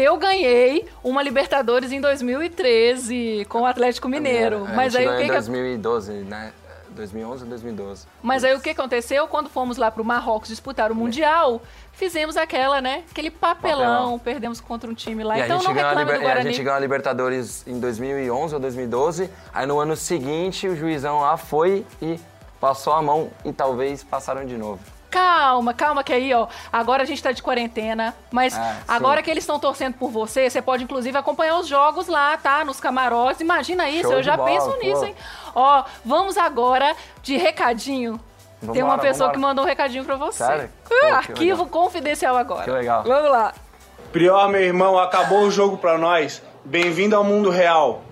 Eu 0.00 0.16
ganhei 0.16 0.86
uma 1.02 1.20
Libertadores 1.24 1.90
em 1.90 2.00
2013 2.00 3.44
com 3.48 3.62
o 3.62 3.66
Atlético 3.66 4.08
Mineiro. 4.08 4.64
É, 4.70 4.72
mas 4.76 4.94
aí 4.94 5.04
o 5.08 5.16
que, 5.16 5.22
em 5.24 5.26
que 5.26 5.32
2012, 5.32 6.12
né? 6.12 6.52
2011 6.90 7.42
ou 7.42 7.48
2012? 7.48 8.06
Mas 8.22 8.44
aí 8.44 8.54
o 8.54 8.60
que 8.60 8.70
aconteceu? 8.70 9.26
Quando 9.26 9.50
fomos 9.50 9.76
lá 9.76 9.90
pro 9.90 10.04
Marrocos 10.04 10.50
disputar 10.50 10.92
o 10.92 10.94
Mundial, 10.94 11.60
fizemos 11.92 12.36
aquela, 12.36 12.80
né? 12.80 13.02
Aquele 13.10 13.28
papelão, 13.28 13.78
Papelão. 13.78 14.18
perdemos 14.20 14.60
contra 14.60 14.88
um 14.88 14.94
time 14.94 15.24
lá. 15.24 15.36
E, 15.36 15.42
então 15.42 15.60
não 15.64 15.74
ganhou 15.74 15.88
a, 15.88 15.94
reclame 15.94 16.12
liber- 16.12 16.32
do 16.32 16.38
a 16.38 16.42
gente 16.42 16.62
ganhou 16.62 16.76
a 16.76 16.80
Libertadores 16.80 17.66
em 17.66 17.80
2011 17.80 18.54
ou 18.54 18.60
2012. 18.60 19.28
Aí 19.52 19.66
no 19.66 19.80
ano 19.80 19.96
seguinte 19.96 20.68
o 20.68 20.76
juizão 20.76 21.22
lá 21.22 21.36
foi 21.36 21.84
e 22.00 22.20
passou 22.60 22.92
a 22.92 23.02
mão 23.02 23.30
e 23.44 23.52
talvez 23.52 24.04
passaram 24.04 24.46
de 24.46 24.56
novo. 24.56 24.97
Calma, 25.10 25.72
calma 25.72 26.04
que 26.04 26.12
aí, 26.12 26.34
ó. 26.34 26.46
Agora 26.72 27.02
a 27.02 27.06
gente 27.06 27.22
tá 27.22 27.32
de 27.32 27.42
quarentena, 27.42 28.14
mas 28.30 28.54
Ah, 28.56 28.76
agora 28.86 29.22
que 29.22 29.30
eles 29.30 29.42
estão 29.42 29.58
torcendo 29.58 29.94
por 29.94 30.10
você, 30.10 30.50
você 30.50 30.60
pode 30.60 30.84
inclusive 30.84 31.16
acompanhar 31.16 31.58
os 31.58 31.66
jogos 31.66 32.08
lá, 32.08 32.36
tá? 32.36 32.64
Nos 32.64 32.78
camarotes. 32.78 33.40
Imagina 33.40 33.88
isso, 33.88 34.08
Show 34.08 34.18
eu 34.18 34.22
já 34.22 34.36
bola, 34.36 34.50
penso 34.50 34.70
pô. 34.70 34.76
nisso, 34.78 35.04
hein? 35.06 35.14
Ó, 35.54 35.82
vamos 36.04 36.36
agora 36.36 36.94
de 37.22 37.36
recadinho. 37.38 38.20
Tem 38.60 38.82
uma 38.82 38.96
Vambora, 38.96 38.98
pessoa 39.08 39.28
vambora. 39.28 39.32
que 39.32 39.38
mandou 39.40 39.64
um 39.64 39.68
recadinho 39.68 40.04
pra 40.04 40.16
você. 40.16 40.44
Sério? 40.44 40.70
Ah, 41.04 41.16
arquivo 41.18 41.62
legal. 41.64 41.66
confidencial 41.66 42.36
agora. 42.36 42.64
Que 42.64 42.70
legal. 42.70 43.04
Vamos 43.04 43.30
lá. 43.30 43.54
Prior, 44.12 44.48
meu 44.48 44.60
irmão, 44.60 44.98
acabou 44.98 45.42
o 45.42 45.50
jogo 45.50 45.78
pra 45.78 45.96
nós. 45.96 46.42
Bem-vindo 46.64 47.14
ao 47.16 47.22
mundo 47.24 47.50
real. 47.50 48.02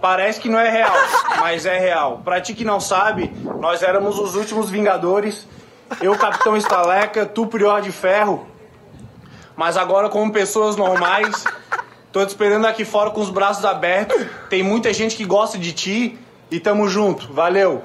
Parece 0.00 0.40
que 0.40 0.48
não 0.48 0.58
é 0.58 0.68
real, 0.70 0.92
mas 1.40 1.66
é 1.66 1.78
real. 1.78 2.20
Pra 2.24 2.40
ti 2.40 2.54
que 2.54 2.64
não 2.64 2.78
sabe, 2.80 3.28
nós 3.58 3.82
éramos 3.82 4.18
os 4.18 4.34
últimos 4.36 4.70
Vingadores. 4.70 5.46
Eu, 6.00 6.16
Capitão 6.16 6.56
Estaleca, 6.56 7.26
tu, 7.26 7.46
Prior 7.46 7.80
de 7.80 7.90
Ferro. 7.92 8.46
Mas 9.56 9.76
agora, 9.76 10.08
como 10.08 10.32
pessoas 10.32 10.76
normais, 10.76 11.44
tô 12.12 12.24
te 12.24 12.28
esperando 12.30 12.66
aqui 12.66 12.84
fora 12.84 13.10
com 13.10 13.20
os 13.20 13.30
braços 13.30 13.64
abertos. 13.64 14.16
Tem 14.48 14.62
muita 14.62 14.92
gente 14.92 15.16
que 15.16 15.24
gosta 15.24 15.58
de 15.58 15.72
ti 15.72 16.18
e 16.50 16.58
tamo 16.60 16.88
junto. 16.88 17.32
Valeu! 17.32 17.84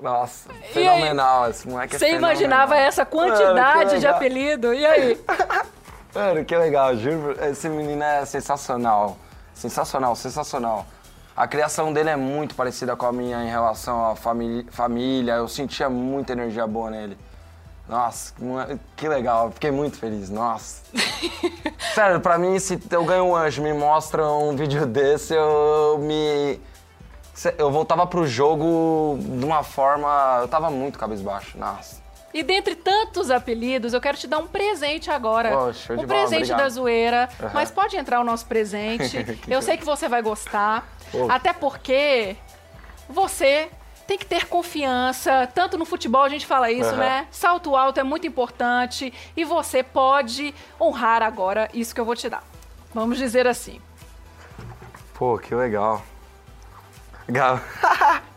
Nossa, 0.00 0.50
aí? 0.52 0.72
fenomenal. 0.74 1.48
Esse 1.48 1.66
moleque 1.66 1.96
é 1.96 1.98
Você 1.98 2.10
imaginava 2.10 2.76
essa 2.76 3.02
Mano, 3.02 3.10
quantidade 3.32 3.90
de 3.90 3.96
legal. 3.96 4.14
apelido? 4.14 4.74
E 4.74 4.84
aí? 4.84 5.18
Mano, 6.14 6.44
que 6.44 6.54
legal, 6.56 6.94
juro. 6.96 7.34
Esse 7.42 7.68
menino 7.68 8.02
é 8.02 8.24
sensacional. 8.26 9.16
Sensacional, 9.54 10.14
sensacional. 10.14 10.86
A 11.34 11.46
criação 11.48 11.92
dele 11.94 12.10
é 12.10 12.16
muito 12.16 12.54
parecida 12.54 12.94
com 12.94 13.06
a 13.06 13.12
minha 13.12 13.42
em 13.42 13.48
relação 13.48 14.10
à 14.10 14.14
famí- 14.16 14.66
família. 14.70 15.32
Eu 15.34 15.48
sentia 15.48 15.88
muita 15.88 16.32
energia 16.32 16.66
boa 16.66 16.90
nele. 16.90 17.16
Nossa, 17.88 18.34
que- 18.96 19.08
legal. 19.08 19.50
Fiquei 19.52 19.70
muito 19.70 19.96
feliz. 19.96 20.28
Nossa. 20.28 20.82
Sério, 21.94 22.20
pra 22.20 22.36
mim, 22.36 22.58
se 22.58 22.80
eu 22.90 23.04
ganho 23.04 23.24
um 23.24 23.36
anjo 23.36 23.62
me 23.62 23.72
mostra 23.72 24.26
um 24.26 24.56
vídeo 24.56 24.86
desse, 24.86 25.34
eu 25.34 25.98
me. 26.00 26.60
Eu 27.58 27.70
voltava 27.70 28.06
pro 28.06 28.26
jogo 28.26 29.18
de 29.20 29.44
uma 29.44 29.62
forma. 29.62 30.38
Eu 30.40 30.48
tava 30.48 30.70
muito 30.70 30.98
cabisbaixo. 30.98 31.56
Nossa. 31.58 32.04
E 32.34 32.42
dentre 32.42 32.74
tantos 32.74 33.30
apelidos, 33.30 33.94
eu 33.94 34.00
quero 34.00 34.16
te 34.18 34.26
dar 34.26 34.38
um 34.38 34.46
presente 34.46 35.10
agora. 35.10 35.72
Show 35.72 35.96
de 35.96 36.04
um 36.04 36.06
bola, 36.06 36.20
presente 36.20 36.36
obrigado. 36.52 36.58
da 36.58 36.68
zoeira. 36.68 37.28
Aham. 37.40 37.50
Mas 37.54 37.70
pode 37.70 37.96
entrar 37.96 38.20
o 38.20 38.24
nosso 38.24 38.46
presente. 38.46 39.24
Eu 39.48 39.62
sei 39.62 39.76
que 39.78 39.84
você 39.84 40.06
vai 40.08 40.20
gostar. 40.20 40.86
Pô. 41.12 41.30
Até 41.30 41.52
porque 41.52 42.36
você 43.08 43.70
tem 44.06 44.16
que 44.16 44.26
ter 44.26 44.46
confiança. 44.46 45.48
Tanto 45.54 45.76
no 45.76 45.84
futebol 45.84 46.22
a 46.22 46.28
gente 46.28 46.46
fala 46.46 46.70
isso, 46.70 46.90
Aham. 46.90 46.98
né? 46.98 47.26
Salto 47.30 47.74
alto 47.76 47.98
é 47.98 48.02
muito 48.02 48.26
importante. 48.26 49.12
E 49.36 49.44
você 49.44 49.82
pode 49.82 50.54
honrar 50.80 51.22
agora 51.22 51.68
isso 51.74 51.94
que 51.94 52.00
eu 52.00 52.04
vou 52.04 52.14
te 52.14 52.28
dar. 52.28 52.44
Vamos 52.94 53.18
dizer 53.18 53.46
assim. 53.46 53.80
Pô, 55.14 55.38
que 55.38 55.54
legal. 55.54 56.02
Legal. 57.26 57.60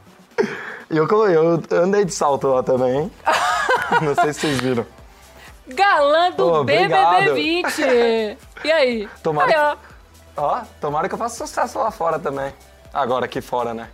Eu, 0.90 1.08
eu 1.08 1.62
andei 1.84 2.04
de 2.04 2.12
salto 2.12 2.48
lá 2.48 2.64
também, 2.64 3.02
hein? 3.02 3.12
Não 4.02 4.16
sei 4.16 4.34
se 4.34 4.40
vocês 4.40 4.60
viram. 4.60 4.84
Galã 5.68 6.32
do 6.32 6.38
Pô, 6.38 6.60
obrigado. 6.62 7.26
BBB 7.26 7.64
20. 7.64 8.38
E 8.66 8.72
aí? 8.72 9.10
Tomara 9.24 9.48
Aí, 9.48 9.78
ó. 10.36 10.44
Ó, 10.44 10.62
tomara 10.82 11.08
que 11.08 11.14
eu 11.14 11.20
faça 11.20 11.46
sucesso 11.46 11.78
lá 11.78 11.92
fora 11.92 12.18
também. 12.18 12.52
Agora 12.94 13.26
aqui 13.26 13.40
fora, 13.40 13.74
né? 13.74 13.88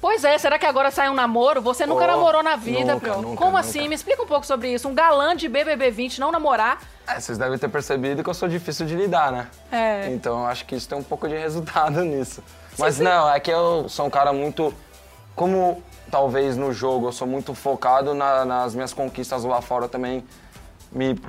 Pois 0.00 0.24
é, 0.24 0.38
será 0.38 0.58
que 0.58 0.64
agora 0.64 0.90
sai 0.90 1.10
um 1.10 1.14
namoro? 1.14 1.60
Você 1.60 1.84
nunca 1.84 2.04
Oh, 2.04 2.06
namorou 2.06 2.42
na 2.42 2.56
vida, 2.56 2.94
nunca, 2.94 3.14
nunca, 3.16 3.36
Como 3.36 3.50
nunca. 3.50 3.58
assim? 3.60 3.86
Me 3.86 3.94
explica 3.94 4.22
um 4.22 4.26
pouco 4.26 4.46
sobre 4.46 4.72
isso. 4.72 4.88
Um 4.88 4.94
galã 4.94 5.36
de 5.36 5.46
BBB 5.48 5.90
20 5.90 6.20
não 6.20 6.32
namorar. 6.32 6.80
É, 7.06 7.20
vocês 7.20 7.36
devem 7.36 7.58
ter 7.58 7.68
percebido 7.68 8.22
que 8.24 8.30
eu 8.30 8.34
sou 8.34 8.48
difícil 8.48 8.86
de 8.86 8.94
lidar, 8.96 9.30
né? 9.30 9.48
É. 9.70 10.08
Então 10.10 10.40
eu 10.40 10.46
acho 10.46 10.64
que 10.64 10.74
isso 10.74 10.88
tem 10.88 10.96
um 10.96 11.02
pouco 11.02 11.28
de 11.28 11.36
resultado 11.36 12.00
nisso. 12.04 12.42
Mas 12.78 12.98
não, 12.98 13.28
é 13.30 13.38
que 13.38 13.50
eu 13.50 13.88
sou 13.90 14.06
um 14.06 14.10
cara 14.10 14.32
muito. 14.32 14.72
Como 15.36 15.82
talvez 16.10 16.56
no 16.56 16.72
jogo 16.72 17.08
eu 17.08 17.12
sou 17.12 17.26
muito 17.26 17.54
focado 17.54 18.14
na- 18.14 18.44
nas 18.44 18.74
minhas 18.74 18.94
conquistas 18.94 19.44
lá 19.44 19.60
fora 19.60 19.86
também. 19.86 20.24
Me, 20.90 21.20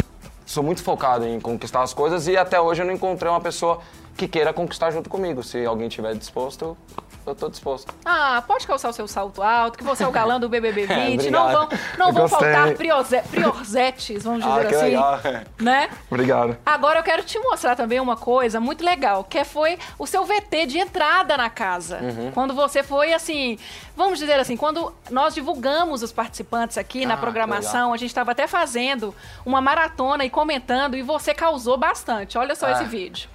sou 0.46 0.64
muito 0.64 0.82
focado 0.82 1.26
em 1.28 1.40
conquistar 1.42 1.82
as 1.84 1.94
coisas 1.94 2.26
e 2.28 2.38
até 2.38 2.60
hoje 2.60 2.82
eu 2.82 2.86
não 2.86 2.94
encontrei 2.94 3.30
uma 3.30 3.42
pessoa 3.42 3.80
que 4.18 4.28
queira 4.30 4.54
conquistar 4.54 4.92
junto 4.92 5.10
comigo. 5.10 5.44
Se 5.44 5.66
alguém 5.66 5.90
tiver 5.90 6.16
disposto, 6.16 6.78
eu 7.26 7.36
tô 7.36 7.50
disposto. 7.50 7.94
Ah, 8.04 8.44
pode 8.48 8.66
calçar 8.68 8.90
o 8.90 8.94
seu 8.94 9.08
salto 9.08 9.42
alto, 9.44 9.78
que 9.78 9.84
você 9.84 10.04
é 10.04 10.08
o 10.08 10.12
galã 10.12 10.40
do 10.40 10.50
BBB 10.50 10.86
20. 10.88 10.92
obrigado. 11.14 11.32
não 11.32 11.52
vão, 11.52 11.70
não 11.98 12.12
vão 12.14 12.28
Gostei. 12.28 12.52
faltar 12.54 12.74
priorze- 12.76 13.22
priorzetes, 13.30 14.24
vamos 14.24 14.44
dizer 14.44 14.66
Ah, 14.66 14.70
assim. 14.70 14.86
legal. 14.86 15.20
Né? 15.60 15.90
Obrigado. 16.10 16.58
Agora 16.66 17.00
eu 17.00 17.04
quero 17.04 17.24
te 17.24 17.38
mostrar 17.40 17.76
também 17.76 18.00
uma 18.00 18.16
coisa 18.18 18.60
muito 18.60 18.84
legal, 18.84 19.24
que 19.24 19.44
foi 19.44 19.78
o 19.98 20.06
seu 20.08 20.26
VT 20.26 20.66
de 20.66 20.80
entrada 20.80 21.38
na 21.38 21.50
casa. 21.50 21.98
Uhum. 22.02 22.32
Quando 22.34 22.54
você 22.54 22.84
foi 22.84 23.14
assim, 23.14 23.58
vamos 23.96 24.20
dizer 24.20 24.40
assim, 24.40 24.58
quando 24.58 24.94
nós 25.10 25.34
divulgamos 25.34 26.02
os 26.04 26.12
participantes 26.12 26.78
aqui 26.78 27.06
na 27.06 27.14
Ah, 27.14 27.18
que 27.18 27.22
programação, 27.22 27.94
a 27.94 27.98
gente 27.98 28.10
estava 28.10 28.32
até 28.32 28.48
fazendo 28.48 29.14
uma 29.46 29.62
maratona 29.62 30.26
e 30.26 30.30
comentando, 30.30 30.96
e 30.96 31.02
você 31.02 31.34
causou 31.34 31.78
bastante. 31.78 32.38
Olha 32.38 32.56
só 32.56 32.68
Ah. 32.68 32.72
esse 32.72 32.84
vídeo. 32.86 33.30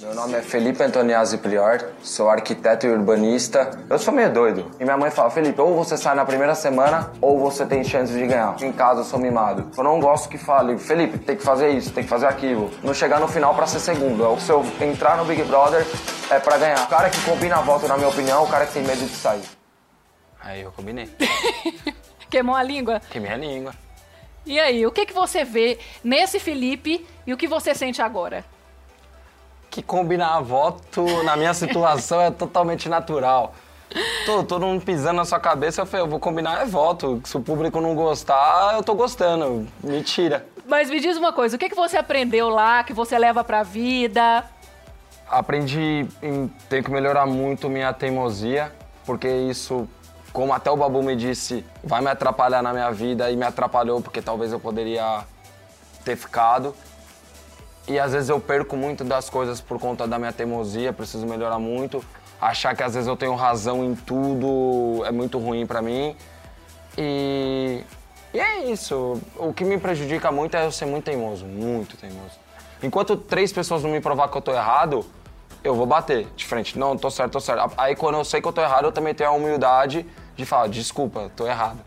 Meu 0.00 0.14
nome 0.14 0.34
é 0.36 0.42
Felipe 0.42 0.82
Antoniazzi 0.82 1.38
Prior, 1.38 1.92
sou 2.02 2.28
arquiteto 2.28 2.86
e 2.86 2.90
urbanista. 2.90 3.70
Eu 3.88 3.98
sou 3.98 4.12
meio 4.12 4.32
doido. 4.32 4.68
E 4.80 4.84
minha 4.84 4.96
mãe 4.96 5.10
fala, 5.12 5.30
Felipe, 5.30 5.60
ou 5.60 5.76
você 5.76 5.96
sai 5.96 6.16
na 6.16 6.24
primeira 6.24 6.56
semana, 6.56 7.12
ou 7.20 7.38
você 7.38 7.64
tem 7.64 7.84
chance 7.84 8.12
de 8.12 8.26
ganhar. 8.26 8.56
Em 8.60 8.72
casa 8.72 9.00
eu 9.00 9.04
sou 9.04 9.18
mimado. 9.18 9.70
Eu 9.76 9.84
não 9.84 10.00
gosto 10.00 10.28
que 10.28 10.38
fale, 10.38 10.76
Felipe, 10.76 11.18
tem 11.18 11.36
que 11.36 11.42
fazer 11.42 11.70
isso, 11.70 11.92
tem 11.92 12.02
que 12.02 12.08
fazer 12.08 12.26
aquilo. 12.26 12.70
Não 12.82 12.92
chegar 12.92 13.20
no 13.20 13.28
final 13.28 13.54
pra 13.54 13.66
ser 13.66 13.78
segundo. 13.78 14.24
É 14.26 14.40
Se 14.40 14.50
eu 14.50 14.64
entrar 14.80 15.16
no 15.16 15.24
Big 15.24 15.44
Brother, 15.44 15.86
é 16.30 16.40
pra 16.40 16.58
ganhar. 16.58 16.82
O 16.84 16.88
cara 16.88 17.08
que 17.08 17.20
combina 17.20 17.56
a 17.56 17.60
volta, 17.60 17.86
na 17.86 17.96
minha 17.96 18.08
opinião, 18.08 18.40
é 18.40 18.44
o 18.44 18.50
cara 18.50 18.66
que 18.66 18.72
tem 18.72 18.82
medo 18.82 19.06
de 19.06 19.14
sair. 19.14 19.44
Aí 20.40 20.62
eu 20.62 20.72
combinei. 20.72 21.08
Queimou 22.28 22.56
a 22.56 22.62
língua? 22.62 23.00
Que 23.10 23.20
minha 23.20 23.36
língua. 23.36 23.72
E 24.44 24.58
aí, 24.58 24.84
o 24.84 24.90
que, 24.90 25.06
que 25.06 25.12
você 25.12 25.44
vê 25.44 25.78
nesse 26.02 26.40
Felipe 26.40 27.06
e 27.24 27.32
o 27.32 27.36
que 27.36 27.46
você 27.46 27.72
sente 27.72 28.02
agora? 28.02 28.44
Que 29.72 29.82
combinar 29.82 30.38
voto 30.42 31.02
na 31.24 31.34
minha 31.34 31.54
situação 31.54 32.20
é 32.20 32.30
totalmente 32.30 32.90
natural. 32.90 33.54
Tô, 34.26 34.44
todo 34.44 34.66
mundo 34.66 34.84
pisando 34.84 35.16
na 35.16 35.24
sua 35.24 35.40
cabeça, 35.40 35.80
eu 35.80 35.86
falei, 35.86 36.04
eu 36.04 36.10
vou 36.10 36.20
combinar 36.20 36.60
é 36.60 36.66
voto. 36.66 37.22
Se 37.24 37.38
o 37.38 37.40
público 37.40 37.80
não 37.80 37.94
gostar, 37.94 38.74
eu 38.74 38.82
tô 38.82 38.94
gostando. 38.94 39.66
Mentira. 39.82 40.46
Mas 40.66 40.90
me 40.90 41.00
diz 41.00 41.16
uma 41.16 41.32
coisa, 41.32 41.56
o 41.56 41.58
que, 41.58 41.70
que 41.70 41.74
você 41.74 41.96
aprendeu 41.96 42.50
lá, 42.50 42.84
que 42.84 42.92
você 42.92 43.18
leva 43.18 43.42
pra 43.42 43.62
vida? 43.62 44.44
Aprendi 45.26 46.06
em 46.22 46.48
ter 46.68 46.84
que 46.84 46.90
melhorar 46.90 47.24
muito 47.24 47.70
minha 47.70 47.94
teimosia, 47.94 48.70
porque 49.06 49.26
isso, 49.26 49.88
como 50.34 50.52
até 50.52 50.70
o 50.70 50.76
Babu 50.76 51.02
me 51.02 51.16
disse, 51.16 51.64
vai 51.82 52.02
me 52.02 52.10
atrapalhar 52.10 52.62
na 52.62 52.74
minha 52.74 52.90
vida 52.90 53.30
e 53.30 53.36
me 53.36 53.46
atrapalhou 53.46 54.02
porque 54.02 54.20
talvez 54.20 54.52
eu 54.52 54.60
poderia 54.60 55.24
ter 56.04 56.14
ficado. 56.14 56.76
E 57.88 57.98
às 57.98 58.12
vezes 58.12 58.28
eu 58.28 58.38
perco 58.40 58.76
muito 58.76 59.02
das 59.02 59.28
coisas 59.28 59.60
por 59.60 59.78
conta 59.78 60.06
da 60.06 60.18
minha 60.18 60.32
teimosia, 60.32 60.92
preciso 60.92 61.26
melhorar 61.26 61.58
muito. 61.58 62.04
Achar 62.40 62.74
que 62.76 62.82
às 62.82 62.94
vezes 62.94 63.08
eu 63.08 63.16
tenho 63.16 63.34
razão 63.34 63.84
em 63.84 63.94
tudo 63.94 65.04
é 65.04 65.10
muito 65.10 65.38
ruim 65.38 65.66
pra 65.66 65.82
mim. 65.82 66.16
E, 66.96 67.82
e 68.32 68.40
é 68.40 68.64
isso. 68.70 69.20
O 69.36 69.52
que 69.52 69.64
me 69.64 69.78
prejudica 69.78 70.30
muito 70.30 70.56
é 70.56 70.64
eu 70.64 70.72
ser 70.72 70.86
muito 70.86 71.04
teimoso, 71.04 71.44
muito 71.44 71.96
teimoso. 71.96 72.40
Enquanto 72.82 73.16
três 73.16 73.52
pessoas 73.52 73.82
não 73.82 73.90
me 73.90 74.00
provar 74.00 74.28
que 74.28 74.36
eu 74.36 74.42
tô 74.42 74.52
errado, 74.52 75.04
eu 75.62 75.74
vou 75.74 75.86
bater 75.86 76.26
de 76.36 76.44
frente. 76.44 76.78
Não, 76.78 76.96
tô 76.96 77.10
certo, 77.10 77.32
tô 77.32 77.40
certo. 77.40 77.72
Aí 77.76 77.94
quando 77.94 78.16
eu 78.16 78.24
sei 78.24 78.40
que 78.40 78.48
eu 78.48 78.52
tô 78.52 78.60
errado, 78.60 78.84
eu 78.84 78.92
também 78.92 79.14
tenho 79.14 79.30
a 79.30 79.32
humildade 79.32 80.06
de 80.36 80.44
falar, 80.44 80.68
desculpa, 80.68 81.30
tô 81.36 81.46
errado. 81.46 81.78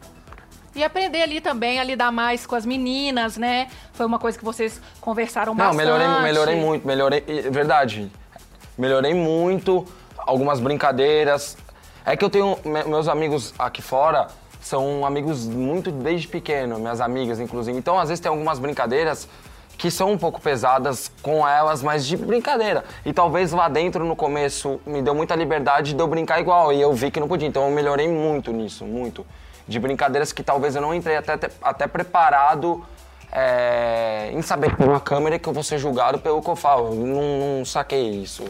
E 0.76 0.84
aprender 0.84 1.22
ali 1.22 1.40
também 1.40 1.80
a 1.80 1.84
lidar 1.84 2.12
mais 2.12 2.46
com 2.46 2.54
as 2.56 2.66
meninas, 2.66 3.38
né? 3.38 3.68
Foi 3.94 4.06
uma 4.06 4.20
coisa 4.20 4.38
que 4.38 4.44
vocês 4.44 4.82
conversaram 5.00 5.54
Não, 5.56 5.68
bastante. 5.68 5.78
melhorei, 5.78 6.08
melhorei 6.22 6.56
muito, 6.56 6.86
melhorei, 6.86 7.22
verdade. 7.50 8.12
Melhorei 8.78 9.14
muito, 9.14 9.86
algumas 10.18 10.60
brincadeiras. 10.60 11.58
É 12.06 12.18
que 12.18 12.26
eu 12.26 12.30
tenho 12.30 12.58
me- 12.66 12.84
meus 12.84 13.08
amigos 13.08 13.54
aqui 13.58 13.82
fora 13.82 14.28
são 14.62 15.06
amigos 15.06 15.46
muito 15.46 15.92
desde 15.92 16.28
pequeno, 16.28 16.78
minhas 16.78 17.00
amigas 17.00 17.40
inclusive. 17.40 17.78
Então, 17.78 17.98
às 17.98 18.10
vezes 18.10 18.20
tem 18.20 18.30
algumas 18.30 18.60
brincadeiras 18.60 19.30
que 19.78 19.90
são 19.92 20.12
um 20.12 20.18
pouco 20.18 20.42
pesadas 20.42 21.12
com 21.22 21.48
elas, 21.48 21.82
mas 21.84 22.06
de 22.06 22.18
brincadeira. 22.18 22.84
E 23.06 23.14
talvez 23.14 23.52
lá 23.52 23.70
dentro 23.70 24.04
no 24.04 24.16
começo 24.16 24.80
me 24.86 25.02
deu 25.02 25.14
muita 25.16 25.36
liberdade 25.36 25.94
de 25.94 26.00
eu 26.02 26.08
brincar 26.08 26.40
igual 26.42 26.74
e 26.74 26.82
eu 26.82 26.92
vi 26.94 27.12
que 27.12 27.20
não 27.20 27.28
podia. 27.28 27.48
Então, 27.48 27.64
eu 27.70 27.72
melhorei 27.72 28.08
muito 28.10 28.52
nisso, 28.52 28.84
muito. 28.86 29.26
De 29.68 29.80
brincadeiras 29.80 30.32
que 30.32 30.44
talvez 30.44 30.76
eu 30.76 30.82
não 30.82 30.94
entrei 30.94 31.18
até, 31.18 31.40
até 31.62 31.88
preparado 31.88 32.86
é, 33.32 34.30
em 34.32 34.42
saber 34.42 34.76
por 34.76 34.88
uma 34.88 35.00
câmera 35.00 35.38
que 35.40 35.48
eu 35.50 35.54
vou 35.54 35.64
ser 35.64 35.78
julgado 35.78 36.20
pelo 36.20 36.42
que 36.42 36.50
eu 36.50 36.56
falo. 36.56 36.90
Eu 36.90 37.06
não, 37.06 37.58
não 37.60 37.66
saquei 37.66 38.10
isso. 38.22 38.44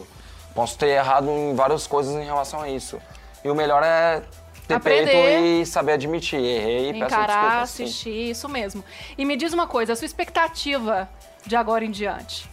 Posso 0.54 0.78
ter 0.78 0.88
errado 0.88 1.28
em 1.28 1.54
várias 1.54 1.86
coisas 1.86 2.14
em 2.14 2.24
relação 2.24 2.60
a 2.60 2.68
isso. 2.68 2.98
E 3.44 3.50
o 3.50 3.54
melhor 3.54 3.82
é 3.82 4.22
ter 4.68 4.74
Aprender. 4.74 5.10
peito 5.10 5.44
e 5.62 5.66
saber 5.66 5.92
admitir. 5.92 6.38
Errei 6.40 6.90
e 6.90 6.92
peço 6.94 7.04
Encarar, 7.06 7.26
desculpas. 7.26 7.70
sim. 7.70 7.84
assistir, 7.84 8.30
isso 8.30 8.48
mesmo. 8.48 8.84
E 9.16 9.24
me 9.24 9.36
diz 9.36 9.52
uma 9.52 9.66
coisa, 9.66 9.92
a 9.92 9.96
sua 9.96 10.06
expectativa 10.06 11.08
de 11.46 11.56
agora 11.56 11.84
em 11.84 11.90
diante? 11.90 12.48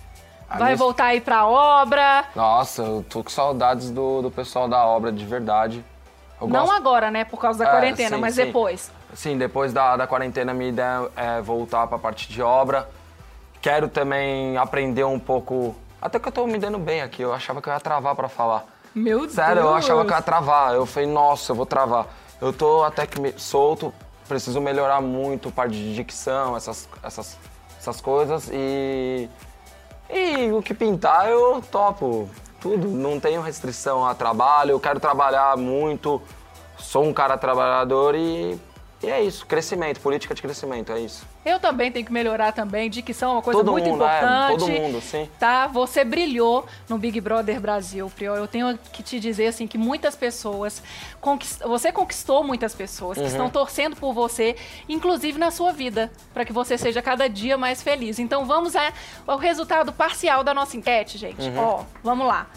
A 0.49 0.57
Vai 0.57 0.65
minha- 0.67 0.77
voltar 0.77 1.05
aí 1.05 1.19
pra 1.21 1.47
obra? 1.47 2.25
Nossa, 2.35 2.83
eu 2.83 3.05
tô 3.09 3.23
com 3.23 3.29
saudades 3.29 3.89
do, 3.89 4.21
do 4.21 4.29
pessoal 4.31 4.67
da 4.69 4.85
obra, 4.85 5.11
de 5.11 5.25
verdade. 5.25 5.83
Eu 6.43 6.49
Não 6.49 6.61
gosto- 6.65 6.75
agora, 6.75 7.09
né, 7.09 7.23
por 7.23 7.39
causa 7.39 7.59
da 7.59 7.65
É, 7.65 7.71
quarentena, 7.71 8.15
sim, 8.17 8.21
mas 8.21 8.35
sim. 8.35 8.45
depois. 8.45 8.91
Sim, 9.13 9.37
depois 9.37 9.71
da, 9.71 9.95
da 9.95 10.05
quarentena, 10.07 10.53
minha 10.53 10.69
ideia 10.69 11.09
é 11.15 11.41
voltar 11.41 11.87
pra 11.87 11.97
parte 11.97 12.27
de 12.29 12.41
obra. 12.41 12.89
Quero 13.61 13.87
também 13.87 14.57
aprender 14.57 15.03
um 15.05 15.19
pouco. 15.19 15.75
Até 16.01 16.19
que 16.19 16.27
eu 16.27 16.31
tô 16.31 16.45
me 16.45 16.57
dando 16.57 16.77
bem 16.77 17.01
aqui, 17.01 17.21
eu 17.21 17.33
achava 17.33 17.61
que 17.61 17.69
eu 17.69 17.73
ia 17.73 17.79
travar 17.79 18.13
pra 18.15 18.27
falar. 18.27 18.65
Meu 18.93 19.21
Deus. 19.21 19.31
Sério, 19.33 19.61
eu 19.61 19.73
achava 19.73 20.03
que 20.05 20.11
eu 20.11 20.15
ia 20.15 20.21
travar. 20.21 20.73
Eu 20.75 20.85
falei, 20.85 21.07
nossa, 21.09 21.51
eu 21.51 21.55
vou 21.55 21.65
travar. 21.65 22.07
Eu 22.41 22.51
tô 22.51 22.83
até 22.83 23.07
que 23.07 23.19
me- 23.21 23.33
solto, 23.37 23.93
preciso 24.27 24.59
melhorar 24.59 24.99
muito 25.01 25.49
parte 25.49 25.71
de 25.73 25.95
dicção, 25.95 26.57
essas, 26.57 26.89
essas, 27.01 27.37
essas 27.79 28.01
coisas. 28.01 28.49
E. 28.51 29.29
E 30.09 30.51
o 30.51 30.61
que 30.61 30.73
pintar 30.73 31.29
eu 31.29 31.63
topo. 31.71 32.29
Tudo. 32.63 32.87
Não 32.87 33.19
tenho 33.19 33.41
restrição 33.41 34.05
a 34.05 34.15
trabalho, 34.15 34.71
eu 34.71 34.79
quero 34.79 34.97
trabalhar 34.97 35.57
muito. 35.57 36.21
Sou 36.77 37.03
um 37.03 37.13
cara 37.13 37.37
trabalhador 37.37 38.15
e. 38.15 38.57
E 39.03 39.07
é 39.07 39.21
isso, 39.21 39.45
crescimento, 39.45 39.99
política 39.99 40.33
de 40.33 40.41
crescimento, 40.41 40.93
é 40.93 41.01
isso. 41.01 41.27
Eu 41.45 41.59
também 41.59 41.91
tenho 41.91 42.05
que 42.05 42.11
melhorar 42.13 42.51
também. 42.53 42.89
Dicção 42.89 43.31
é 43.31 43.33
uma 43.33 43.41
coisa 43.41 43.59
Todo 43.59 43.71
muito 43.71 43.89
mundo, 43.89 44.03
é, 44.05 44.17
importante. 44.17 44.59
todo 44.59 44.71
mundo, 44.71 45.01
sim. 45.01 45.29
Tá? 45.39 45.67
Você 45.67 46.03
brilhou 46.05 46.65
no 46.87 46.97
Big 46.97 47.19
Brother 47.19 47.59
Brasil, 47.59 48.11
Prior. 48.15 48.37
Eu 48.37 48.47
tenho 48.47 48.77
que 48.91 49.03
te 49.03 49.19
dizer 49.19 49.47
assim 49.47 49.67
que 49.67 49.77
muitas 49.77 50.15
pessoas 50.15 50.81
conquist... 51.19 51.59
você 51.63 51.91
conquistou 51.91 52.43
muitas 52.43 52.73
pessoas 52.73 53.17
Uhum. 53.17 53.23
que 53.23 53.29
estão 53.29 53.49
torcendo 53.49 53.95
por 53.95 54.13
você, 54.13 54.55
inclusive 54.87 55.37
na 55.37 55.51
sua 55.51 55.71
vida, 55.73 56.11
para 56.33 56.45
que 56.45 56.53
você 56.53 56.77
seja 56.77 57.01
cada 57.01 57.27
dia 57.27 57.57
mais 57.57 57.83
feliz. 57.83 58.19
Então 58.19 58.45
vamos 58.45 58.75
a- 58.75 58.93
ao 59.27 59.37
resultado 59.37 59.91
parcial 59.91 60.43
da 60.43 60.53
nossa 60.53 60.77
enquete, 60.77 61.17
gente. 61.17 61.41
Uhum. 61.49 61.57
Ó, 61.59 61.83
vamos 62.03 62.25
lá. 62.25 62.47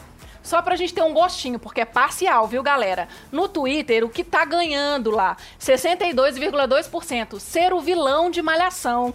Só 0.47 0.63
pra 0.63 0.77
gente 0.77 0.95
ter 0.95 1.03
um 1.03 1.13
gostinho, 1.13 1.59
porque 1.59 1.81
é 1.81 1.85
parcial, 1.85 2.47
viu, 2.47 2.63
galera? 2.63 3.09
No 3.33 3.49
Twitter, 3.49 4.05
o 4.05 4.09
que 4.09 4.23
tá 4.23 4.45
ganhando 4.45 5.11
lá? 5.11 5.37
62,2%. 5.59 7.41
Ser 7.41 7.73
o 7.73 7.81
vilão 7.81 8.31
de 8.31 8.41
malhação. 8.41 9.13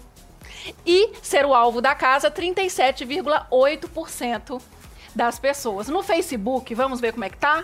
E 0.85 1.13
ser 1.21 1.45
o 1.45 1.53
alvo 1.53 1.79
da 1.79 1.95
casa, 1.95 2.29
37,8% 2.29 4.61
das 5.15 5.39
pessoas. 5.39 5.87
No 5.87 6.03
Facebook, 6.03 6.75
vamos 6.75 6.99
ver 6.99 7.13
como 7.13 7.23
é 7.23 7.29
que 7.29 7.37
tá? 7.37 7.63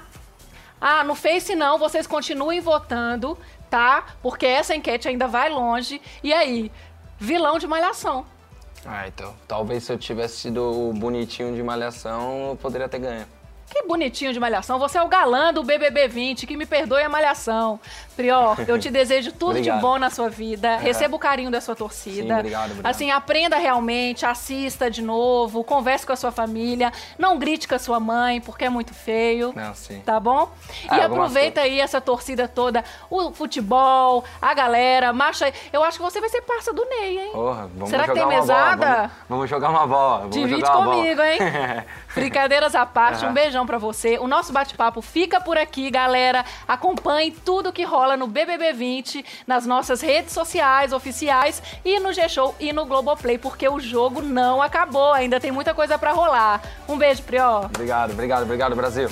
Ah, 0.79 1.03
no 1.03 1.13
Face 1.13 1.53
não, 1.53 1.77
vocês 1.77 2.07
continuem 2.07 2.61
votando, 2.61 3.37
tá? 3.69 4.15
Porque 4.21 4.45
essa 4.45 4.73
enquete 4.73 5.09
ainda 5.09 5.27
vai 5.27 5.49
longe. 5.49 6.01
E 6.23 6.33
aí, 6.33 6.71
vilão 7.19 7.59
de 7.59 7.67
malhação. 7.67 8.25
Ah, 8.85 9.09
então. 9.09 9.35
Talvez 9.45 9.83
se 9.83 9.91
eu 9.91 9.97
tivesse 9.97 10.37
sido 10.37 10.61
o 10.61 10.93
bonitinho 10.93 11.53
de 11.53 11.61
malhação, 11.61 12.51
eu 12.51 12.55
poderia 12.55 12.87
ter 12.87 12.99
ganho. 12.99 13.27
Que 13.77 13.83
bonitinho 13.87 14.33
de 14.33 14.39
malhação. 14.39 14.79
Você 14.79 14.97
é 14.97 15.03
o 15.03 15.07
galã 15.07 15.53
do 15.53 15.63
BBB 15.63 16.07
20, 16.07 16.47
que 16.47 16.57
me 16.57 16.65
perdoe 16.65 17.03
a 17.03 17.09
malhação. 17.09 17.79
Prior, 18.15 18.57
eu 18.67 18.79
te 18.79 18.89
desejo 18.89 19.31
tudo 19.31 19.61
de 19.61 19.71
bom 19.71 19.99
na 19.99 20.09
sua 20.09 20.29
vida. 20.29 20.77
Receba 20.77 21.15
o 21.15 21.19
carinho 21.19 21.51
da 21.51 21.61
sua 21.61 21.75
torcida. 21.75 22.33
Sim, 22.33 22.39
obrigado, 22.39 22.71
obrigado. 22.71 22.91
Assim, 22.91 23.11
aprenda 23.11 23.55
realmente, 23.57 24.25
assista 24.25 24.89
de 24.89 25.03
novo, 25.03 25.63
converse 25.63 26.07
com 26.07 26.11
a 26.13 26.15
sua 26.15 26.31
família. 26.31 26.91
Não 27.19 27.37
grite 27.37 27.67
com 27.67 27.75
a 27.75 27.79
sua 27.79 27.99
mãe, 27.99 28.41
porque 28.41 28.65
é 28.65 28.69
muito 28.69 28.95
feio. 28.95 29.53
Não, 29.55 29.75
sim. 29.75 30.01
Tá 30.03 30.19
bom? 30.19 30.49
Ah, 30.89 30.97
e 30.97 31.01
aproveita 31.01 31.61
aí 31.61 31.79
essa 31.79 32.01
torcida 32.01 32.47
toda, 32.47 32.83
o 33.11 33.31
futebol, 33.31 34.23
a 34.41 34.55
galera, 34.55 35.13
marcha 35.13 35.45
aí. 35.45 35.53
Eu 35.71 35.83
acho 35.83 35.99
que 35.99 36.03
você 36.03 36.19
vai 36.19 36.29
ser 36.29 36.41
parça 36.41 36.73
do 36.73 36.83
Ney, 36.85 37.19
hein? 37.19 37.31
Porra, 37.31 37.69
vamos 37.75 37.89
Será 37.91 38.05
que 38.05 38.13
tem 38.13 38.23
uma 38.23 38.29
bola, 38.31 38.41
mesada? 38.41 38.95
Vamos, 38.95 39.11
vamos 39.29 39.49
jogar 39.51 39.69
uma 39.69 39.85
bola. 39.85 40.17
Vamos 40.21 40.35
Divide 40.35 40.63
uma 40.63 40.71
bola. 40.71 40.95
comigo, 40.95 41.21
hein? 41.21 41.37
Brincadeiras 42.17 42.75
à 42.75 42.85
parte, 42.85 43.23
um 43.23 43.27
Aham. 43.27 43.33
beijão 43.33 43.65
pra 43.65 43.77
você. 43.77 44.17
O 44.19 44.27
nosso 44.27 44.51
bate-papo 44.51 45.01
fica 45.01 45.39
por 45.39 45.57
aqui, 45.57 45.89
galera. 45.91 46.43
Acompanhe 46.67 47.31
tudo 47.31 47.71
que 47.71 47.83
rola 47.83 48.17
no 48.17 48.27
BBB 48.27 48.73
20, 48.73 49.25
nas 49.45 49.65
nossas 49.65 50.01
redes 50.01 50.33
sociais 50.33 50.91
oficiais 50.91 51.61
e 51.85 51.99
no 51.99 52.11
G-Show 52.11 52.55
e 52.59 52.73
no 52.73 52.85
Globoplay, 52.85 53.37
porque 53.37 53.69
o 53.69 53.79
jogo 53.79 54.21
não 54.21 54.61
acabou, 54.61 55.13
ainda 55.13 55.39
tem 55.39 55.51
muita 55.51 55.73
coisa 55.73 55.97
pra 55.97 56.11
rolar. 56.11 56.61
Um 56.89 56.97
beijo, 56.97 57.21
Prió. 57.23 57.61
Obrigado, 57.65 58.11
obrigado, 58.11 58.43
obrigado, 58.43 58.75
Brasil. 58.75 59.09